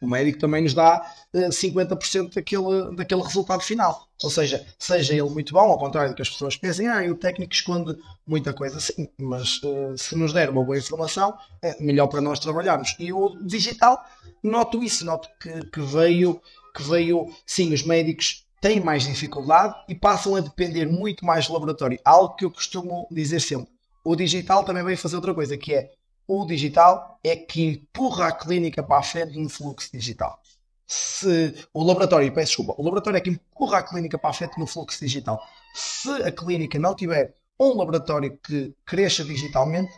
o 0.00 0.08
médico 0.08 0.38
também 0.38 0.62
nos 0.62 0.74
dá 0.74 1.02
uh, 1.34 1.38
eh, 1.38 1.48
50% 1.48 2.34
daquele, 2.34 2.96
daquele 2.96 3.22
resultado 3.22 3.60
final. 3.62 4.08
Ou 4.22 4.30
seja, 4.30 4.64
seja 4.78 5.12
ele 5.12 5.30
muito 5.30 5.52
bom, 5.52 5.60
ao 5.60 5.78
contrário 5.78 6.10
do 6.10 6.16
que 6.16 6.22
as 6.22 6.28
pessoas 6.28 6.56
pensem, 6.56 6.88
ah, 6.88 7.02
o 7.10 7.14
técnico 7.14 7.52
esconde 7.52 7.96
muita 8.26 8.52
coisa, 8.52 8.80
sim, 8.80 9.08
mas 9.18 9.62
uh, 9.62 9.96
se 9.96 10.16
nos 10.16 10.32
der 10.32 10.50
uma 10.50 10.64
boa 10.64 10.78
informação, 10.78 11.36
é 11.62 11.80
melhor 11.82 12.06
para 12.08 12.20
nós 12.20 12.38
trabalharmos. 12.38 12.94
E 12.98 13.12
o 13.12 13.36
digital, 13.42 14.04
noto 14.42 14.82
isso, 14.82 15.04
noto 15.04 15.28
que, 15.40 15.66
que 15.66 15.80
veio, 15.80 16.40
que 16.74 16.82
veio, 16.82 17.32
sim, 17.46 17.72
os 17.72 17.82
médicos 17.82 18.44
têm 18.60 18.80
mais 18.80 19.04
dificuldade 19.04 19.74
e 19.88 19.94
passam 19.94 20.34
a 20.34 20.40
depender 20.40 20.86
muito 20.86 21.24
mais 21.24 21.46
do 21.46 21.52
laboratório. 21.52 21.98
Algo 22.04 22.34
que 22.34 22.44
eu 22.44 22.50
costumo 22.50 23.06
dizer 23.10 23.40
sempre. 23.40 23.70
O 24.04 24.16
digital 24.16 24.64
também 24.64 24.84
veio 24.84 24.96
fazer 24.96 25.16
outra 25.16 25.34
coisa, 25.34 25.56
que 25.56 25.74
é 25.74 25.90
o 26.28 26.44
digital 26.44 27.18
é 27.24 27.34
que 27.34 27.64
empurra 27.64 28.28
a 28.28 28.32
clínica 28.32 28.82
para 28.82 28.98
a 28.98 29.02
frente 29.02 29.38
no 29.38 29.48
fluxo 29.48 29.90
digital. 29.90 30.38
Se 30.86 31.54
o 31.72 31.82
laboratório, 31.82 32.32
peço 32.32 32.48
desculpa, 32.48 32.74
o 32.76 32.84
laboratório 32.84 33.16
é 33.16 33.20
que 33.20 33.30
empurra 33.30 33.78
a 33.78 33.82
clínica 33.82 34.18
para 34.18 34.30
a 34.30 34.32
frente 34.34 34.58
no 34.58 34.66
fluxo 34.66 35.00
digital. 35.00 35.42
Se 35.74 36.10
a 36.22 36.30
clínica 36.30 36.78
não 36.78 36.94
tiver 36.94 37.34
um 37.58 37.74
laboratório 37.74 38.38
que 38.42 38.74
cresça 38.84 39.24
digitalmente, 39.24 39.92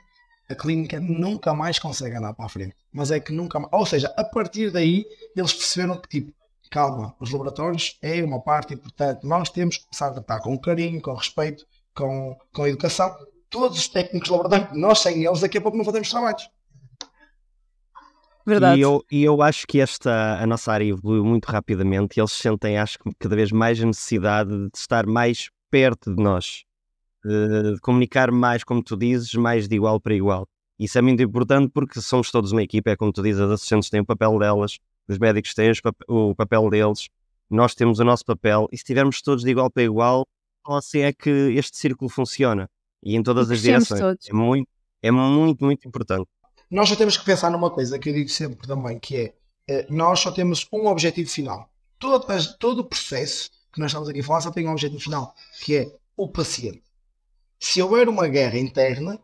a 0.48 0.54
clínica 0.54 1.00
nunca 1.00 1.52
mais 1.52 1.78
consegue 1.78 2.16
andar 2.16 2.32
para 2.34 2.46
a 2.46 2.48
frente. 2.48 2.76
Mas 2.92 3.10
é 3.10 3.18
que 3.18 3.32
nunca 3.32 3.58
mais. 3.58 3.72
Ou 3.72 3.84
seja, 3.84 4.12
a 4.16 4.24
partir 4.24 4.70
daí 4.70 5.04
eles 5.36 5.52
perceberam 5.52 6.00
que 6.00 6.08
tipo, 6.08 6.32
calma, 6.70 7.14
os 7.20 7.30
laboratórios 7.30 7.98
é 8.00 8.22
uma 8.22 8.40
parte 8.40 8.74
importante. 8.74 9.26
Nós 9.26 9.50
temos 9.50 9.78
que 9.78 9.84
começar 9.84 10.08
a 10.08 10.12
tratar 10.12 10.40
com 10.40 10.56
carinho, 10.58 11.00
com 11.00 11.12
respeito, 11.12 11.66
com, 11.94 12.36
com 12.52 12.66
educação 12.66 13.14
todos 13.50 13.76
os 13.76 13.88
técnicos 13.88 14.28
de 14.28 14.32
laboratório, 14.32 14.78
nós 14.78 15.00
sem 15.00 15.24
eles, 15.24 15.40
daqui 15.40 15.58
a 15.58 15.60
pouco 15.60 15.76
não 15.76 15.84
fazemos 15.84 16.08
trabalhos. 16.08 16.48
Verdade. 18.46 18.78
E 18.78 18.82
eu, 18.82 19.04
e 19.10 19.22
eu 19.22 19.42
acho 19.42 19.66
que 19.66 19.80
esta, 19.80 20.40
a 20.40 20.46
nossa 20.46 20.72
área 20.72 20.84
evoluiu 20.84 21.24
muito 21.24 21.46
rapidamente 21.46 22.16
e 22.16 22.20
eles 22.20 22.32
sentem, 22.32 22.78
acho 22.78 22.98
que 22.98 23.10
cada 23.18 23.36
vez 23.36 23.52
mais 23.52 23.82
a 23.82 23.86
necessidade 23.86 24.50
de 24.50 24.70
estar 24.74 25.06
mais 25.06 25.50
perto 25.70 26.14
de 26.14 26.22
nós, 26.22 26.64
de, 27.24 27.74
de 27.74 27.80
comunicar 27.80 28.30
mais, 28.30 28.64
como 28.64 28.82
tu 28.82 28.96
dizes, 28.96 29.34
mais 29.34 29.68
de 29.68 29.76
igual 29.76 30.00
para 30.00 30.14
igual. 30.14 30.48
Isso 30.78 30.96
é 30.96 31.02
muito 31.02 31.22
importante 31.22 31.70
porque 31.72 32.00
somos 32.00 32.30
todos 32.30 32.52
uma 32.52 32.62
equipa, 32.62 32.90
é 32.90 32.96
como 32.96 33.12
tu 33.12 33.22
dizes, 33.22 33.40
as 33.42 33.50
assistentes 33.50 33.90
têm 33.90 34.00
o 34.00 34.06
papel 34.06 34.38
delas, 34.38 34.78
os 35.06 35.18
médicos 35.18 35.52
têm 35.52 35.70
o 36.08 36.34
papel 36.34 36.70
deles, 36.70 37.08
nós 37.50 37.74
temos 37.74 37.98
o 37.98 38.04
nosso 38.04 38.24
papel, 38.24 38.66
e 38.72 38.76
se 38.76 38.82
estivermos 38.82 39.20
todos 39.20 39.44
de 39.44 39.50
igual 39.50 39.70
para 39.70 39.82
igual, 39.82 40.26
assim 40.66 41.00
é 41.00 41.12
que 41.12 41.30
este 41.30 41.76
círculo 41.76 42.08
funciona 42.08 42.70
e 43.02 43.16
em 43.16 43.22
todas 43.22 43.50
e 43.50 43.54
as 43.54 43.62
direções. 43.62 44.00
Todos. 44.00 44.28
É 44.28 44.32
muito, 44.32 44.68
é 45.02 45.10
muito, 45.10 45.64
muito 45.64 45.88
importante. 45.88 46.28
Nós 46.70 46.88
só 46.88 46.96
temos 46.96 47.16
que 47.16 47.24
pensar 47.24 47.50
numa 47.50 47.70
coisa 47.70 47.98
que 47.98 48.08
eu 48.08 48.14
digo 48.14 48.28
sempre 48.28 48.66
também, 48.66 48.98
que 48.98 49.16
é 49.16 49.34
eh, 49.68 49.86
nós 49.88 50.20
só 50.20 50.30
temos 50.30 50.66
um 50.72 50.86
objetivo 50.86 51.30
final. 51.30 51.70
Todo, 51.98 52.26
todo 52.58 52.78
o 52.80 52.84
processo 52.84 53.50
que 53.72 53.78
nós 53.78 53.90
estamos 53.90 54.08
aqui 54.08 54.20
a 54.20 54.24
falar 54.24 54.40
só 54.40 54.50
tem 54.50 54.66
um 54.66 54.72
objetivo 54.72 55.00
final, 55.00 55.34
que 55.60 55.76
é 55.76 55.96
o 56.16 56.28
paciente. 56.28 56.82
Se 57.58 57.80
houver 57.80 58.08
uma 58.08 58.26
guerra 58.26 58.58
interna, 58.58 59.20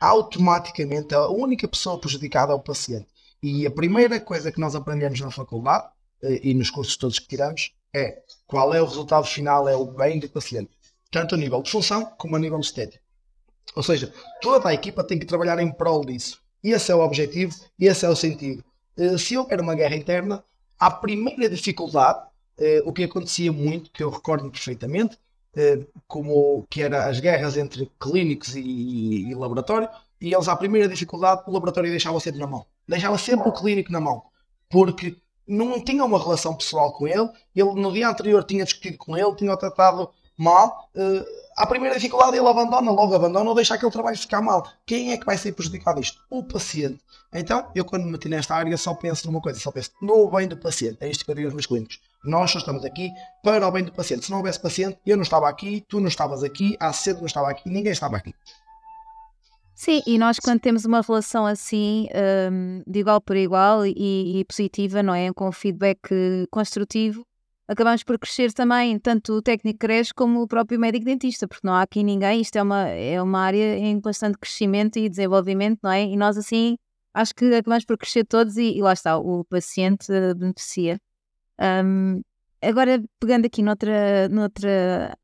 automaticamente 0.00 1.14
a 1.14 1.28
única 1.28 1.68
pessoa 1.68 2.00
prejudicada 2.00 2.52
é 2.52 2.54
o 2.54 2.60
paciente. 2.60 3.08
E 3.42 3.66
a 3.66 3.70
primeira 3.70 4.18
coisa 4.20 4.50
que 4.50 4.60
nós 4.60 4.74
aprendemos 4.74 5.20
na 5.20 5.30
faculdade 5.30 5.88
eh, 6.22 6.40
e 6.42 6.54
nos 6.54 6.70
cursos 6.70 6.96
todos 6.96 7.18
que 7.18 7.28
tiramos 7.28 7.74
é 7.92 8.22
qual 8.46 8.72
é 8.72 8.80
o 8.80 8.86
resultado 8.86 9.26
final, 9.26 9.68
é 9.68 9.76
o 9.76 9.86
bem 9.86 10.18
do 10.18 10.28
paciente, 10.28 10.70
tanto 11.10 11.34
a 11.34 11.38
nível 11.38 11.62
de 11.62 11.70
função 11.70 12.06
como 12.16 12.36
a 12.36 12.38
nível 12.38 12.60
estético. 12.60 12.99
Ou 13.74 13.82
seja, 13.82 14.12
toda 14.40 14.68
a 14.68 14.74
equipa 14.74 15.04
tem 15.04 15.18
que 15.18 15.26
trabalhar 15.26 15.58
em 15.60 15.72
prol 15.72 16.04
disso. 16.04 16.40
Esse 16.62 16.92
é 16.92 16.94
o 16.94 17.00
objetivo, 17.00 17.54
esse 17.78 18.04
é 18.04 18.08
o 18.08 18.16
sentido. 18.16 18.64
Eh, 18.96 19.16
se 19.16 19.36
houver 19.36 19.60
uma 19.60 19.74
guerra 19.74 19.96
interna, 19.96 20.44
a 20.78 20.90
primeira 20.90 21.48
dificuldade, 21.48 22.20
eh, 22.58 22.82
o 22.84 22.92
que 22.92 23.04
acontecia 23.04 23.52
muito, 23.52 23.90
que 23.90 24.02
eu 24.02 24.10
recordo 24.10 24.50
perfeitamente, 24.50 25.16
eh, 25.56 25.80
como 26.06 26.66
que 26.68 26.82
era 26.82 27.06
as 27.06 27.20
guerras 27.20 27.56
entre 27.56 27.90
clínicos 27.98 28.54
e, 28.54 29.30
e, 29.30 29.34
laboratório, 29.34 29.88
e 30.20 30.34
eles, 30.34 30.48
à 30.48 30.56
primeira 30.56 30.88
dificuldade, 30.88 31.42
o 31.46 31.52
laboratório 31.52 31.90
deixava 31.90 32.20
sempre 32.20 32.40
na 32.40 32.46
mão. 32.46 32.66
Deixava 32.86 33.16
sempre 33.16 33.48
o 33.48 33.52
clínico 33.52 33.90
na 33.90 34.00
mão. 34.00 34.22
Porque 34.68 35.16
não 35.46 35.82
tinha 35.82 36.04
uma 36.04 36.18
relação 36.18 36.54
pessoal 36.54 36.92
com 36.92 37.08
ele, 37.08 37.28
ele 37.56 37.72
no 37.74 37.92
dia 37.92 38.08
anterior 38.08 38.44
tinha 38.44 38.64
discutido 38.64 38.98
com 38.98 39.16
ele, 39.16 39.34
tinha 39.34 39.56
tratado 39.56 40.10
mal, 40.36 40.88
à 41.60 41.66
primeira 41.66 41.94
dificuldade 41.94 42.38
ele 42.38 42.48
abandona, 42.48 42.90
logo 42.90 43.14
abandona 43.14 43.48
ou 43.50 43.54
deixa 43.54 43.74
aquele 43.74 43.92
trabalho 43.92 44.16
ficar 44.16 44.40
mal. 44.40 44.66
Quem 44.86 45.12
é 45.12 45.18
que 45.18 45.26
vai 45.26 45.36
ser 45.36 45.52
prejudicado 45.52 46.00
isto? 46.00 46.18
O 46.30 46.42
paciente. 46.42 46.98
Então, 47.32 47.70
eu 47.74 47.84
quando 47.84 48.04
me 48.04 48.12
meti 48.12 48.28
nesta 48.30 48.54
área 48.54 48.76
só 48.78 48.94
penso 48.94 49.26
numa 49.26 49.42
coisa, 49.42 49.60
só 49.60 49.70
penso 49.70 49.90
no 50.00 50.30
bem 50.30 50.48
do 50.48 50.56
paciente. 50.56 50.96
É 51.00 51.08
isto 51.08 51.22
que 51.22 51.30
eu 51.30 51.34
digo 51.34 51.48
aos 51.48 51.54
meus 51.54 51.66
clientes. 51.66 52.00
Nós 52.24 52.50
só 52.50 52.58
estamos 52.58 52.82
aqui 52.82 53.10
para 53.42 53.68
o 53.68 53.70
bem 53.70 53.84
do 53.84 53.92
paciente. 53.92 54.24
Se 54.24 54.30
não 54.30 54.38
houvesse 54.38 54.58
paciente, 54.58 54.98
eu 55.04 55.16
não 55.16 55.22
estava 55.22 55.48
aqui, 55.48 55.84
tu 55.86 56.00
não 56.00 56.08
estavas 56.08 56.42
aqui, 56.42 56.76
a 56.80 56.92
cedo 56.94 57.18
não 57.18 57.26
estava 57.26 57.50
aqui, 57.50 57.68
ninguém 57.68 57.92
estava 57.92 58.16
aqui. 58.16 58.34
Sim, 59.74 60.02
e 60.06 60.18
nós 60.18 60.38
quando 60.38 60.60
temos 60.60 60.84
uma 60.84 61.00
relação 61.00 61.46
assim, 61.46 62.06
um, 62.52 62.82
de 62.86 63.00
igual 63.00 63.18
por 63.18 63.34
igual 63.34 63.86
e, 63.86 64.40
e, 64.40 64.44
positiva, 64.44 65.02
não 65.02 65.14
é? 65.14 65.32
Com 65.32 65.50
feedback 65.50 66.00
construtivo, 66.50 67.24
acabamos 67.70 68.02
por 68.02 68.18
crescer 68.18 68.52
também, 68.52 68.98
tanto 68.98 69.34
o 69.34 69.40
técnico 69.40 69.78
cresce 69.78 70.12
como 70.12 70.42
o 70.42 70.48
próprio 70.48 70.78
médico 70.78 71.04
dentista, 71.04 71.46
porque 71.46 71.64
não 71.64 71.74
há 71.74 71.82
aqui 71.82 72.02
ninguém, 72.02 72.40
isto 72.40 72.56
é 72.56 72.62
uma, 72.64 72.88
é 72.88 73.22
uma 73.22 73.38
área 73.38 73.78
em 73.78 74.00
bastante 74.00 74.36
crescimento 74.38 74.98
e 74.98 75.08
desenvolvimento, 75.08 75.78
não 75.80 75.92
é? 75.92 76.02
E 76.02 76.16
nós 76.16 76.36
assim, 76.36 76.76
acho 77.14 77.32
que 77.32 77.44
acabamos 77.54 77.84
por 77.84 77.96
crescer 77.96 78.24
todos 78.24 78.56
e, 78.56 78.76
e 78.76 78.82
lá 78.82 78.92
está, 78.92 79.16
o 79.16 79.44
paciente 79.44 80.08
beneficia. 80.36 81.00
Um, 81.60 82.22
agora, 82.60 83.00
pegando 83.20 83.46
aqui 83.46 83.62
noutra, 83.62 84.28
noutra, 84.28 85.16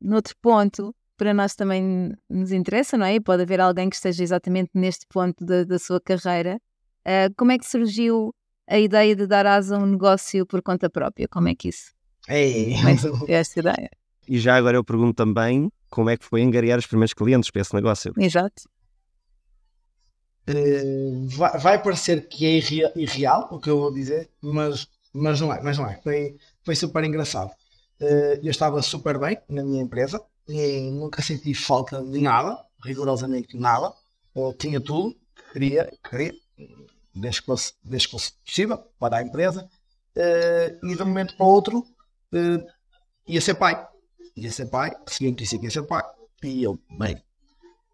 noutro 0.00 0.36
ponto, 0.40 0.94
para 1.16 1.34
nós 1.34 1.56
também 1.56 2.16
nos 2.30 2.52
interessa, 2.52 2.96
não 2.96 3.06
é? 3.06 3.18
Pode 3.18 3.42
haver 3.42 3.60
alguém 3.60 3.90
que 3.90 3.96
esteja 3.96 4.22
exatamente 4.22 4.70
neste 4.74 5.06
ponto 5.08 5.44
da, 5.44 5.64
da 5.64 5.78
sua 5.80 6.00
carreira. 6.00 6.60
Uh, 7.00 7.34
como 7.36 7.50
é 7.50 7.58
que 7.58 7.66
surgiu 7.66 8.32
a 8.66 8.78
ideia 8.78 9.14
de 9.14 9.26
dar 9.26 9.46
asa 9.46 9.76
a 9.76 9.78
um 9.78 9.86
negócio 9.86 10.46
por 10.46 10.62
conta 10.62 10.88
própria? 10.88 11.28
Como 11.28 11.48
é 11.48 11.54
que 11.54 11.68
isso? 11.68 11.92
Ei. 12.28 12.74
Como 12.76 12.88
é 12.88 12.96
que 13.26 13.32
esta 13.32 13.60
ideia? 13.60 13.90
E 14.28 14.38
já 14.38 14.56
agora 14.56 14.76
eu 14.76 14.84
pergunto 14.84 15.14
também 15.14 15.70
como 15.90 16.10
é 16.10 16.16
que 16.16 16.24
foi 16.24 16.42
angariar 16.42 16.78
os 16.78 16.86
primeiros 16.86 17.12
clientes 17.12 17.50
para 17.50 17.60
esse 17.60 17.74
negócio? 17.74 18.12
Exato. 18.16 18.62
Uh, 20.48 21.28
vai, 21.28 21.58
vai, 21.58 21.82
parecer 21.82 22.28
que 22.28 22.46
é 22.46 22.90
irreal 22.96 23.48
o 23.50 23.60
que 23.60 23.70
eu 23.70 23.78
vou 23.78 23.92
dizer, 23.92 24.28
mas, 24.40 24.88
mas 25.12 25.40
não 25.40 25.52
é, 25.52 25.62
mas 25.62 25.78
não 25.78 25.88
é. 25.88 26.00
Foi, 26.02 26.36
foi 26.64 26.74
super 26.74 27.04
engraçado. 27.04 27.50
Uh, 28.00 28.40
eu 28.42 28.50
estava 28.50 28.82
super 28.82 29.18
bem 29.18 29.38
na 29.48 29.62
minha 29.62 29.82
empresa, 29.82 30.20
e 30.48 30.90
nunca 30.90 31.22
senti 31.22 31.54
falta 31.54 32.02
de 32.02 32.20
nada, 32.20 32.58
rigorosamente 32.84 33.56
nada. 33.56 33.92
Eu 34.34 34.52
tinha 34.54 34.80
tudo 34.80 35.14
que 35.34 35.52
queria, 35.52 35.92
queria 36.08 36.34
possível 38.44 38.78
para 38.98 39.18
a 39.18 39.22
empresa. 39.22 39.68
Uh, 40.16 40.86
e 40.86 40.94
de 40.94 41.02
um 41.02 41.06
momento 41.06 41.36
para 41.36 41.46
o 41.46 41.48
outro 41.48 41.78
uh, 41.78 42.66
ia 43.26 43.40
ser 43.40 43.54
pai. 43.54 43.86
Ia 44.36 44.50
ser 44.50 44.66
pai, 44.66 44.90
a 44.90 45.24
notícia 45.24 45.58
que 45.58 45.64
ia 45.64 45.70
ser 45.70 45.82
pai. 45.82 46.02
E 46.42 46.62
eu, 46.62 46.78
bem, 46.98 47.22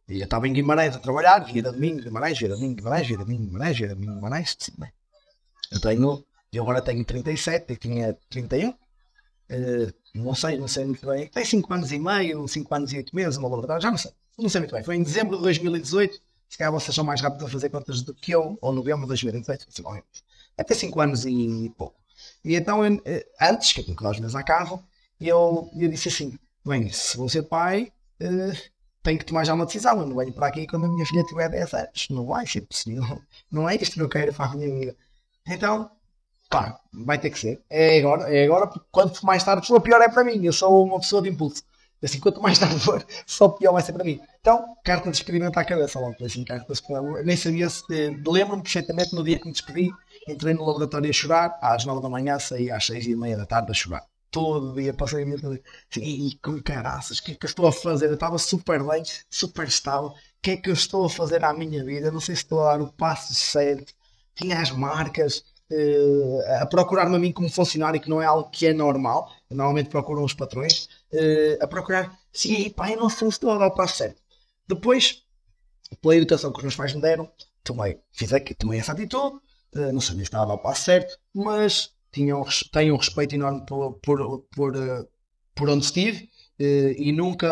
eu 0.09 0.25
estava 0.25 0.49
em 0.49 0.53
Guimarães 0.53 0.97
a 0.97 0.99
trabalhar, 0.99 1.41
via 1.41 1.63
domingo, 1.63 2.03
Guimarães, 2.03 2.39
via 2.39 2.49
domingo, 2.49 2.77
Guimarães, 2.77 3.07
via 3.07 3.19
domingo, 3.19 3.45
Guimarães, 3.45 3.79
via 3.79 3.89
domingo, 3.89 4.15
Guimarães. 4.15 4.57
Sim, 4.59 4.73
bem. 4.79 4.93
Eu 5.71 5.81
tenho, 5.81 6.25
eu 6.53 6.63
agora 6.63 6.81
tenho 6.81 7.05
37, 7.05 7.73
eu 7.73 7.77
tinha 7.77 8.17
31. 8.31 8.71
Uh, 8.71 8.75
não 10.15 10.35
sei, 10.35 10.59
não 10.59 10.69
sei 10.69 10.87
muito 10.87 11.07
bem. 11.07 11.29
Tem 11.29 11.45
5 11.45 11.75
anos 11.75 11.93
e 11.93 11.99
meio, 11.99 12.49
5 12.49 12.75
anos 12.75 12.93
e 12.93 12.97
8 12.97 13.15
meses, 13.15 13.37
uma 13.37 13.51
verdade, 13.51 13.83
já 13.83 13.91
não 13.91 13.99
sei. 13.99 14.13
Não 14.39 14.49
sei 14.49 14.61
muito 14.61 14.73
bem. 14.73 14.83
Foi 14.83 14.97
em 14.97 15.03
dezembro 15.03 15.37
de 15.37 15.43
2018. 15.43 16.21
Se 16.49 16.57
calhar 16.57 16.73
vocês 16.73 16.95
são 16.95 17.05
mais 17.05 17.21
rápidos 17.21 17.47
a 17.47 17.51
fazer 17.51 17.69
contas 17.69 18.03
do 18.03 18.15
que 18.15 18.33
eu, 18.33 18.59
ou 18.61 18.73
novembro 18.73 19.03
de 19.03 19.09
2018. 19.09 19.67
Até 20.57 20.75
5 20.75 21.01
anos 21.01 21.25
e 21.27 21.73
pouco. 21.77 21.97
E 22.45 22.57
então, 22.57 22.85
eu, 22.85 23.01
eh, 23.05 23.27
antes, 23.41 23.73
que 23.73 23.83
que 23.83 24.05
meses 24.21 24.35
a 24.35 24.43
carro, 24.43 24.83
eu, 25.21 25.71
eu 25.77 25.89
disse 25.89 26.09
assim: 26.09 26.39
bem, 26.65 26.91
se 26.91 27.17
vou 27.17 27.29
ser 27.29 27.43
pai, 27.43 27.93
uh, 28.23 28.71
tenho 29.03 29.19
que 29.19 29.25
tomar 29.25 29.45
já 29.45 29.55
uma 29.55 29.67
decisão. 29.67 30.01
Eu 30.01 30.07
não 30.07 30.17
venho 30.17 30.33
para 30.33 30.49
aqui 30.49 30.67
quando 30.67 30.87
a 30.87 30.89
minha 30.89 31.07
filha 31.07 31.25
tiver 31.25 31.49
10 31.49 31.75
anos. 31.75 32.09
Não 32.11 32.27
vai 32.27 32.47
ser 32.47 32.63
possível. 32.63 33.21
Não 33.51 33.69
é 33.69 33.77
isto 33.77 33.95
que 33.95 34.03
eu 34.03 34.09
quero 34.09 34.33
para 34.33 34.47
a 34.47 34.55
minha 34.55 34.69
vida. 34.69 34.97
Então, 35.47 35.91
pá, 36.51 36.81
vai 36.93 37.19
ter 37.19 37.31
que 37.31 37.39
ser. 37.39 37.63
É 37.71 37.99
agora, 37.99 38.35
é 38.35 38.45
agora, 38.45 38.67
porque 38.67 38.87
quanto 38.91 39.25
mais 39.25 39.43
tarde 39.43 39.67
for, 39.67 39.81
pior 39.81 40.01
é 40.03 40.09
para 40.09 40.25
mim. 40.25 40.45
Eu 40.45 40.53
sou 40.53 40.85
uma 40.85 41.01
pessoa 41.01 41.23
de 41.23 41.29
impulso. 41.29 41.63
Assim, 42.03 42.21
quanto 42.21 42.41
mais 42.41 42.59
tarde 42.59 42.79
for, 42.79 43.05
só 43.27 43.49
pior 43.49 43.73
vai 43.73 43.83
ser 43.83 43.93
para 43.93 44.05
mim. 44.05 44.21
Então, 44.41 44.77
carta 44.85 45.11
de 45.11 45.17
experimento 45.17 45.59
à 45.59 45.65
cabeça 45.65 45.99
logo. 45.99 46.25
Assim, 46.25 46.45
carta 46.45 46.73
de 46.73 47.25
Nem 47.25 47.37
sabia 47.37 47.69
se. 47.69 47.83
Eh, 47.93 48.17
lembro-me 48.27 48.63
perfeitamente 48.63 49.15
no 49.15 49.25
dia 49.25 49.39
que 49.39 49.47
me 49.47 49.53
despedi, 49.53 49.91
entrei 50.29 50.55
no 50.55 50.65
laboratório 50.65 51.11
a 51.11 51.13
chorar, 51.13 51.59
às 51.61 51.85
9 51.85 52.01
da 52.01 52.09
manhã, 52.09 52.39
saí 52.39 52.71
às 52.71 52.87
6 52.87 53.07
e 53.07 53.17
meia 53.17 53.37
da 53.37 53.47
tarde 53.47 53.71
a 53.71 53.75
chorar. 53.75 54.05
Todo 54.31 54.75
dia 54.75 54.93
passei 54.93 55.23
a 55.23 55.27
minha 55.27 55.39
assim, 55.39 56.03
e 56.03 56.39
com 56.43 56.63
caraças, 56.63 57.19
o 57.19 57.23
que 57.23 57.33
é 57.33 57.35
que 57.35 57.47
eu 57.47 57.49
estou 57.49 57.67
a 57.67 57.73
fazer? 57.73 58.07
Eu 58.07 58.15
estava 58.15 58.39
super 58.39 58.83
bem, 58.85 59.03
super 59.31 59.67
estável. 59.67 60.09
O 60.11 60.15
que 60.43 60.53
é 60.53 60.57
que 60.57 60.69
eu 60.69 60.75
estou 60.75 61.07
a 61.07 61.11
fazer 61.11 61.45
à 61.45 61.53
minha 61.53 61.83
vida? 61.85 62.11
Não 62.13 62.21
sei 62.21 62.37
se 62.37 62.43
estou 62.43 62.61
a 62.63 62.77
dar 62.77 62.83
o 62.83 62.93
passo 62.93 63.35
certo. 63.35 63.93
Tinha 64.35 64.61
as 64.61 64.71
marcas, 64.71 65.43
uh, 65.71 66.63
a 66.63 66.67
procurar-me 66.67 67.17
a 67.17 67.19
mim 67.19 67.33
como 67.33 67.49
funcionário, 67.49 68.01
que 68.01 68.09
não 68.09 68.21
é 68.23 68.27
algo 68.27 68.51
que 68.51 68.67
é 68.67 68.73
normal, 68.73 69.31
normalmente 69.51 69.89
procuram 69.89 70.25
os 70.25 70.35
patrões, 70.35 70.89
uh, 71.13 71.63
a 71.63 71.67
procurar, 71.67 72.19
sim, 72.33 72.71
pá, 72.71 72.91
eu 72.91 72.99
não 72.99 73.09
sei 73.09 73.29
se 73.29 73.35
estou 73.35 73.51
a 73.51 73.59
dar 73.59 73.67
o 73.67 73.75
passo 73.75 73.97
certo. 73.97 74.21
Depois, 74.67 75.23
pela 76.01 76.17
educação 76.17 76.53
que 76.53 76.59
os 76.59 76.65
meus 76.65 76.77
pais 76.77 76.95
me 76.95 77.01
deram, 77.01 77.31
tomei, 77.65 77.99
fiz 78.13 78.33
aqui, 78.33 78.55
tomei 78.55 78.81
essa 78.81 78.93
atitude, 78.93 79.37
uh, 79.77 79.93
não 79.93 80.01
sabia 80.01 80.25
se 80.25 80.29
estava 80.29 80.45
a 80.45 80.47
dar 80.49 80.55
o 80.55 80.59
passo 80.59 80.83
certo, 80.83 81.19
mas 81.35 81.93
tinham, 82.13 82.45
tenho 82.73 82.95
um 82.95 82.99
respeito 82.99 83.35
enorme 83.35 83.65
por, 83.67 83.95
por, 83.95 84.41
por, 84.55 84.73
por 85.55 85.69
onde 85.69 85.85
estive. 85.85 86.29
e 86.59 87.13
nunca 87.13 87.47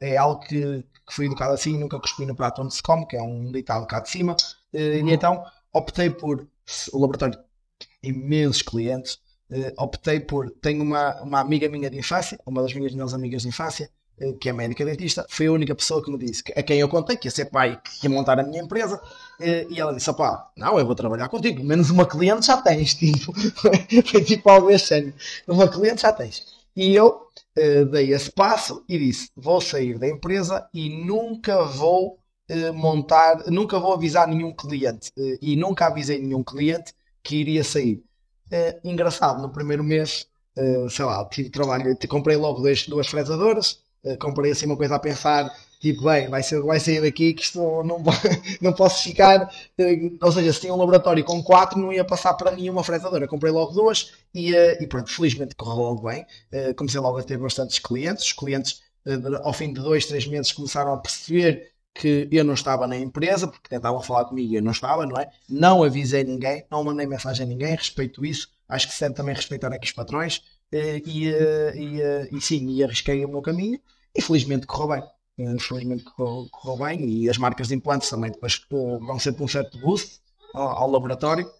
é 0.00 0.16
algo 0.16 0.40
que, 0.40 0.82
que 1.06 1.14
fui 1.14 1.26
educado 1.26 1.52
assim, 1.52 1.76
nunca 1.76 1.98
cuspi 1.98 2.24
no 2.24 2.34
prato 2.34 2.62
onde 2.62 2.74
se 2.74 2.82
come, 2.82 3.06
que 3.06 3.16
é 3.16 3.22
um 3.22 3.50
ditado 3.50 3.86
cá 3.86 4.00
de 4.00 4.08
cima, 4.08 4.36
e 4.72 5.00
então 5.12 5.44
optei 5.72 6.10
por 6.10 6.46
o 6.92 7.00
laboratório 7.00 7.38
imensos 8.02 8.62
clientes. 8.62 9.18
Uh, 9.50 9.72
optei 9.82 10.20
por. 10.20 10.50
Tenho 10.60 10.82
uma, 10.82 11.22
uma 11.22 11.40
amiga 11.40 11.68
minha 11.68 11.88
de 11.88 11.98
infância, 11.98 12.38
uma 12.44 12.62
das 12.62 12.74
minhas 12.74 12.92
melhores 12.92 13.14
amigas 13.14 13.42
de 13.42 13.48
infância, 13.48 13.90
uh, 14.20 14.34
que 14.34 14.48
é 14.50 14.52
médica 14.52 14.84
dentista. 14.84 15.26
Foi 15.30 15.46
a 15.46 15.52
única 15.52 15.74
pessoa 15.74 16.04
que 16.04 16.10
me 16.10 16.18
disse, 16.18 16.42
a 16.54 16.62
quem 16.62 16.78
eu 16.78 16.88
contei, 16.88 17.16
que 17.16 17.28
ia 17.28 17.30
ser 17.30 17.46
pai, 17.46 17.80
que 17.82 18.06
ia 18.06 18.10
montar 18.10 18.38
a 18.38 18.42
minha 18.42 18.62
empresa. 18.62 19.00
Uh, 19.40 19.72
e 19.72 19.80
ela 19.80 19.94
disse: 19.94 20.10
opá, 20.10 20.50
não, 20.56 20.78
eu 20.78 20.84
vou 20.84 20.94
trabalhar 20.94 21.28
contigo. 21.28 21.64
Menos 21.64 21.88
uma 21.88 22.04
cliente 22.06 22.46
já 22.46 22.58
tens. 22.58 22.94
Tipo, 22.98 23.32
foi 24.04 24.22
tipo 24.22 24.48
algo 24.50 24.68
assim. 24.68 25.12
Uma 25.46 25.68
cliente 25.68 26.02
já 26.02 26.12
tens. 26.12 26.44
E 26.76 26.94
eu 26.94 27.26
dei 27.90 28.12
esse 28.12 28.30
passo 28.30 28.84
e 28.88 28.98
disse: 28.98 29.30
vou 29.34 29.60
sair 29.60 29.98
da 29.98 30.06
empresa 30.06 30.68
e 30.74 31.04
nunca 31.04 31.64
vou 31.64 32.18
montar, 32.74 33.44
nunca 33.48 33.78
vou 33.80 33.94
avisar 33.94 34.28
nenhum 34.28 34.54
cliente. 34.54 35.10
e 35.40 35.56
nunca 35.56 35.86
avisei 35.86 36.18
nenhum 36.18 36.42
cliente 36.42 36.94
que 37.22 37.36
iria 37.36 37.64
sair. 37.64 38.02
É, 38.50 38.78
engraçado, 38.82 39.42
no 39.42 39.50
primeiro 39.50 39.84
mês, 39.84 40.26
uh, 40.56 40.88
sei 40.88 41.04
lá, 41.04 41.24
tive 41.26 41.50
trabalho, 41.50 41.96
comprei 42.08 42.36
logo 42.36 42.60
dois, 42.60 42.86
duas 42.86 43.06
fresadoras, 43.06 43.80
uh, 44.04 44.16
comprei 44.18 44.52
assim 44.52 44.66
uma 44.66 44.76
coisa 44.76 44.94
a 44.94 44.98
pensar, 44.98 45.50
tipo, 45.80 46.04
bem, 46.04 46.28
vai, 46.28 46.42
ser, 46.42 46.62
vai 46.62 46.80
sair 46.80 47.02
daqui 47.02 47.34
que 47.34 47.42
isto 47.42 47.58
não, 47.58 48.02
não 48.62 48.72
posso 48.72 49.02
ficar, 49.02 49.44
uh, 49.44 50.18
ou 50.22 50.32
seja, 50.32 50.52
se 50.52 50.60
tinha 50.60 50.72
um 50.72 50.78
laboratório 50.78 51.22
com 51.24 51.42
quatro, 51.42 51.78
não 51.78 51.92
ia 51.92 52.04
passar 52.04 52.34
para 52.34 52.52
mim 52.52 52.70
uma 52.70 52.82
fresadora, 52.82 53.28
comprei 53.28 53.52
logo 53.52 53.72
duas 53.72 54.12
e, 54.34 54.52
e 54.54 54.86
pronto, 54.86 55.10
felizmente 55.10 55.54
correu 55.54 55.76
logo 55.76 56.08
bem, 56.08 56.24
comecei 56.74 57.00
logo 57.00 57.18
a 57.18 57.22
ter 57.22 57.36
bastantes 57.38 57.78
clientes, 57.78 58.24
os 58.24 58.32
clientes 58.32 58.82
ao 59.42 59.52
fim 59.52 59.72
de 59.72 59.80
dois, 59.80 60.06
três 60.06 60.26
meses 60.26 60.52
começaram 60.52 60.92
a 60.92 60.98
perceber 60.98 61.70
que 61.98 62.28
eu 62.30 62.44
não 62.44 62.54
estava 62.54 62.86
na 62.86 62.96
empresa, 62.96 63.48
porque 63.48 63.68
tentavam 63.68 64.00
falar 64.00 64.26
comigo 64.26 64.52
e 64.52 64.56
eu 64.56 64.62
não 64.62 64.70
estava, 64.70 65.04
não 65.04 65.20
é? 65.20 65.28
Não 65.48 65.82
avisei 65.82 66.22
ninguém, 66.22 66.64
não 66.70 66.84
mandei 66.84 67.06
mensagem 67.06 67.44
a 67.44 67.48
ninguém, 67.48 67.74
respeito 67.74 68.24
isso. 68.24 68.48
Acho 68.68 68.86
que 68.86 68.94
se 68.94 69.00
deve 69.00 69.14
também 69.14 69.34
respeitar 69.34 69.72
aqui 69.72 69.86
os 69.86 69.92
patrões. 69.92 70.42
Eh, 70.70 71.02
e, 71.04 71.28
eh, 71.28 71.72
e, 71.74 72.00
eh, 72.00 72.28
e, 72.30 72.40
sim, 72.40 72.68
e 72.68 72.84
arrisquei 72.84 73.24
o 73.24 73.28
meu 73.28 73.42
caminho 73.42 73.80
e 74.14 74.22
felizmente 74.22 74.66
correu 74.66 75.00
bem. 75.00 75.10
Infelizmente 75.38 76.04
correu, 76.04 76.46
correu 76.52 76.86
bem 76.86 77.04
e 77.08 77.28
as 77.28 77.38
marcas 77.38 77.68
de 77.68 77.74
implantes 77.74 78.08
também 78.08 78.30
depois 78.30 78.64
vão 78.70 79.18
sempre 79.18 79.42
um 79.42 79.48
certo 79.48 79.78
boost 79.80 80.20
ao, 80.54 80.68
ao 80.68 80.90
laboratório. 80.90 81.50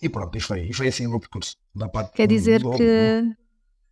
E 0.00 0.08
pronto, 0.08 0.36
e 0.36 0.40
foi, 0.40 0.68
e 0.68 0.72
foi 0.72 0.88
assim 0.88 1.06
o 1.06 1.10
meu 1.10 1.20
percurso. 1.20 1.54
Da 1.74 1.88
parte 1.88 2.12
Quer 2.14 2.28
dizer 2.28 2.62
do, 2.62 2.70
que 2.70 3.22
do, 3.22 3.36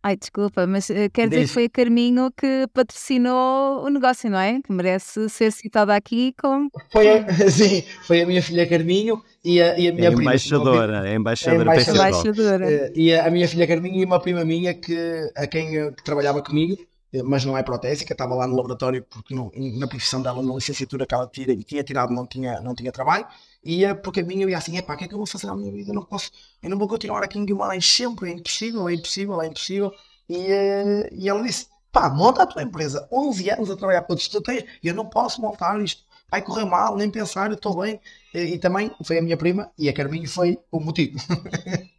Ai, 0.05 0.15
desculpa, 0.15 0.67
mas 0.67 0.87
uh, 0.91 1.09
quer 1.11 1.27
dizer 1.27 1.47
que 1.47 1.47
foi 1.47 1.65
a 1.65 1.69
Carminho 1.69 2.29
que 2.37 2.67
patrocinou 2.71 3.83
o 3.83 3.89
negócio, 3.89 4.29
não 4.29 4.37
é? 4.37 4.61
Que 4.61 4.71
merece 4.71 5.27
ser 5.29 5.51
citada 5.51 5.95
aqui 5.95 6.31
como. 6.39 6.69
Foi 6.91 7.09
a, 7.09 7.27
sim, 7.49 7.83
foi 8.05 8.21
a 8.21 8.27
minha 8.27 8.39
filha 8.43 8.69
Carminho 8.69 9.23
e 9.43 9.59
a, 9.59 9.79
e 9.79 9.87
a 9.87 9.91
minha 9.91 10.09
é 10.09 10.11
prima. 10.11 10.21
Embaixadora, 10.21 11.09
é 11.09 11.15
embaixadora, 11.15 11.75
é 11.75 11.89
embaixadora. 11.89 12.67
Uh, 12.67 12.91
e 12.95 13.15
a, 13.15 13.25
a, 13.25 13.31
minha 13.31 13.47
filha 13.47 13.65
Carminho 13.65 13.99
e 13.99 14.05
uma 14.05 14.21
prima 14.21 14.45
minha 14.45 14.75
que, 14.75 14.95
a 15.35 15.47
quem 15.47 15.71
que 15.71 16.03
trabalhava 16.03 16.39
comigo, 16.43 16.77
mas 17.23 17.45
não 17.45 17.57
é 17.57 17.63
protésica, 17.63 18.13
estava 18.13 18.35
lá 18.35 18.47
no 18.47 18.55
laboratório 18.55 19.05
porque 19.09 19.33
na 19.33 19.87
profissão 19.87 20.21
dela, 20.21 20.41
na 20.41 20.55
licenciatura 20.55 21.05
que 21.05 21.13
ela 21.13 21.27
tira, 21.27 21.55
tinha 21.55 21.83
tirado, 21.83 22.13
não 22.13 22.25
tinha, 22.25 22.59
não 22.61 22.75
tinha 22.75 22.91
trabalho 22.91 23.27
ia 23.65 23.95
por 23.95 24.13
caminho 24.13 24.43
eu 24.43 24.49
ia 24.49 24.57
assim, 24.57 24.77
epá, 24.77 24.93
o 24.93 24.97
que 24.97 25.05
é 25.05 25.07
que 25.07 25.13
eu 25.13 25.17
vou 25.17 25.25
fazer 25.25 25.49
à 25.49 25.55
minha 25.55 25.71
vida? 25.71 25.89
Eu 25.89 25.95
não 25.95 26.05
posso, 26.05 26.31
eu 26.61 26.69
não 26.69 26.77
vou 26.77 26.87
continuar 26.87 27.23
aqui 27.23 27.39
em 27.39 27.45
Guimarães 27.45 27.85
sempre, 27.85 28.29
é 28.29 28.33
impossível, 28.33 28.87
é 28.87 28.93
impossível, 28.93 29.41
é 29.41 29.47
impossível. 29.47 29.93
E, 30.29 30.37
uh, 30.37 31.09
e 31.11 31.27
ela 31.27 31.41
disse, 31.41 31.67
pá, 31.91 32.09
monta 32.09 32.43
a 32.43 32.45
tua 32.45 32.61
empresa, 32.61 33.07
11 33.11 33.49
anos 33.49 33.71
a 33.71 33.75
trabalhar 33.75 34.03
para 34.03 34.13
outros, 34.13 34.27
tu 34.27 34.41
tens, 34.41 34.63
eu 34.83 34.93
não 34.93 35.07
posso 35.07 35.41
montar 35.41 35.81
isto, 35.81 36.03
vai 36.29 36.41
correr 36.41 36.65
mal, 36.65 36.95
nem 36.95 37.09
pensar, 37.09 37.49
eu 37.49 37.55
estou 37.55 37.81
bem. 37.81 37.99
E, 38.33 38.39
e, 38.39 38.59
também 38.59 38.91
foi 39.03 39.17
a 39.17 39.21
minha 39.21 39.37
prima 39.37 39.71
e 39.77 39.89
a 39.89 39.93
Carminho 39.93 40.29
foi 40.29 40.59
o 40.71 40.79
motivo. 40.79 41.17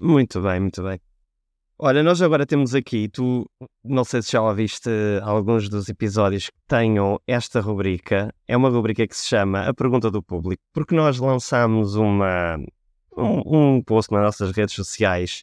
muito 0.00 0.40
bem, 0.40 0.60
muito 0.60 0.82
bem. 0.82 1.00
Olha, 1.76 2.04
nós 2.04 2.22
agora 2.22 2.46
temos 2.46 2.72
aqui, 2.72 3.08
tu 3.08 3.44
não 3.82 4.04
sei 4.04 4.22
se 4.22 4.30
já 4.32 4.40
ouviste 4.40 4.88
alguns 5.22 5.68
dos 5.68 5.88
episódios 5.88 6.46
que 6.46 6.56
tenham 6.68 7.20
esta 7.26 7.60
rubrica. 7.60 8.32
É 8.46 8.56
uma 8.56 8.68
rubrica 8.68 9.06
que 9.08 9.16
se 9.16 9.26
chama 9.26 9.68
A 9.68 9.74
Pergunta 9.74 10.08
do 10.08 10.22
Público, 10.22 10.62
porque 10.72 10.94
nós 10.94 11.18
lançámos 11.18 11.96
uma, 11.96 12.56
um, 13.16 13.76
um 13.76 13.82
post 13.82 14.12
nas 14.12 14.22
nossas 14.22 14.52
redes 14.52 14.74
sociais 14.74 15.42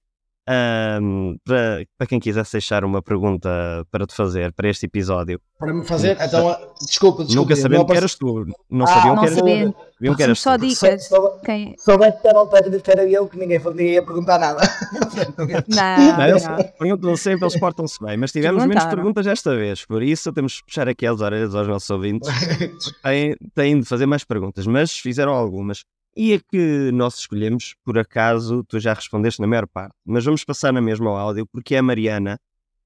um, 0.50 1.38
para, 1.46 1.86
para 1.98 2.08
quem 2.08 2.20
quisesse 2.20 2.54
deixar 2.54 2.84
uma 2.84 3.02
pergunta 3.02 3.50
para 3.92 4.08
te 4.08 4.16
fazer 4.16 4.52
para 4.54 4.70
este 4.70 4.88
episódio. 4.88 5.39
Para 5.60 5.74
me 5.74 5.86
fazer? 5.86 6.18
Então, 6.20 6.58
desculpa, 6.80 7.24
desculpa. 7.24 7.36
Nunca 7.36 7.56
sabiam 7.56 7.86
que 7.86 7.96
eras 7.96 8.16
tu. 8.16 8.46
Não 8.70 8.86
ah, 8.86 8.88
sabiam 8.88 9.16
não 9.16 9.22
que 9.22 9.28
eras 9.28 9.38
sabia. 9.38 9.72
tu. 9.72 10.16
Que 10.16 10.24
eras 10.24 10.39
só 10.39 10.58
tu. 10.58 10.68
dicas. 10.68 11.08
Só, 11.08 11.30
Quem... 11.46 11.76
Soubesse 11.78 12.22
que 12.22 12.28
era 12.28 12.42
o 12.42 12.46
de 12.48 12.82
era 12.88 13.08
eu 13.08 13.28
que 13.28 13.38
ninguém, 13.38 13.60
ninguém 13.60 13.94
ia 13.94 14.04
perguntar 14.04 14.39
nada. 14.39 14.62
não, 15.68 16.18
não, 16.18 16.28
eles 16.28 16.44
perguntam 16.80 17.16
sempre, 17.16 17.46
eles 17.46 17.60
portam-se 17.60 18.04
bem. 18.04 18.18
Mas 18.18 18.32
tivemos 18.32 18.66
menos 18.66 18.86
perguntas 18.86 19.28
esta 19.28 19.56
vez, 19.56 19.86
por 19.86 20.02
isso 20.02 20.34
temos 20.34 20.60
que 20.60 20.66
puxar 20.66 20.88
aqui 20.88 21.06
as 21.06 21.22
orelhas 21.22 21.54
aos 21.54 21.68
nossos 21.68 21.89
ouvintes. 21.89 22.28
têm, 23.04 23.36
têm 23.54 23.80
de 23.80 23.86
fazer 23.86 24.08
mais 24.08 24.24
perguntas, 24.24 24.66
mas 24.66 24.98
fizeram 24.98 25.34
algumas. 25.34 25.84
E 26.16 26.34
a 26.34 26.39
que 26.39 26.91
nós 26.91 27.20
escolhemos, 27.20 27.76
por 27.84 27.97
acaso, 27.97 28.64
tu 28.66 28.80
já 28.80 28.93
respondeste 28.93 29.39
na 29.39 29.47
maior 29.47 29.68
parte, 29.68 29.95
mas 30.05 30.26
vamos 30.26 30.43
passar 30.43 30.74
na 30.74 30.82
mesma 30.82 31.09
ao 31.09 31.18
áudio, 31.18 31.47
porque 31.47 31.76
é 31.76 31.78
a 31.78 31.84
Mariana, 31.84 32.38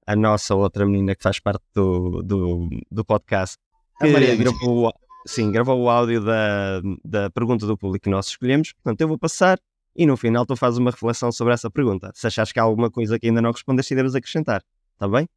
a 0.06 0.14
nossa 0.14 0.54
outra 0.54 0.86
menina 0.86 1.14
que 1.16 1.22
faz 1.22 1.40
parte 1.40 1.64
do, 1.74 2.22
do, 2.22 2.68
do 2.90 3.04
podcast, 3.04 3.56
que 4.00 4.36
gravou, 4.36 4.92
sim, 5.26 5.50
gravou 5.50 5.80
o 5.82 5.90
áudio 5.90 6.24
da, 6.24 6.80
da 7.04 7.30
pergunta 7.30 7.66
do 7.66 7.76
público 7.76 8.04
que 8.04 8.10
nós 8.10 8.28
escolhemos. 8.28 8.72
Portanto, 8.72 9.00
eu 9.00 9.08
vou 9.08 9.18
passar 9.18 9.58
e 9.96 10.06
no 10.06 10.16
final 10.16 10.46
tu 10.46 10.54
fazes 10.54 10.78
uma 10.78 10.90
reflexão 10.90 11.32
sobre 11.32 11.54
essa 11.54 11.70
pergunta. 11.70 12.12
Se 12.14 12.26
achas 12.26 12.52
que 12.52 12.60
há 12.60 12.62
alguma 12.62 12.90
coisa 12.90 13.18
que 13.18 13.26
ainda 13.26 13.42
não 13.42 13.50
respondeste, 13.50 13.94
deves 13.94 14.14
acrescentar. 14.14 14.62
Está 14.92 15.08
bem? 15.08 15.28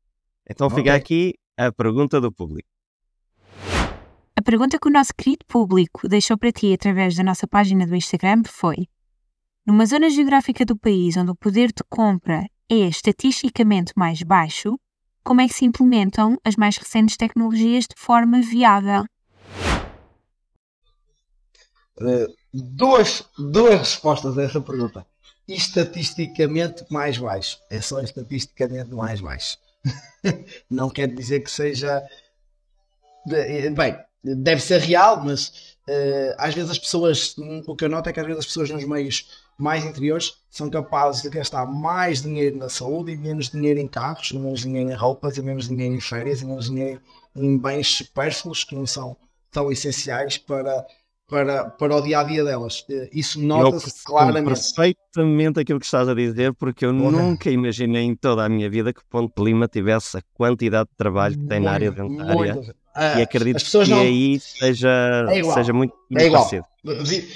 Então 0.47 0.67
okay. 0.67 0.77
fica 0.79 0.93
aqui 0.93 1.33
a 1.57 1.71
pergunta 1.71 2.21
do 2.21 2.31
público. 2.31 2.69
A 4.39 4.41
pergunta 4.41 4.79
que 4.79 4.87
o 4.87 4.91
nosso 4.91 5.13
querido 5.13 5.43
público 5.45 6.07
deixou 6.07 6.37
para 6.37 6.49
ti 6.49 6.71
através 6.71 7.13
da 7.13 7.21
nossa 7.21 7.45
página 7.45 7.85
do 7.85 7.93
Instagram 7.93 8.43
foi: 8.47 8.87
Numa 9.67 9.85
zona 9.85 10.09
geográfica 10.09 10.63
do 10.63 10.77
país 10.77 11.17
onde 11.17 11.31
o 11.31 11.35
poder 11.35 11.73
de 11.73 11.83
compra 11.89 12.45
é 12.69 12.87
estatisticamente 12.87 13.91
mais 13.97 14.23
baixo, 14.23 14.79
como 15.25 15.41
é 15.41 15.47
que 15.49 15.53
se 15.53 15.65
implementam 15.65 16.37
as 16.41 16.55
mais 16.55 16.77
recentes 16.77 17.17
tecnologias 17.17 17.83
de 17.83 17.95
forma 17.97 18.41
viável? 18.41 19.03
Uh, 21.99 22.33
duas, 22.53 23.29
duas 23.37 23.79
respostas 23.79 24.37
a 24.37 24.43
essa 24.43 24.61
pergunta. 24.61 25.05
Estatisticamente 25.49 26.85
mais 26.89 27.17
baixo. 27.17 27.59
É 27.69 27.81
só 27.81 27.99
estatisticamente 27.99 28.91
mais 28.91 29.19
baixo. 29.19 29.57
Não 30.71 30.89
quer 30.89 31.13
dizer 31.13 31.41
que 31.41 31.51
seja. 31.51 32.01
Bem, 33.27 34.08
deve 34.23 34.61
ser 34.61 34.79
real, 34.79 35.23
mas 35.23 35.77
uh, 35.87 36.35
às 36.37 36.53
vezes 36.53 36.71
as 36.71 36.79
pessoas, 36.79 37.35
o 37.67 37.75
que 37.75 37.85
eu 37.85 37.89
noto 37.89 38.09
é 38.09 38.13
que 38.13 38.19
às 38.19 38.25
vezes 38.25 38.39
as 38.39 38.45
pessoas 38.45 38.69
nos 38.69 38.83
meios 38.83 39.27
mais 39.57 39.83
interiores 39.83 40.35
são 40.49 40.69
capazes 40.69 41.21
de 41.21 41.29
gastar 41.29 41.65
mais 41.65 42.21
dinheiro 42.21 42.57
na 42.57 42.69
saúde 42.69 43.11
e 43.11 43.17
menos 43.17 43.49
dinheiro 43.49 43.79
em 43.79 43.87
carros, 43.87 44.31
e 44.31 44.39
menos 44.39 44.61
dinheiro 44.61 44.89
em 44.89 44.95
roupas, 44.95 45.37
e 45.37 45.41
menos 45.41 45.67
dinheiro 45.67 45.93
em 45.93 45.99
férias, 45.99 46.41
e 46.41 46.45
menos 46.45 46.69
dinheiro 46.69 47.01
em 47.35 47.57
bens 47.57 47.87
supérfluos 47.87 48.63
que 48.63 48.73
não 48.73 48.87
são 48.87 49.17
tão 49.51 49.71
essenciais 49.71 50.37
para, 50.37 50.85
para, 51.27 51.65
para 51.65 51.95
o 51.95 52.01
dia 52.01 52.19
a 52.19 52.23
dia 52.23 52.43
delas. 52.43 52.85
Eh, 52.89 53.09
isso 53.11 53.41
nota-se 53.41 54.03
claramente. 54.03 54.45
perfeitamente 54.45 55.59
aquilo 55.59 55.79
que 55.79 55.85
estás 55.85 56.07
a 56.07 56.13
dizer, 56.13 56.53
porque 56.53 56.85
eu 56.85 56.93
nunca 56.93 57.51
imaginei 57.51 58.03
em 58.03 58.15
toda 58.15 58.45
a 58.45 58.49
minha 58.49 58.69
vida 58.69 58.93
que 58.93 59.01
Ponte 59.09 59.41
Lima 59.41 59.67
tivesse 59.67 60.17
a 60.17 60.21
quantidade 60.33 60.89
de 60.89 60.95
trabalho 60.95 61.37
que 61.37 61.45
tem 61.45 61.59
muito, 61.59 61.65
na 61.65 61.71
área 61.71 61.91
dentária. 61.91 62.55
Muito. 62.55 62.75
Uh, 62.99 63.19
e 63.19 63.21
acredito 63.21 63.63
que 63.63 63.89
não... 63.89 64.01
aí 64.01 64.37
seja, 64.41 65.25
é 65.29 65.41
seja 65.53 65.71
muito, 65.71 65.93
muito 66.09 66.21
é 66.21 66.27
igual. 66.27 66.43
parecido. 66.43 66.65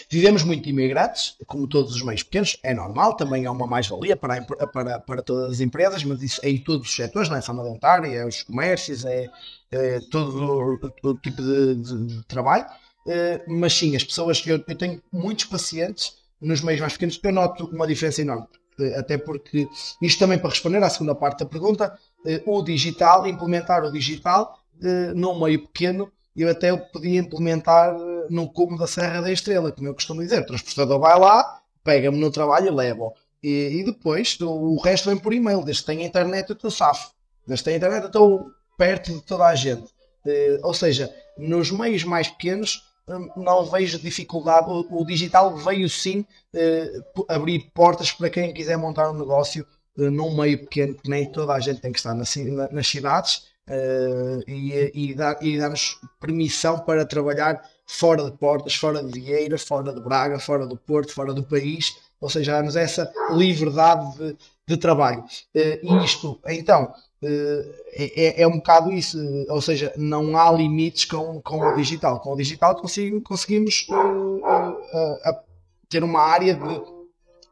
Vivemos 0.09 0.43
muito 0.43 0.68
imigrantes, 0.68 1.38
como 1.47 1.68
todos 1.68 1.95
os 1.95 2.01
meios 2.03 2.22
pequenos, 2.22 2.57
é 2.61 2.74
normal, 2.74 3.16
também 3.16 3.45
é 3.45 3.49
uma 3.49 3.66
mais-valia 3.66 4.18
para, 4.18 4.41
para, 4.41 4.99
para 4.99 5.22
todas 5.22 5.51
as 5.51 5.59
empresas, 5.61 6.03
mas 6.03 6.22
isso 6.22 6.41
é 6.43 6.49
em 6.49 6.57
todos 6.57 6.89
os 6.89 6.93
setores, 6.93 7.30
não 7.30 7.38
é 7.38 7.41
só 7.41 7.53
na 7.53 7.64
dentária, 7.64 8.07
é 8.07 8.26
os 8.26 8.43
comércios, 8.43 9.05
é, 9.05 9.30
é 9.72 9.99
todo, 10.11 10.78
todo 11.01 11.20
tipo 11.22 11.41
de, 11.41 11.76
de, 11.76 12.05
de 12.07 12.24
trabalho. 12.26 12.66
Uh, 13.05 13.59
mas 13.59 13.74
sim, 13.74 13.95
as 13.95 14.03
pessoas 14.03 14.45
eu, 14.45 14.61
eu, 14.68 14.76
tenho 14.76 15.01
muitos 15.11 15.45
pacientes 15.45 16.14
nos 16.41 16.61
meios 16.61 16.82
mais 16.82 16.93
pequenos, 16.93 17.20
eu 17.24 17.32
noto 17.32 17.66
uma 17.68 17.88
diferença 17.88 18.22
enorme. 18.22 18.47
Uh, 18.78 18.99
até 18.99 19.18
porque, 19.18 19.68
isto 20.01 20.20
também 20.20 20.39
para 20.39 20.49
responder 20.49 20.84
à 20.84 20.89
segunda 20.89 21.16
parte 21.16 21.39
da 21.39 21.45
pergunta, 21.45 21.97
uh, 22.26 22.57
o 22.57 22.61
digital, 22.61 23.28
implementar 23.28 23.84
o 23.84 23.91
digital 23.91 24.62
num 25.16 25.40
meio 25.40 25.68
pequeno, 25.68 26.12
eu 26.36 26.50
até 26.50 26.76
podia 26.76 27.20
implementar 27.20 27.96
no 28.30 28.52
cubo 28.52 28.78
da 28.78 28.88
Serra 28.88 29.22
da 29.22 29.32
Estrela, 29.32 29.72
como 29.72 29.88
eu 29.88 29.94
costumo 29.94 30.22
dizer. 30.22 30.42
O 30.42 30.46
transportador 30.46 31.00
vai 31.00 31.20
lá, 31.20 31.62
pega-me 31.84 32.18
no 32.18 32.32
trabalho 32.32 32.68
e 32.68 32.72
leva. 32.72 33.12
E, 33.42 33.80
e, 33.80 33.84
depois 33.84 34.38
o, 34.42 34.82
resto 34.82 35.10
vem 35.10 35.18
por 35.18 35.34
e-mail. 35.34 35.64
Desde 35.64 35.84
que 35.84 35.88
tenha 35.88 36.06
internet, 36.06 36.50
eu 36.50 36.56
estou 36.56 36.72
safo. 36.72 37.12
Desde 37.46 37.64
que 37.64 37.66
tenha 37.66 37.78
internet, 37.78 38.04
eu 38.04 38.08
estou 38.08 38.52
perto 38.78 39.14
de 39.14 39.22
toda 39.22 39.46
a 39.46 39.56
gente. 39.56 39.94
ou 40.64 40.74
seja, 40.74 41.14
nos 41.38 41.70
meios 41.70 42.04
mais 42.04 42.28
pequenos, 42.28 42.84
hum, 43.08 43.30
não 43.38 43.66
vejo 43.66 44.00
dificuldade. 44.00 44.70
O, 44.70 45.02
o 45.02 45.06
digital 45.06 45.56
veio 45.58 45.88
sim 45.90 46.26
abrir 47.28 47.72
portas 47.76 48.12
para 48.12 48.30
quem 48.30 48.54
quiser 48.54 48.78
montar 48.78 49.12
um 49.12 49.20
negócio 49.20 49.68
num 49.96 50.36
meio 50.36 50.60
pequeno, 50.60 50.96
porque 50.96 51.10
nem 51.10 51.32
toda 51.32 51.54
a 51.54 51.60
gente 51.60 51.80
tem 51.80 51.92
que 51.92 52.00
estar 52.00 52.16
nas 52.16 52.88
cidades 52.88 53.53
uh, 53.70 54.43
e, 54.47 54.91
e, 54.93 55.16
dar, 55.16 55.38
e 55.41 55.57
dar-nos 55.57 55.99
permissão 56.20 56.80
para 56.80 57.05
trabalhar 57.05 57.61
fora 57.86 58.24
de 58.24 58.38
portas, 58.38 58.76
fora 58.76 59.03
de 59.03 59.20
Vieira, 59.20 59.57
fora 59.57 59.93
de 59.93 60.01
Braga, 60.01 60.39
fora 60.39 60.66
do 60.66 60.78
Porto, 60.78 61.14
fora 61.14 61.34
do 61.34 61.43
país, 61.43 61.95
ou 62.20 62.30
seja, 62.30 62.53
dar-nos 62.53 62.76
essa 62.76 63.11
liberdade 63.32 64.18
de, 64.18 64.38
de 64.68 64.78
trabalho. 64.78 65.22
Uh, 65.55 65.80
e 65.84 66.05
isto, 66.05 66.39
então, 66.47 66.84
uh, 67.22 67.74
é, 67.93 68.41
é 68.41 68.47
um 68.47 68.57
bocado 68.57 68.91
isso, 68.91 69.18
ou 69.49 69.61
seja, 69.61 69.93
não 69.97 70.38
há 70.38 70.51
limites 70.51 71.05
com, 71.05 71.41
com 71.41 71.59
o 71.59 71.76
digital. 71.76 72.20
Com 72.20 72.34
o 72.34 72.38
digital 72.38 72.76
consigo, 72.76 73.22
conseguimos 73.22 73.88
ter 75.89 76.03
uma 76.03 76.22
área 76.22 76.55
de, 76.55 76.82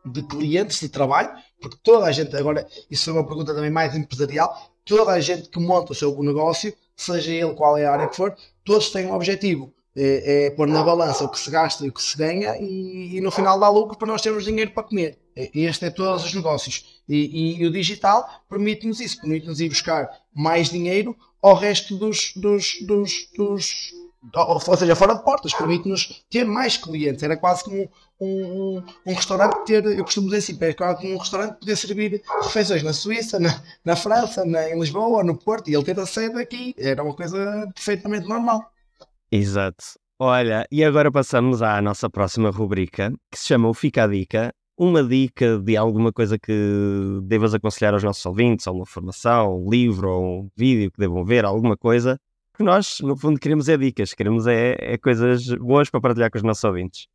de 0.05 0.23
clientes 0.23 0.79
de 0.79 0.89
trabalho, 0.89 1.29
porque 1.61 1.77
toda 1.83 2.07
a 2.07 2.11
gente, 2.11 2.35
agora, 2.35 2.67
isso 2.89 3.11
é 3.11 3.13
uma 3.13 3.25
pergunta 3.25 3.53
também 3.53 3.69
mais 3.69 3.95
empresarial, 3.95 4.70
toda 4.85 5.11
a 5.11 5.19
gente 5.19 5.49
que 5.49 5.59
monta 5.59 5.91
o 5.91 5.95
seu 5.95 6.15
negócio, 6.23 6.73
seja 6.95 7.31
ele 7.31 7.53
qual 7.53 7.77
é 7.77 7.85
a 7.85 7.91
área 7.91 8.07
que 8.07 8.15
for, 8.15 8.35
todos 8.63 8.89
têm 8.89 9.07
um 9.07 9.13
objetivo. 9.13 9.73
É, 9.93 10.45
é 10.45 10.49
pôr 10.51 10.69
na 10.69 10.81
balança 10.81 11.25
o 11.25 11.29
que 11.29 11.37
se 11.37 11.51
gasta 11.51 11.85
e 11.85 11.89
o 11.89 11.91
que 11.91 12.01
se 12.01 12.17
ganha 12.17 12.55
e, 12.57 13.17
e 13.17 13.21
no 13.21 13.29
final 13.29 13.59
dá 13.59 13.67
lucro 13.67 13.97
para 13.97 14.07
nós 14.07 14.21
termos 14.21 14.45
dinheiro 14.45 14.71
para 14.71 14.83
comer. 14.83 15.19
Este 15.35 15.85
é 15.85 15.89
todos 15.89 16.23
os 16.23 16.33
negócios. 16.33 17.01
E, 17.09 17.59
e 17.61 17.65
o 17.65 17.71
digital 17.71 18.27
permite-nos 18.49 19.01
isso, 19.01 19.19
permite-nos 19.19 19.59
ir 19.59 19.67
buscar 19.67 20.09
mais 20.33 20.69
dinheiro 20.69 21.15
ao 21.41 21.55
resto 21.55 21.97
dos, 21.97 22.31
dos, 22.35 22.77
dos, 22.85 23.29
dos 23.35 23.93
ou 24.35 24.77
seja, 24.77 24.95
fora 24.95 25.15
de 25.15 25.23
portas, 25.23 25.53
permite-nos 25.53 26.23
ter 26.29 26.45
mais 26.45 26.77
clientes. 26.77 27.23
Era 27.23 27.35
quase 27.35 27.63
como 27.63 27.89
um, 28.21 28.77
um, 28.77 28.83
um, 29.07 29.13
restaurante 29.13 29.65
ter, 29.65 29.83
eu 29.83 30.03
costumo 30.03 30.29
dizer 30.29 30.37
assim, 30.37 30.75
como 30.75 31.15
um 31.15 31.17
restaurante 31.17 31.59
poder 31.59 31.75
servir 31.75 32.21
refeições 32.43 32.83
na 32.83 32.93
Suíça, 32.93 33.39
na, 33.39 33.61
na 33.83 33.95
França, 33.95 34.45
na, 34.45 34.69
em 34.69 34.79
Lisboa, 34.79 35.23
no 35.23 35.35
Porto, 35.35 35.69
e 35.69 35.75
ele 35.75 35.83
ter 35.83 35.99
a 35.99 36.05
sede 36.05 36.39
aqui. 36.39 36.75
Era 36.77 37.03
uma 37.03 37.15
coisa 37.15 37.67
perfeitamente 37.73 38.27
normal. 38.27 38.71
Exato. 39.31 39.83
Olha, 40.19 40.67
e 40.71 40.83
agora 40.83 41.11
passamos 41.11 41.63
à 41.63 41.81
nossa 41.81 42.07
próxima 42.09 42.51
rubrica, 42.51 43.11
que 43.31 43.39
se 43.39 43.47
chama 43.47 43.67
o 43.67 43.73
Fica 43.73 44.03
a 44.03 44.07
Dica. 44.07 44.53
Uma 44.77 45.03
dica 45.03 45.59
de 45.59 45.75
alguma 45.75 46.11
coisa 46.11 46.39
que 46.39 46.53
devas 47.23 47.53
aconselhar 47.53 47.93
aos 47.93 48.03
nossos 48.03 48.25
ouvintes, 48.25 48.67
ou 48.67 48.75
uma 48.75 48.85
formação, 48.85 49.63
um 49.63 49.69
livro, 49.69 50.09
ou 50.09 50.41
um 50.41 50.49
vídeo 50.55 50.91
que 50.91 50.99
devam 50.99 51.25
ver, 51.25 51.43
alguma 51.43 51.75
coisa 51.75 52.19
que 52.55 52.63
nós, 52.63 52.99
no 53.01 53.17
fundo, 53.17 53.39
queremos 53.39 53.67
é 53.69 53.77
dicas, 53.77 54.13
queremos 54.13 54.45
é, 54.45 54.75
é 54.79 54.97
coisas 54.97 55.47
boas 55.55 55.89
para 55.89 56.01
partilhar 56.01 56.29
com 56.29 56.37
os 56.37 56.43
nossos 56.43 56.63
ouvintes. 56.63 57.07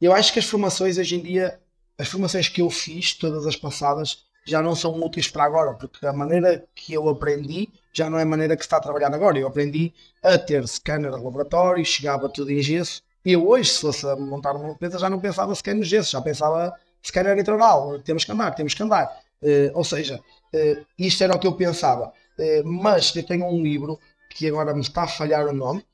Eu 0.00 0.12
acho 0.14 0.32
que 0.32 0.38
as 0.38 0.46
formações 0.46 0.96
hoje 0.96 1.16
em 1.16 1.22
dia, 1.22 1.60
as 1.98 2.08
formações 2.08 2.48
que 2.48 2.62
eu 2.62 2.70
fiz, 2.70 3.14
todas 3.14 3.46
as 3.46 3.56
passadas, 3.56 4.24
já 4.46 4.62
não 4.62 4.74
são 4.74 4.98
úteis 4.98 5.28
para 5.28 5.44
agora, 5.44 5.74
porque 5.74 6.06
a 6.06 6.12
maneira 6.12 6.64
que 6.74 6.94
eu 6.94 7.08
aprendi 7.08 7.68
já 7.92 8.08
não 8.08 8.18
é 8.18 8.22
a 8.22 8.26
maneira 8.26 8.56
que 8.56 8.62
se 8.62 8.66
está 8.66 8.78
a 8.78 8.80
trabalhar 8.80 9.12
agora. 9.12 9.38
Eu 9.38 9.48
aprendi 9.48 9.92
a 10.22 10.38
ter 10.38 10.66
scanner 10.66 11.10
de 11.10 11.16
laboratório, 11.16 11.84
chegava 11.84 12.28
tudo 12.28 12.50
em 12.50 12.62
gesso. 12.62 13.02
E 13.24 13.32
eu 13.32 13.46
hoje, 13.46 13.70
se 13.70 13.80
fosse 13.80 14.06
montar 14.16 14.52
uma 14.52 14.70
empresa, 14.70 14.98
já 14.98 15.10
não 15.10 15.20
pensava 15.20 15.54
scanner 15.54 15.82
de 15.82 15.88
gesso, 15.88 16.12
já 16.12 16.22
pensava 16.22 16.74
scanner 17.02 17.38
integral. 17.38 17.98
Temos 18.00 18.24
que 18.24 18.32
andar, 18.32 18.54
temos 18.54 18.74
que 18.74 18.82
andar. 18.82 19.06
Uh, 19.42 19.70
ou 19.74 19.84
seja, 19.84 20.18
uh, 20.18 20.86
isto 20.98 21.22
era 21.22 21.34
o 21.34 21.38
que 21.38 21.46
eu 21.46 21.52
pensava. 21.52 22.12
Uh, 22.38 22.64
mas 22.64 23.14
eu 23.14 23.22
tenho 23.22 23.46
um 23.46 23.62
livro 23.62 23.98
que 24.30 24.48
agora 24.48 24.72
me 24.72 24.80
está 24.80 25.02
a 25.02 25.08
falhar 25.08 25.46
o 25.46 25.52
nome, 25.52 25.84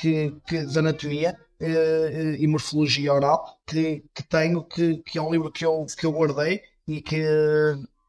que, 0.00 0.34
que 0.46 0.64
de 0.64 0.78
anatomia 0.78 1.38
e 2.38 2.46
morfologia 2.46 3.12
oral, 3.12 3.58
que, 3.66 4.04
que 4.14 4.22
tenho, 4.24 4.64
que, 4.64 4.96
que 4.98 5.18
é 5.18 5.22
um 5.22 5.30
livro 5.30 5.50
que 5.50 5.64
eu, 5.64 5.86
que 5.96 6.06
eu 6.06 6.12
guardei 6.12 6.62
e 6.86 7.00
que 7.00 7.22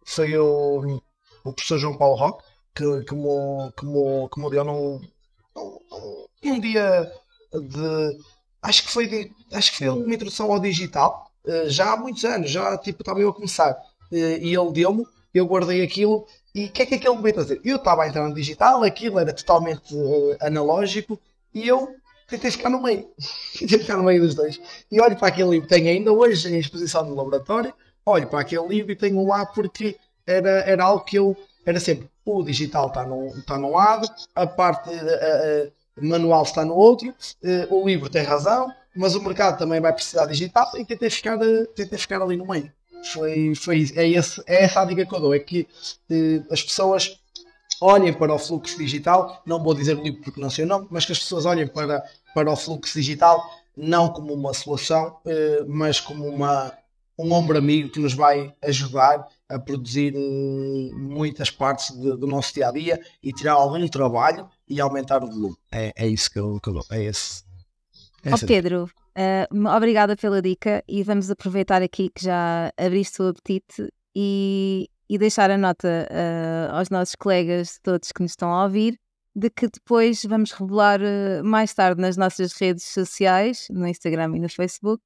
foi 0.05 0.37
o, 0.37 1.01
o 1.43 1.53
professor 1.53 1.77
João 1.77 1.97
Paulo 1.97 2.15
Roque 2.15 2.43
que, 2.75 2.83
que, 3.03 3.15
me, 3.15 3.71
que, 3.77 3.85
me, 3.85 4.29
que 4.29 4.39
me 4.39 4.49
deu 4.49 4.63
num, 4.63 5.01
num, 5.55 6.27
um 6.43 6.59
dia 6.59 7.11
de. 7.53 8.17
Acho 8.61 8.83
que 8.83 8.91
foi, 8.91 9.07
de, 9.07 9.31
acho 9.51 9.71
que 9.71 9.77
foi 9.77 9.89
uma 9.89 10.13
introdução 10.13 10.51
ao 10.51 10.59
digital, 10.59 11.29
já 11.67 11.93
há 11.93 11.97
muitos 11.97 12.23
anos, 12.23 12.49
já 12.49 12.77
tipo, 12.77 13.01
estava 13.01 13.19
eu 13.19 13.29
a 13.29 13.33
começar. 13.33 13.77
e 14.11 14.55
ele 14.55 14.71
deu-me, 14.71 15.05
eu 15.33 15.45
guardei 15.45 15.83
aquilo 15.83 16.25
e 16.55 16.65
o 16.65 16.71
que 16.71 16.83
é 16.83 16.85
que 16.85 16.95
aquele 16.95 17.15
me 17.15 17.23
veio 17.23 17.33
trazer? 17.33 17.61
Eu 17.63 17.77
estava 17.77 18.03
a 18.03 18.07
entrar 18.07 18.27
no 18.27 18.35
digital, 18.35 18.83
aquilo 18.83 19.17
era 19.19 19.33
totalmente 19.33 19.93
uh, 19.95 20.37
analógico 20.39 21.19
e 21.53 21.67
eu 21.67 21.95
tentei 22.33 22.51
ficar 22.51 22.69
no 22.69 22.81
meio. 22.81 23.07
tentei 23.57 23.79
ficar 23.79 23.97
no 23.97 24.03
meio 24.03 24.21
dos 24.21 24.35
dois. 24.35 24.59
E 24.91 24.99
olho 24.99 25.17
para 25.17 25.27
aquele 25.27 25.49
livro, 25.49 25.67
tenho 25.67 25.87
ainda 25.87 26.11
hoje 26.11 26.53
em 26.53 26.59
exposição 26.59 27.05
no 27.05 27.15
laboratório, 27.15 27.73
olho 28.05 28.27
para 28.27 28.41
aquele 28.41 28.67
livro 28.67 28.91
e 28.91 28.95
tenho 28.95 29.25
lá 29.25 29.45
porque 29.45 29.97
era, 30.25 30.61
era 30.61 30.83
algo 30.83 31.03
que 31.03 31.17
eu. 31.17 31.35
Era 31.65 31.79
sempre 31.79 32.09
o 32.25 32.43
digital 32.43 32.87
está 32.87 33.05
num, 33.05 33.27
está 33.27 33.57
num 33.57 33.71
lado, 33.71 34.07
a 34.33 34.47
parte 34.47 34.89
uh, 34.89 34.93
uh, 34.93 35.71
manual 36.05 36.43
está 36.43 36.63
no 36.63 36.73
outro, 36.73 37.13
o 37.69 37.85
livro 37.85 38.09
tem 38.09 38.23
razão, 38.23 38.71
mas 38.95 39.15
o 39.15 39.21
mercado 39.21 39.57
também 39.57 39.81
vai 39.81 39.93
precisar 39.93 40.25
digital 40.25 40.69
e 40.75 40.85
tentei 40.85 41.09
ficar, 41.09 41.37
tentei 41.75 41.97
ficar 41.97 42.21
ali 42.21 42.37
no 42.37 42.47
meio. 42.47 42.71
Foi, 43.11 43.53
foi, 43.55 43.91
é, 43.95 44.07
esse, 44.07 44.41
é 44.47 44.63
essa 44.63 44.81
a 44.81 44.85
dica 44.85 45.05
que 45.05 45.13
eu 45.13 45.19
dou, 45.19 45.33
é 45.33 45.39
que 45.39 45.67
eh, 46.09 46.41
as 46.49 46.63
pessoas 46.63 47.19
olhem 47.81 48.13
para 48.13 48.33
o 48.33 48.39
fluxo 48.39 48.77
digital, 48.77 49.41
não 49.45 49.61
vou 49.61 49.73
dizer 49.73 49.97
o 49.97 50.01
livro 50.01 50.21
porque 50.21 50.39
não 50.39 50.49
sei 50.49 50.63
o 50.63 50.67
nome, 50.67 50.87
mas 50.89 51.05
que 51.05 51.11
as 51.11 51.19
pessoas 51.19 51.45
olhem 51.45 51.67
para, 51.67 52.01
para 52.33 52.51
o 52.51 52.55
fluxo 52.55 52.93
digital 52.93 53.43
não 53.75 54.09
como 54.09 54.33
uma 54.33 54.53
solução, 54.53 55.17
eh, 55.25 55.63
mas 55.67 55.99
como 55.99 56.27
uma, 56.27 56.71
um 57.17 57.31
ombro 57.31 57.57
amigo 57.57 57.89
que 57.89 57.99
nos 57.99 58.13
vai 58.13 58.53
ajudar 58.63 59.27
a 59.49 59.59
produzir 59.59 60.13
eh, 60.15 60.95
muitas 60.95 61.49
partes 61.49 61.91
de, 61.91 62.15
do 62.17 62.27
nosso 62.27 62.53
dia 62.53 62.67
a 62.67 62.71
dia 62.71 63.01
e 63.21 63.33
tirar 63.33 63.53
algum 63.53 63.87
trabalho 63.87 64.47
e 64.67 64.79
aumentar 64.79 65.23
o 65.23 65.27
volume. 65.27 65.55
É, 65.71 65.91
é 65.95 66.07
isso 66.07 66.29
que 66.29 66.39
eu, 66.39 66.59
que 66.61 66.69
eu 66.69 66.73
dou. 66.73 66.85
É 66.91 67.03
esse. 67.03 67.43
É 68.23 68.33
oh, 68.33 68.45
Pedro, 68.45 68.89
Uh, 69.15 69.67
obrigada 69.67 70.15
pela 70.15 70.41
dica 70.41 70.83
e 70.87 71.03
vamos 71.03 71.29
aproveitar 71.29 71.83
aqui 71.83 72.09
que 72.09 72.25
já 72.25 72.71
abriste 72.75 73.21
o 73.21 73.27
apetite 73.27 73.87
e, 74.15 74.89
e 75.07 75.19
deixar 75.19 75.51
a 75.51 75.57
nota 75.57 76.07
uh, 76.09 76.75
aos 76.75 76.89
nossos 76.89 77.13
colegas 77.13 77.79
todos 77.83 78.11
que 78.11 78.23
nos 78.23 78.31
estão 78.31 78.51
a 78.51 78.63
ouvir 78.63 78.99
de 79.35 79.49
que 79.49 79.67
depois 79.67 80.23
vamos 80.25 80.51
revelar 80.51 81.01
uh, 81.01 81.43
mais 81.43 81.73
tarde 81.73 82.01
nas 82.01 82.17
nossas 82.17 82.53
redes 82.53 82.85
sociais, 82.85 83.67
no 83.69 83.87
Instagram 83.87 84.35
e 84.35 84.39
no 84.39 84.49
Facebook, 84.49 85.01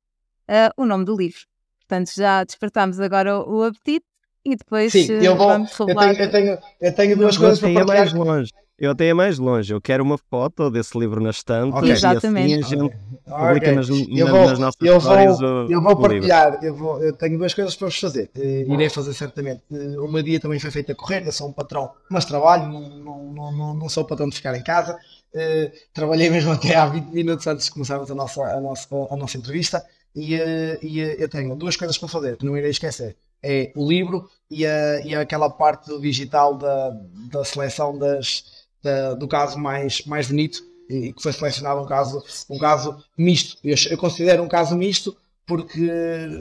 o 0.78 0.86
nome 0.86 1.04
do 1.04 1.16
livro. 1.16 1.42
Portanto, 1.80 2.12
já 2.16 2.44
despertámos 2.44 3.00
agora 3.00 3.40
o, 3.40 3.60
o 3.60 3.64
apetite 3.64 4.06
e 4.46 4.56
depois 4.56 4.92
Sim, 4.92 5.12
eu 5.12 5.36
vou, 5.36 5.48
vamos 5.48 5.74
revelar. 5.74 6.10
Eu 6.10 6.16
tenho, 6.16 6.24
eu 6.24 6.32
tenho, 6.32 6.58
eu 6.82 6.96
tenho 6.96 7.18
duas 7.18 7.38
coisas 7.38 7.60
para 7.60 7.74
partilhar. 7.74 7.98
mais 7.98 8.14
longe. 8.14 8.52
Eu 8.80 8.92
até 8.92 9.12
mais 9.12 9.40
longe. 9.40 9.74
Eu 9.74 9.82
quero 9.82 10.04
uma 10.04 10.20
foto 10.20 10.70
desse 10.70 10.98
livro 10.98 11.20
na 11.20 11.32
estante. 11.32 11.76
Okay. 11.76 11.92
Exatamente. 11.92 12.52
E 12.52 12.60
assim 12.60 12.64
a 12.64 12.68
gente 12.68 12.84
okay. 12.84 13.00
publica 13.26 13.72
nas, 13.72 13.90
eu 13.90 14.28
vou, 14.28 14.50
nas 14.50 14.60
nossas 14.60 14.82
eu 14.82 14.98
histórias 14.98 15.40
vou, 15.40 15.66
o, 15.66 15.72
Eu 15.72 15.82
vou 15.82 15.96
partilhar. 15.96 16.60
Eu, 16.64 16.76
vou, 16.76 17.04
eu 17.04 17.12
tenho 17.14 17.40
duas 17.40 17.56
coisas 17.56 17.76
para 17.76 17.88
vos 17.88 18.00
fazer. 18.00 18.30
Uh, 18.38 18.74
irei 18.74 18.88
fazer 18.90 19.16
certamente. 19.16 19.64
Uh, 19.72 20.06
o 20.06 20.12
meu 20.12 20.22
dia 20.22 20.40
também 20.40 20.60
foi 20.60 20.70
feito 20.70 20.92
a 20.92 20.96
correr. 20.96 21.26
Eu 21.26 21.32
sou 21.32 21.50
um 21.50 21.54
patrão, 21.54 21.92
mas 22.08 22.26
trabalho. 22.26 22.72
Não, 22.72 23.34
não, 23.34 23.52
não, 23.52 23.74
não 23.74 23.90
sou 23.90 24.06
patrão 24.06 24.30
de 24.30 24.36
ficar 24.36 24.56
em 24.56 24.64
casa. 24.64 24.96
Uh, 25.34 25.72
trabalhei 25.92 26.30
mesmo 26.30 26.52
até 26.54 26.76
há 26.76 26.86
20 26.86 27.06
minutos 27.08 27.48
antes 27.48 27.66
de 27.66 27.72
começarmos 27.72 28.12
a 28.12 28.16
nossa, 28.16 28.44
a 28.44 28.62
nossa, 28.62 28.88
a 29.10 29.16
nossa 29.16 29.38
entrevista. 29.38 29.84
E, 30.16 30.36
e 30.82 31.00
eu 31.00 31.30
tenho 31.30 31.56
duas 31.56 31.76
coisas 31.76 31.96
para 31.98 32.08
fazer 32.08 32.38
que 32.38 32.46
não 32.46 32.58
irei 32.58 32.72
esquecer. 32.72 33.16
É 33.42 33.72
o 33.76 33.88
livro 33.88 34.28
e, 34.50 34.66
a, 34.66 35.00
e 35.02 35.14
aquela 35.14 35.48
parte 35.48 35.88
do 35.88 36.02
digital 36.02 36.56
da, 36.56 36.90
da 37.32 37.46
seleção 37.46 37.96
das 37.96 38.57
da, 38.88 39.14
do 39.14 39.28
caso 39.28 39.60
mais, 39.60 40.06
mais 40.06 40.28
bonito 40.28 40.64
e 40.90 41.12
que 41.12 41.22
foi 41.22 41.34
selecionado 41.34 41.82
um 41.82 41.86
caso, 41.86 42.24
um 42.50 42.58
caso 42.58 43.04
misto. 43.18 43.58
Eu, 43.64 43.76
eu 43.92 43.98
considero 43.98 44.42
um 44.42 44.48
caso 44.48 44.76
misto 44.76 45.16
porque 45.46 45.90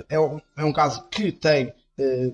é 0.09 0.19
um, 0.19 0.41
é 0.57 0.65
um 0.65 0.73
caso 0.73 1.05
que 1.11 1.33
tem 1.33 1.73
eh, 1.99 2.33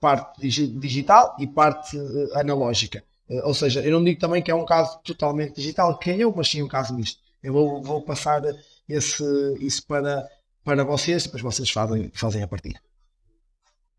parte 0.00 0.40
digital 0.40 1.36
e 1.38 1.46
parte 1.46 1.96
eh, 1.96 2.40
analógica. 2.40 3.04
Eh, 3.28 3.42
ou 3.44 3.54
seja, 3.54 3.80
eu 3.80 3.92
não 3.92 4.04
digo 4.04 4.20
também 4.20 4.42
que 4.42 4.50
é 4.50 4.54
um 4.54 4.66
caso 4.66 4.98
totalmente 5.04 5.56
digital, 5.56 5.96
que 5.98 6.10
é 6.10 6.16
eu, 6.16 6.32
mas 6.36 6.48
sim 6.48 6.62
um 6.62 6.68
caso 6.68 6.94
misto. 6.94 7.20
Eu 7.42 7.52
vou, 7.52 7.82
vou 7.82 8.02
passar 8.02 8.42
esse, 8.88 9.22
isso 9.60 9.86
para, 9.86 10.28
para 10.64 10.84
vocês, 10.84 11.24
depois 11.24 11.42
vocês 11.42 11.70
fazem, 11.70 12.10
fazem 12.14 12.42
a 12.42 12.48
partilha. 12.48 12.80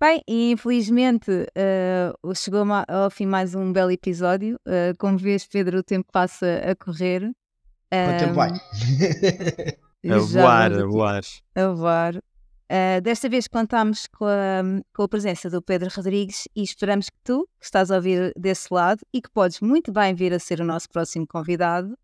Bem, 0.04 0.22
e 0.28 0.52
infelizmente 0.52 1.32
uh, 1.32 2.36
chegou 2.36 2.66
ao 2.90 3.10
fim 3.10 3.26
mais 3.26 3.56
um 3.56 3.72
belo 3.72 3.90
episódio. 3.90 4.58
Uh, 4.68 4.94
como 5.00 5.18
vês, 5.18 5.48
Pedro, 5.48 5.80
o 5.80 5.84
tempo 5.84 6.12
passa 6.12 6.46
a 6.70 6.76
correr. 6.76 7.24
O 7.24 8.20
tempo 8.20 8.34
vai. 8.34 8.50
a 10.12 10.18
voar, 10.18 10.74
a 10.74 10.86
voar. 10.86 11.22
A 11.56 11.68
voar. 11.70 12.16
Uh, 12.18 13.00
desta 13.02 13.30
vez 13.30 13.48
contamos 13.48 14.06
com 14.08 14.26
a, 14.26 14.62
com 14.94 15.04
a, 15.04 15.08
presença 15.08 15.50
do 15.50 15.62
Pedro 15.62 15.90
Rodrigues 15.96 16.50
e 16.54 16.64
esperamos 16.64 17.10
que 17.10 17.18
tu, 17.24 17.48
que 17.58 17.66
estás 17.66 17.90
a 17.90 17.96
ouvir 17.96 18.34
desse 18.36 18.74
lado 18.74 19.00
e 19.14 19.22
que 19.22 19.32
podes 19.32 19.62
muito 19.62 19.90
bem 19.90 20.14
vir 20.14 20.34
a 20.34 20.40
ser 20.40 20.60
o 20.60 20.66
nosso 20.66 20.90
próximo 20.90 21.26
convidado, 21.26 21.98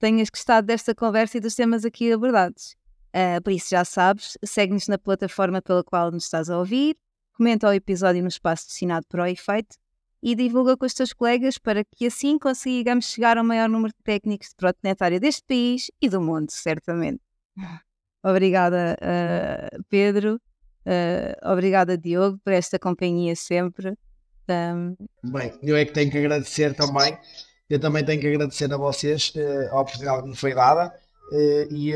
tenhas 0.00 0.28
gostado 0.28 0.66
desta 0.66 0.92
conversa 0.92 1.38
e 1.38 1.40
dos 1.40 1.54
temas 1.54 1.84
aqui 1.84 2.12
abordados. 2.12 2.74
Uh, 3.14 3.40
por 3.44 3.52
isso 3.52 3.68
já 3.70 3.84
sabes, 3.84 4.36
segue-nos 4.44 4.88
na 4.88 4.98
plataforma 4.98 5.62
pela 5.62 5.84
qual 5.84 6.10
nos 6.10 6.24
estás 6.24 6.50
a 6.50 6.58
ouvir, 6.58 6.96
comenta 7.34 7.68
o 7.68 7.72
episódio 7.72 8.22
no 8.22 8.28
espaço 8.28 8.66
destinado 8.66 9.06
para 9.08 9.24
o 9.24 9.26
efeito 9.26 9.76
e 10.22 10.34
divulga 10.34 10.74
com 10.76 10.86
os 10.86 10.94
teus 10.94 11.12
colegas 11.12 11.58
para 11.58 11.84
que 11.84 12.06
assim 12.06 12.38
consigamos 12.38 13.06
chegar 13.06 13.36
ao 13.36 13.44
maior 13.44 13.68
número 13.68 13.92
de 13.92 14.02
técnicos 14.02 14.48
de 14.48 14.56
trotinete 14.56 15.04
área 15.04 15.20
deste 15.20 15.42
país 15.46 15.90
e 16.00 16.08
do 16.08 16.20
mundo, 16.20 16.50
certamente. 16.50 17.20
Obrigada, 18.24 18.96
uh, 19.02 19.84
Pedro. 19.90 20.40
Uh, 20.86 21.50
obrigada, 21.50 21.96
Diogo, 21.96 22.38
por 22.42 22.54
esta 22.54 22.78
companhia 22.78 23.36
sempre. 23.36 23.94
Um... 24.48 24.96
Bem, 25.22 25.52
eu 25.62 25.76
é 25.76 25.84
que 25.84 25.92
tenho 25.92 26.10
que 26.10 26.16
agradecer 26.16 26.74
também. 26.74 27.18
Eu 27.68 27.78
também 27.78 28.02
tenho 28.02 28.20
que 28.20 28.28
agradecer 28.28 28.72
a 28.72 28.78
vocês 28.78 29.30
uh, 29.36 29.74
a 29.74 29.80
oportunidade 29.80 30.22
que 30.22 30.28
me 30.30 30.36
foi 30.36 30.54
dada 30.54 30.94
e, 31.70 31.92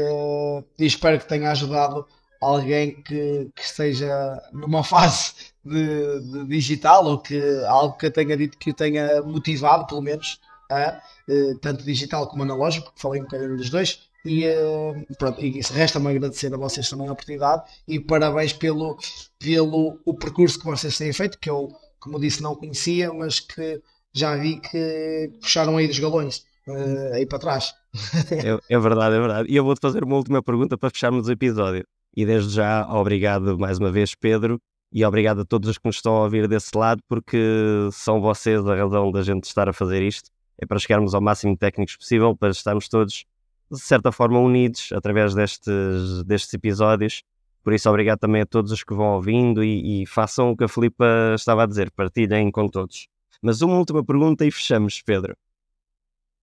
e 0.78 0.86
espero 0.86 1.18
que 1.18 1.28
tenha 1.28 1.50
ajudado 1.50 2.06
alguém 2.40 3.02
que, 3.02 3.50
que 3.54 3.62
esteja 3.62 4.40
numa 4.52 4.82
fase 4.84 5.32
de, 5.64 6.20
de, 6.20 6.44
digital 6.46 7.04
ou 7.06 7.18
que 7.18 7.40
algo 7.66 7.96
que 7.96 8.06
eu 8.06 8.12
tenha 8.12 8.36
dito 8.36 8.58
que 8.58 8.70
o 8.70 8.74
tenha 8.74 9.22
motivado, 9.22 9.86
pelo 9.86 10.02
menos, 10.02 10.40
a, 10.70 11.00
eh, 11.28 11.54
tanto 11.60 11.84
digital 11.84 12.28
como 12.28 12.42
analógico, 12.42 12.92
falei 12.96 13.20
um 13.20 13.24
bocadinho 13.24 13.56
dos 13.56 13.70
dois. 13.70 14.08
E 14.24 14.44
eh, 14.44 15.06
pronto, 15.18 15.40
e 15.40 15.60
resta-me 15.72 16.08
agradecer 16.08 16.52
a 16.52 16.56
vocês 16.56 16.88
também 16.88 17.08
a 17.08 17.12
oportunidade 17.12 17.62
e 17.86 18.00
parabéns 18.00 18.52
pelo, 18.52 18.98
pelo 19.38 20.00
o 20.04 20.14
percurso 20.14 20.58
que 20.58 20.66
vocês 20.66 20.96
têm 20.98 21.12
feito, 21.12 21.38
que 21.38 21.50
eu, 21.50 21.68
como 22.00 22.20
disse, 22.20 22.42
não 22.42 22.54
conhecia, 22.54 23.12
mas 23.12 23.40
que 23.40 23.80
já 24.12 24.36
vi 24.36 24.60
que 24.60 25.32
puxaram 25.40 25.76
aí 25.76 25.86
dos 25.86 25.98
galões. 25.98 26.46
Uh, 26.66 27.14
aí 27.14 27.24
para 27.24 27.38
trás. 27.38 27.72
é, 28.30 28.74
é, 28.74 28.78
verdade, 28.78 29.16
é 29.16 29.18
verdade. 29.18 29.50
E 29.50 29.56
eu 29.56 29.64
vou-te 29.64 29.80
fazer 29.80 30.04
uma 30.04 30.16
última 30.16 30.42
pergunta 30.42 30.76
para 30.76 30.90
fecharmos 30.90 31.26
o 31.26 31.32
episódio. 31.32 31.86
E 32.18 32.26
desde 32.26 32.52
já, 32.52 32.84
obrigado 32.92 33.56
mais 33.56 33.78
uma 33.78 33.92
vez, 33.92 34.12
Pedro, 34.12 34.60
e 34.92 35.04
obrigado 35.04 35.42
a 35.42 35.44
todos 35.44 35.70
os 35.70 35.78
que 35.78 35.86
nos 35.86 35.94
estão 35.94 36.16
a 36.16 36.24
ouvir 36.24 36.48
desse 36.48 36.76
lado, 36.76 37.00
porque 37.08 37.38
são 37.92 38.20
vocês 38.20 38.66
a 38.66 38.74
razão 38.74 39.12
da 39.12 39.22
gente 39.22 39.44
estar 39.44 39.68
a 39.68 39.72
fazer 39.72 40.02
isto. 40.02 40.28
É 40.60 40.66
para 40.66 40.80
chegarmos 40.80 41.14
ao 41.14 41.20
máximo 41.20 41.52
de 41.52 41.60
técnicos 41.60 41.96
possível, 41.96 42.36
para 42.36 42.50
estarmos 42.50 42.88
todos, 42.88 43.24
de 43.70 43.78
certa 43.78 44.10
forma, 44.10 44.40
unidos 44.40 44.88
através 44.92 45.32
destes, 45.32 46.24
destes 46.24 46.52
episódios. 46.54 47.22
Por 47.62 47.72
isso, 47.72 47.88
obrigado 47.88 48.18
também 48.18 48.42
a 48.42 48.46
todos 48.46 48.72
os 48.72 48.82
que 48.82 48.94
vão 48.94 49.14
ouvindo 49.14 49.62
e, 49.62 50.02
e 50.02 50.06
façam 50.06 50.50
o 50.50 50.56
que 50.56 50.64
a 50.64 50.68
Filipa 50.68 51.06
estava 51.36 51.62
a 51.62 51.66
dizer, 51.66 51.88
partilhem 51.92 52.50
com 52.50 52.66
todos. 52.66 53.06
Mas 53.40 53.62
uma 53.62 53.78
última 53.78 54.04
pergunta 54.04 54.44
e 54.44 54.50
fechamos, 54.50 55.00
Pedro. 55.02 55.36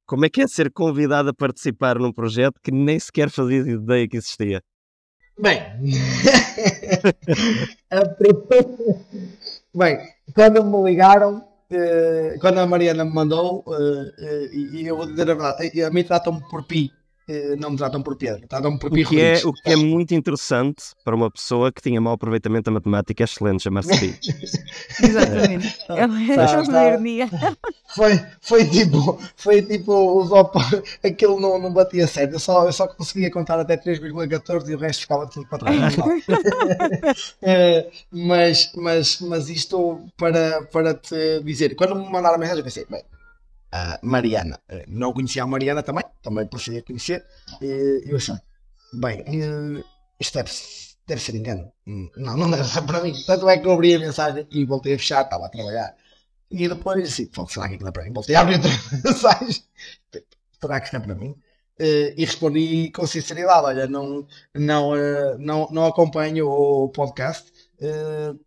Como 0.06 0.26
é 0.26 0.30
que 0.30 0.42
é 0.42 0.48
ser 0.48 0.72
convidado 0.72 1.32
a 1.32 1.34
participar 1.34 2.00
num 2.00 2.14
projeto 2.14 2.62
que 2.64 2.72
nem 2.72 2.98
sequer 2.98 3.30
fazia 3.30 3.60
ideia 3.60 4.08
que 4.08 4.16
existia? 4.16 4.64
Bem, 5.38 5.60
bem, 9.76 10.00
quando 10.34 10.64
me 10.64 10.90
ligaram, 10.90 11.46
uh, 11.72 12.40
quando 12.40 12.60
a 12.60 12.66
Mariana 12.66 13.04
me 13.04 13.14
mandou, 13.14 13.62
uh, 13.68 13.72
uh, 13.72 14.54
e 14.54 14.88
eu 14.88 14.96
vou 14.96 15.06
dizer 15.06 15.30
a 15.30 15.36
verdade, 15.36 15.84
a 15.84 15.90
mim 15.90 16.06
tratam-me 16.06 16.40
por 16.50 16.64
Pi, 16.64 16.90
eh, 16.90 16.94
não 17.58 17.72
me 17.72 17.78
tratam 17.78 18.02
por 18.02 18.16
Pedro, 18.16 18.48
tratam-me 18.48 18.78
por 18.78 18.92
O 18.92 18.94
Pi 18.94 19.06
que, 19.06 19.20
é, 19.20 19.42
o 19.44 19.52
que 19.52 19.72
é 19.72 19.76
muito 19.76 20.14
interessante 20.14 20.84
para 21.04 21.16
uma 21.16 21.30
pessoa 21.32 21.72
que 21.72 21.82
tinha 21.82 22.00
mau 22.00 22.14
aproveitamento 22.14 22.66
da 22.66 22.72
matemática 22.72 23.24
é 23.24 23.26
excelente 23.26 23.64
chamar-se 23.64 23.90
Pi. 24.00 24.20
Exatamente. 25.04 25.76
É 25.90 26.36
Tá, 26.36 26.62
uma 26.62 26.66
tá. 26.66 26.88
ironia. 26.88 27.30
Foi, 27.96 28.20
foi 28.42 28.66
tipo, 28.66 29.18
foi 29.38 29.62
tipo 29.62 30.22
os 30.22 30.30
op... 30.30 30.58
aquilo 31.02 31.40
não, 31.40 31.58
não 31.58 31.72
batia 31.72 32.06
certo, 32.08 32.34
eu 32.34 32.40
só, 32.40 32.66
eu 32.66 32.74
só 32.74 32.88
conseguia 32.88 33.32
contar 33.32 33.58
até 33.58 33.78
3,14 33.78 34.68
e 34.68 34.76
o 34.76 34.78
resto 34.78 35.02
ficava 35.02 35.26
tudo 35.28 35.48
para 35.48 35.60
trás. 35.60 35.96
Eh, 37.42 37.90
mas, 38.12 38.72
mas, 38.76 39.22
mas 39.22 39.50
isto 39.50 40.02
para, 40.18 40.64
para 40.64 40.94
te 40.94 41.42
dizer, 41.44 41.76
quando 41.76 41.96
me 41.96 42.12
mandaram 42.12 42.36
a 42.36 42.38
mensagem, 42.38 42.60
eu 42.60 42.64
pensei, 42.66 42.86
bem, 42.90 43.02
a 43.76 44.00
Mariana, 44.04 44.60
eh, 44.70 44.86
não 44.88 45.14
conhecia 45.14 45.44
a 45.44 45.48
Mariana 45.48 45.82
também, 45.84 46.04
também 46.22 46.46
procedi 46.48 46.78
a 46.80 46.84
conhecer, 46.84 47.26
e 47.62 48.04
eu 48.12 48.18
achei, 48.18 48.36
bem, 48.94 49.18
eh, 49.28 49.84
isto 50.20 50.34
deve, 50.40 50.52
deve 51.08 51.22
ser 51.22 51.36
engano. 51.36 51.72
Hum, 51.88 52.10
Não, 52.18 52.38
não 52.38 52.50
deve 52.52 52.64
ser 52.66 52.82
para 52.84 53.02
mim. 53.04 53.14
Tanto 53.26 53.50
é 53.50 53.58
que 53.60 53.68
eu 53.68 53.74
abri 53.74 53.96
a 53.96 54.00
mensagem 54.00 54.48
e 54.52 54.66
voltei 54.66 54.94
a 54.96 54.98
fechar, 54.98 55.24
estava 55.24 55.46
a 55.46 55.50
trabalhar. 55.50 55.96
E 56.52 56.68
depois, 56.70 57.04
assim, 57.10 57.26
pô, 57.28 57.48
será 57.48 57.68
que 57.68 57.76
aquilo 57.76 57.90
é 57.90 57.92
para 57.92 58.04
mim? 58.06 58.14
Voltei 58.14 58.36
a 58.36 58.42
abrir 58.42 58.56
outra 58.56 58.72
mensagem. 59.04 59.64
Será 60.62 60.80
que 60.80 60.86
isto 60.88 60.96
é 60.98 61.00
para 61.00 61.16
mim? 61.16 61.36
Eh, 61.78 62.14
e 62.18 62.26
respondi 62.26 62.92
com 62.92 63.06
sinceridade: 63.06 63.66
olha, 63.66 63.88
não, 63.88 64.26
não, 64.54 64.96
eh, 64.96 65.36
não, 65.40 65.68
não 65.72 65.86
acompanho 65.86 66.48
o 66.48 66.90
podcast. 66.90 67.52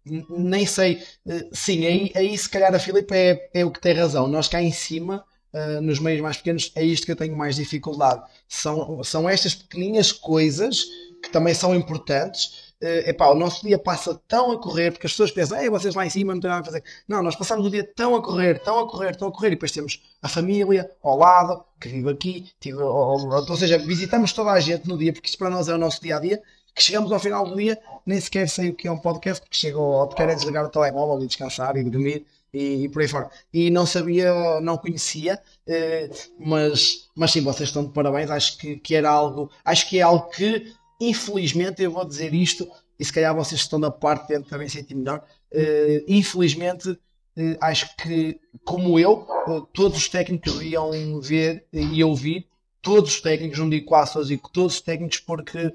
N- 0.07 0.27
nem 0.31 0.67
sei. 0.67 1.03
eh, 1.27 1.49
sim, 1.53 1.87
aí, 1.87 2.13
aí 2.15 2.37
se 2.39 2.49
calhar 2.49 2.75
a 2.75 2.79
Filipe 2.79 3.15
é, 3.15 3.51
é 3.55 3.65
o 3.65 3.71
que 3.71 3.81
tem 3.81 3.95
razão. 3.95 4.27
Nós 4.29 4.49
cá 4.49 4.63
em 4.63 4.73
cima, 4.73 5.25
eh, 5.53 5.81
nos 5.81 5.99
meios 5.99 6.21
mais 6.21 6.37
pequenos, 6.37 6.73
é 6.75 6.85
isto 6.85 7.07
que 7.07 7.13
eu 7.13 7.17
tenho 7.17 7.37
mais 7.37 7.57
dificuldade. 7.57 8.23
São, 8.49 9.03
são 9.05 9.29
estas 9.29 9.55
pequeninhas 9.55 10.13
coisas 10.13 10.85
que 11.23 11.31
também 11.31 11.55
são 11.55 11.75
importantes. 11.75 12.69
Eh, 12.81 13.11
epá, 13.11 13.27
o 13.29 13.35
nosso 13.35 13.67
dia 13.67 13.77
passa 13.79 14.15
tão 14.29 14.53
a 14.53 14.61
correr, 14.61 14.93
porque 14.93 15.07
as 15.07 15.13
pessoas 15.13 15.33
pensam, 15.33 15.59
Ei, 15.59 15.69
vocês 15.69 15.95
lá 15.97 16.07
em 16.07 16.11
cima 16.11 16.33
não 16.33 16.41
têm 16.41 16.49
nada 16.49 16.63
a 16.63 16.65
fazer. 16.65 16.85
Não, 17.09 17.23
nós 17.23 17.35
passamos 17.35 17.67
o 17.67 17.71
dia 17.71 17.83
tão 17.97 18.15
a 18.15 18.23
correr, 18.23 18.61
tão 18.63 18.79
a 18.79 18.89
correr, 18.89 19.17
tão 19.17 19.29
a 19.29 19.33
correr, 19.33 19.49
e 19.49 19.51
depois 19.51 19.73
temos 19.73 20.01
a 20.23 20.29
família 20.29 20.89
ao 21.03 21.17
lado, 21.19 21.65
que 21.81 21.89
vive 21.89 22.09
aqui, 22.11 22.51
tive, 22.61 22.79
ou- 22.79 23.29
ou 23.29 23.57
seja, 23.57 23.79
visitamos 23.79 24.33
toda 24.33 24.53
a 24.53 24.61
gente 24.61 24.87
no 24.89 24.97
dia, 24.97 25.13
porque 25.13 25.29
isso 25.29 25.39
para 25.39 25.51
nós 25.51 25.69
é 25.69 25.75
o 25.75 25.79
nosso 25.79 26.01
dia 26.01 26.17
a 26.17 26.21
dia, 26.21 26.41
que 26.75 26.83
chegamos 26.83 27.11
ao 27.13 27.19
final 27.19 27.47
do 27.47 27.57
dia, 27.57 27.79
nem 28.07 28.21
sequer 28.21 28.49
sei 28.49 28.71
o 28.71 28.75
que 28.75 28.89
é 28.89 28.93
um 28.93 28.99
podcast, 28.99 29.41
porque 29.43 29.57
chego 29.57 29.81
ao 29.81 30.09
quero 30.09 30.31
é 30.31 30.35
desligar 30.35 30.65
o 30.65 30.69
telemóvel 30.69 31.23
e 31.25 31.27
descansar 31.27 31.77
e 31.77 31.85
dormir. 31.85 32.27
E, 32.53 32.85
e 32.85 32.89
por 32.89 33.03
aí 33.03 33.09
fora. 33.09 33.31
E 33.53 33.69
não 33.71 33.85
sabia, 33.85 34.33
não 34.63 34.79
conhecia, 34.79 35.39
eh, 35.67 36.09
mas, 36.39 37.09
mas 37.15 37.31
sim, 37.31 37.43
vocês 37.43 37.69
estão 37.69 37.85
de 37.85 37.93
parabéns. 37.93 38.31
Acho 38.31 38.57
que, 38.57 38.77
que 38.79 38.95
era 38.95 39.11
algo, 39.11 39.51
acho 39.65 39.87
que 39.89 39.99
é 39.99 40.03
algo 40.03 40.31
que, 40.31 40.73
infelizmente, 40.99 41.83
eu 41.83 41.91
vou 41.91 42.07
dizer 42.07 42.33
isto, 42.33 42.67
e 42.99 43.05
se 43.05 43.13
calhar 43.13 43.35
vocês 43.35 43.61
estão 43.61 43.79
da 43.79 43.91
parte 43.91 44.29
dentro 44.29 44.49
também 44.49 44.69
sentir 44.69 44.95
melhor. 44.95 45.23
eh, 45.53 46.05
infelizmente, 46.09 46.99
eh, 47.37 47.57
acho 47.61 47.95
que, 47.97 48.41
como 48.65 48.99
eu, 48.99 49.27
eh, 49.49 49.63
todos 49.73 49.99
os 49.99 50.09
técnicos 50.09 50.61
iam 50.63 51.21
ver 51.21 51.67
e 51.73 52.03
ouvir, 52.03 52.47
todos 52.83 53.15
os 53.15 53.21
técnicos, 53.21 53.59
não 53.59 53.69
digo 53.71 53.87
quase 53.87 54.13
todos, 54.13 54.29
digo 54.29 54.49
todos 54.53 54.75
os 54.75 54.81
técnicos, 54.81 55.19
porque 55.21 55.73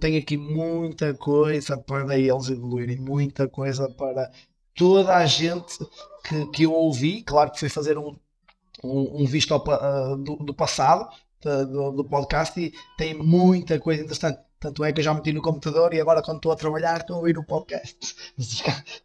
tem 0.00 0.16
aqui 0.16 0.36
muita 0.36 1.14
coisa 1.14 1.76
para 1.78 2.18
eles 2.18 2.48
evoluírem, 2.48 2.98
muita 2.98 3.48
coisa 3.48 3.88
para 3.88 4.30
toda 4.74 5.16
a 5.16 5.26
gente 5.26 5.78
que, 6.28 6.46
que 6.46 6.62
eu 6.64 6.72
ouvi. 6.72 7.22
Claro 7.22 7.50
que 7.50 7.60
foi 7.60 7.68
fazer 7.68 7.96
um, 7.96 8.14
um, 8.82 9.22
um 9.22 9.26
visto 9.26 9.54
ao 9.54 9.64
ah, 9.70 10.16
do, 10.16 10.36
do 10.36 10.54
passado 10.54 11.08
do, 11.42 11.90
do 11.92 12.04
podcast 12.04 12.58
e 12.60 12.72
tem 12.96 13.14
muita 13.14 13.78
coisa 13.78 14.02
interessante. 14.02 14.38
Tanto 14.60 14.84
é 14.84 14.92
que 14.92 15.00
eu 15.00 15.04
já 15.04 15.12
meti 15.12 15.32
no 15.32 15.42
computador 15.42 15.92
e 15.92 16.00
agora 16.00 16.22
quando 16.22 16.36
estou 16.36 16.52
a 16.52 16.56
trabalhar 16.56 17.00
estou 17.00 17.16
a 17.16 17.18
ouvir 17.18 17.36
o 17.36 17.44
podcast. 17.44 18.14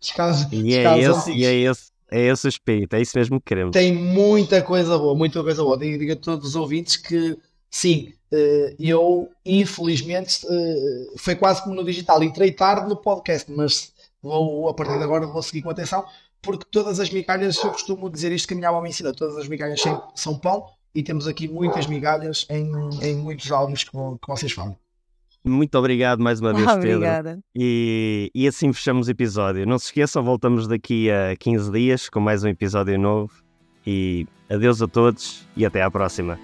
E 0.52 0.76
é 0.76 1.00
esse, 1.00 1.32
e 1.32 1.46
é 1.46 1.54
esse, 1.54 1.92
é 2.12 2.28
esse 2.28 2.48
o 2.48 2.50
espírito, 2.50 2.96
é 2.96 3.02
isso 3.02 3.18
mesmo 3.18 3.40
que 3.40 3.48
queremos. 3.48 3.72
Tem 3.72 3.92
muita 3.92 4.62
coisa 4.62 4.98
boa, 4.98 5.16
muita 5.16 5.42
coisa 5.42 5.64
boa. 5.64 5.78
Digo, 5.78 5.98
digo 5.98 6.14
a 6.14 6.16
todos 6.16 6.50
os 6.50 6.56
ouvintes 6.56 6.96
que 6.96 7.38
sim, 7.70 8.14
eh, 8.32 8.76
eu 8.80 9.30
infelizmente 9.46 10.46
eh, 10.50 11.14
foi 11.18 11.36
quase 11.36 11.64
como 11.64 11.76
no 11.76 11.84
digital, 11.84 12.24
entrei 12.24 12.52
tarde 12.52 12.88
no 12.88 12.98
podcast, 12.98 13.52
mas 13.52 13.94
vou 14.22 14.68
a 14.70 14.74
partir 14.74 14.98
de 14.98 15.04
agora 15.04 15.26
vou 15.26 15.42
seguir 15.42 15.62
com 15.62 15.70
atenção, 15.70 16.06
porque 16.42 16.66
todas 16.72 17.00
as 17.00 17.10
migalhas, 17.10 17.58
eu 17.58 17.72
costumo 17.72 18.10
dizer 18.10 18.32
isto 18.32 18.48
que 18.48 18.54
a 18.54 18.58
minha 18.58 18.70
avó 18.70 18.82
me 18.82 18.90
ensina, 18.90 19.14
todas 19.14 19.38
as 19.38 19.48
migalhas 19.48 19.82
são 20.16 20.38
pão 20.38 20.66
e 20.94 21.04
temos 21.04 21.28
aqui 21.28 21.48
muitas 21.48 21.88
migalhas 21.88 22.46
em, 22.50 22.72
em 23.02 23.16
muitos 23.16 23.52
álbuns 23.52 23.84
que, 23.84 23.92
que 23.92 24.28
vocês 24.28 24.52
falam. 24.52 24.76
Muito 25.46 25.78
obrigado 25.78 26.20
mais 26.22 26.42
uma 26.42 26.54
vez, 26.54 26.66
Pedro. 26.66 26.98
Obrigada. 26.98 27.40
E, 27.56 28.30
e 28.36 28.48
assim 28.48 28.74
fechamos 28.74 29.08
o 29.08 29.12
episódio. 29.12 29.66
Não 29.66 29.80
se 29.80 29.86
esqueçam, 29.86 30.24
voltamos 30.24 30.68
daqui 30.68 31.10
a 31.10 31.36
15 31.38 31.72
dias 31.72 32.10
com 32.10 32.20
mais 32.20 32.44
um 32.44 32.50
episódio 32.50 33.00
novo. 33.00 33.32
E 33.86 34.28
adeus 34.50 34.82
a 34.82 34.88
todos 34.88 35.48
e 35.56 35.66
até 35.66 35.82
à 35.82 35.90
próxima. 35.90 36.38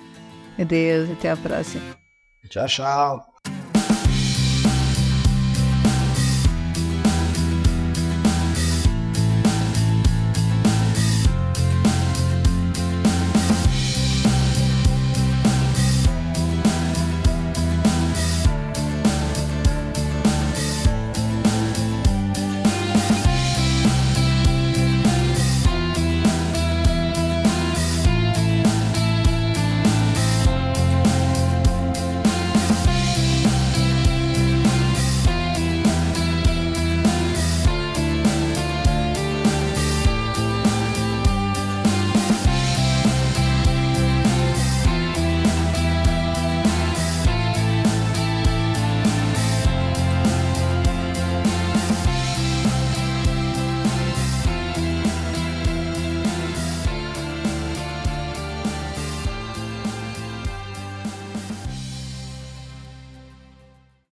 Adeus, 0.60 1.12
até 1.12 1.30
à 1.30 1.38
próxima. 1.38 1.84
Tchau, 2.50 2.68
tchau. 2.68 3.33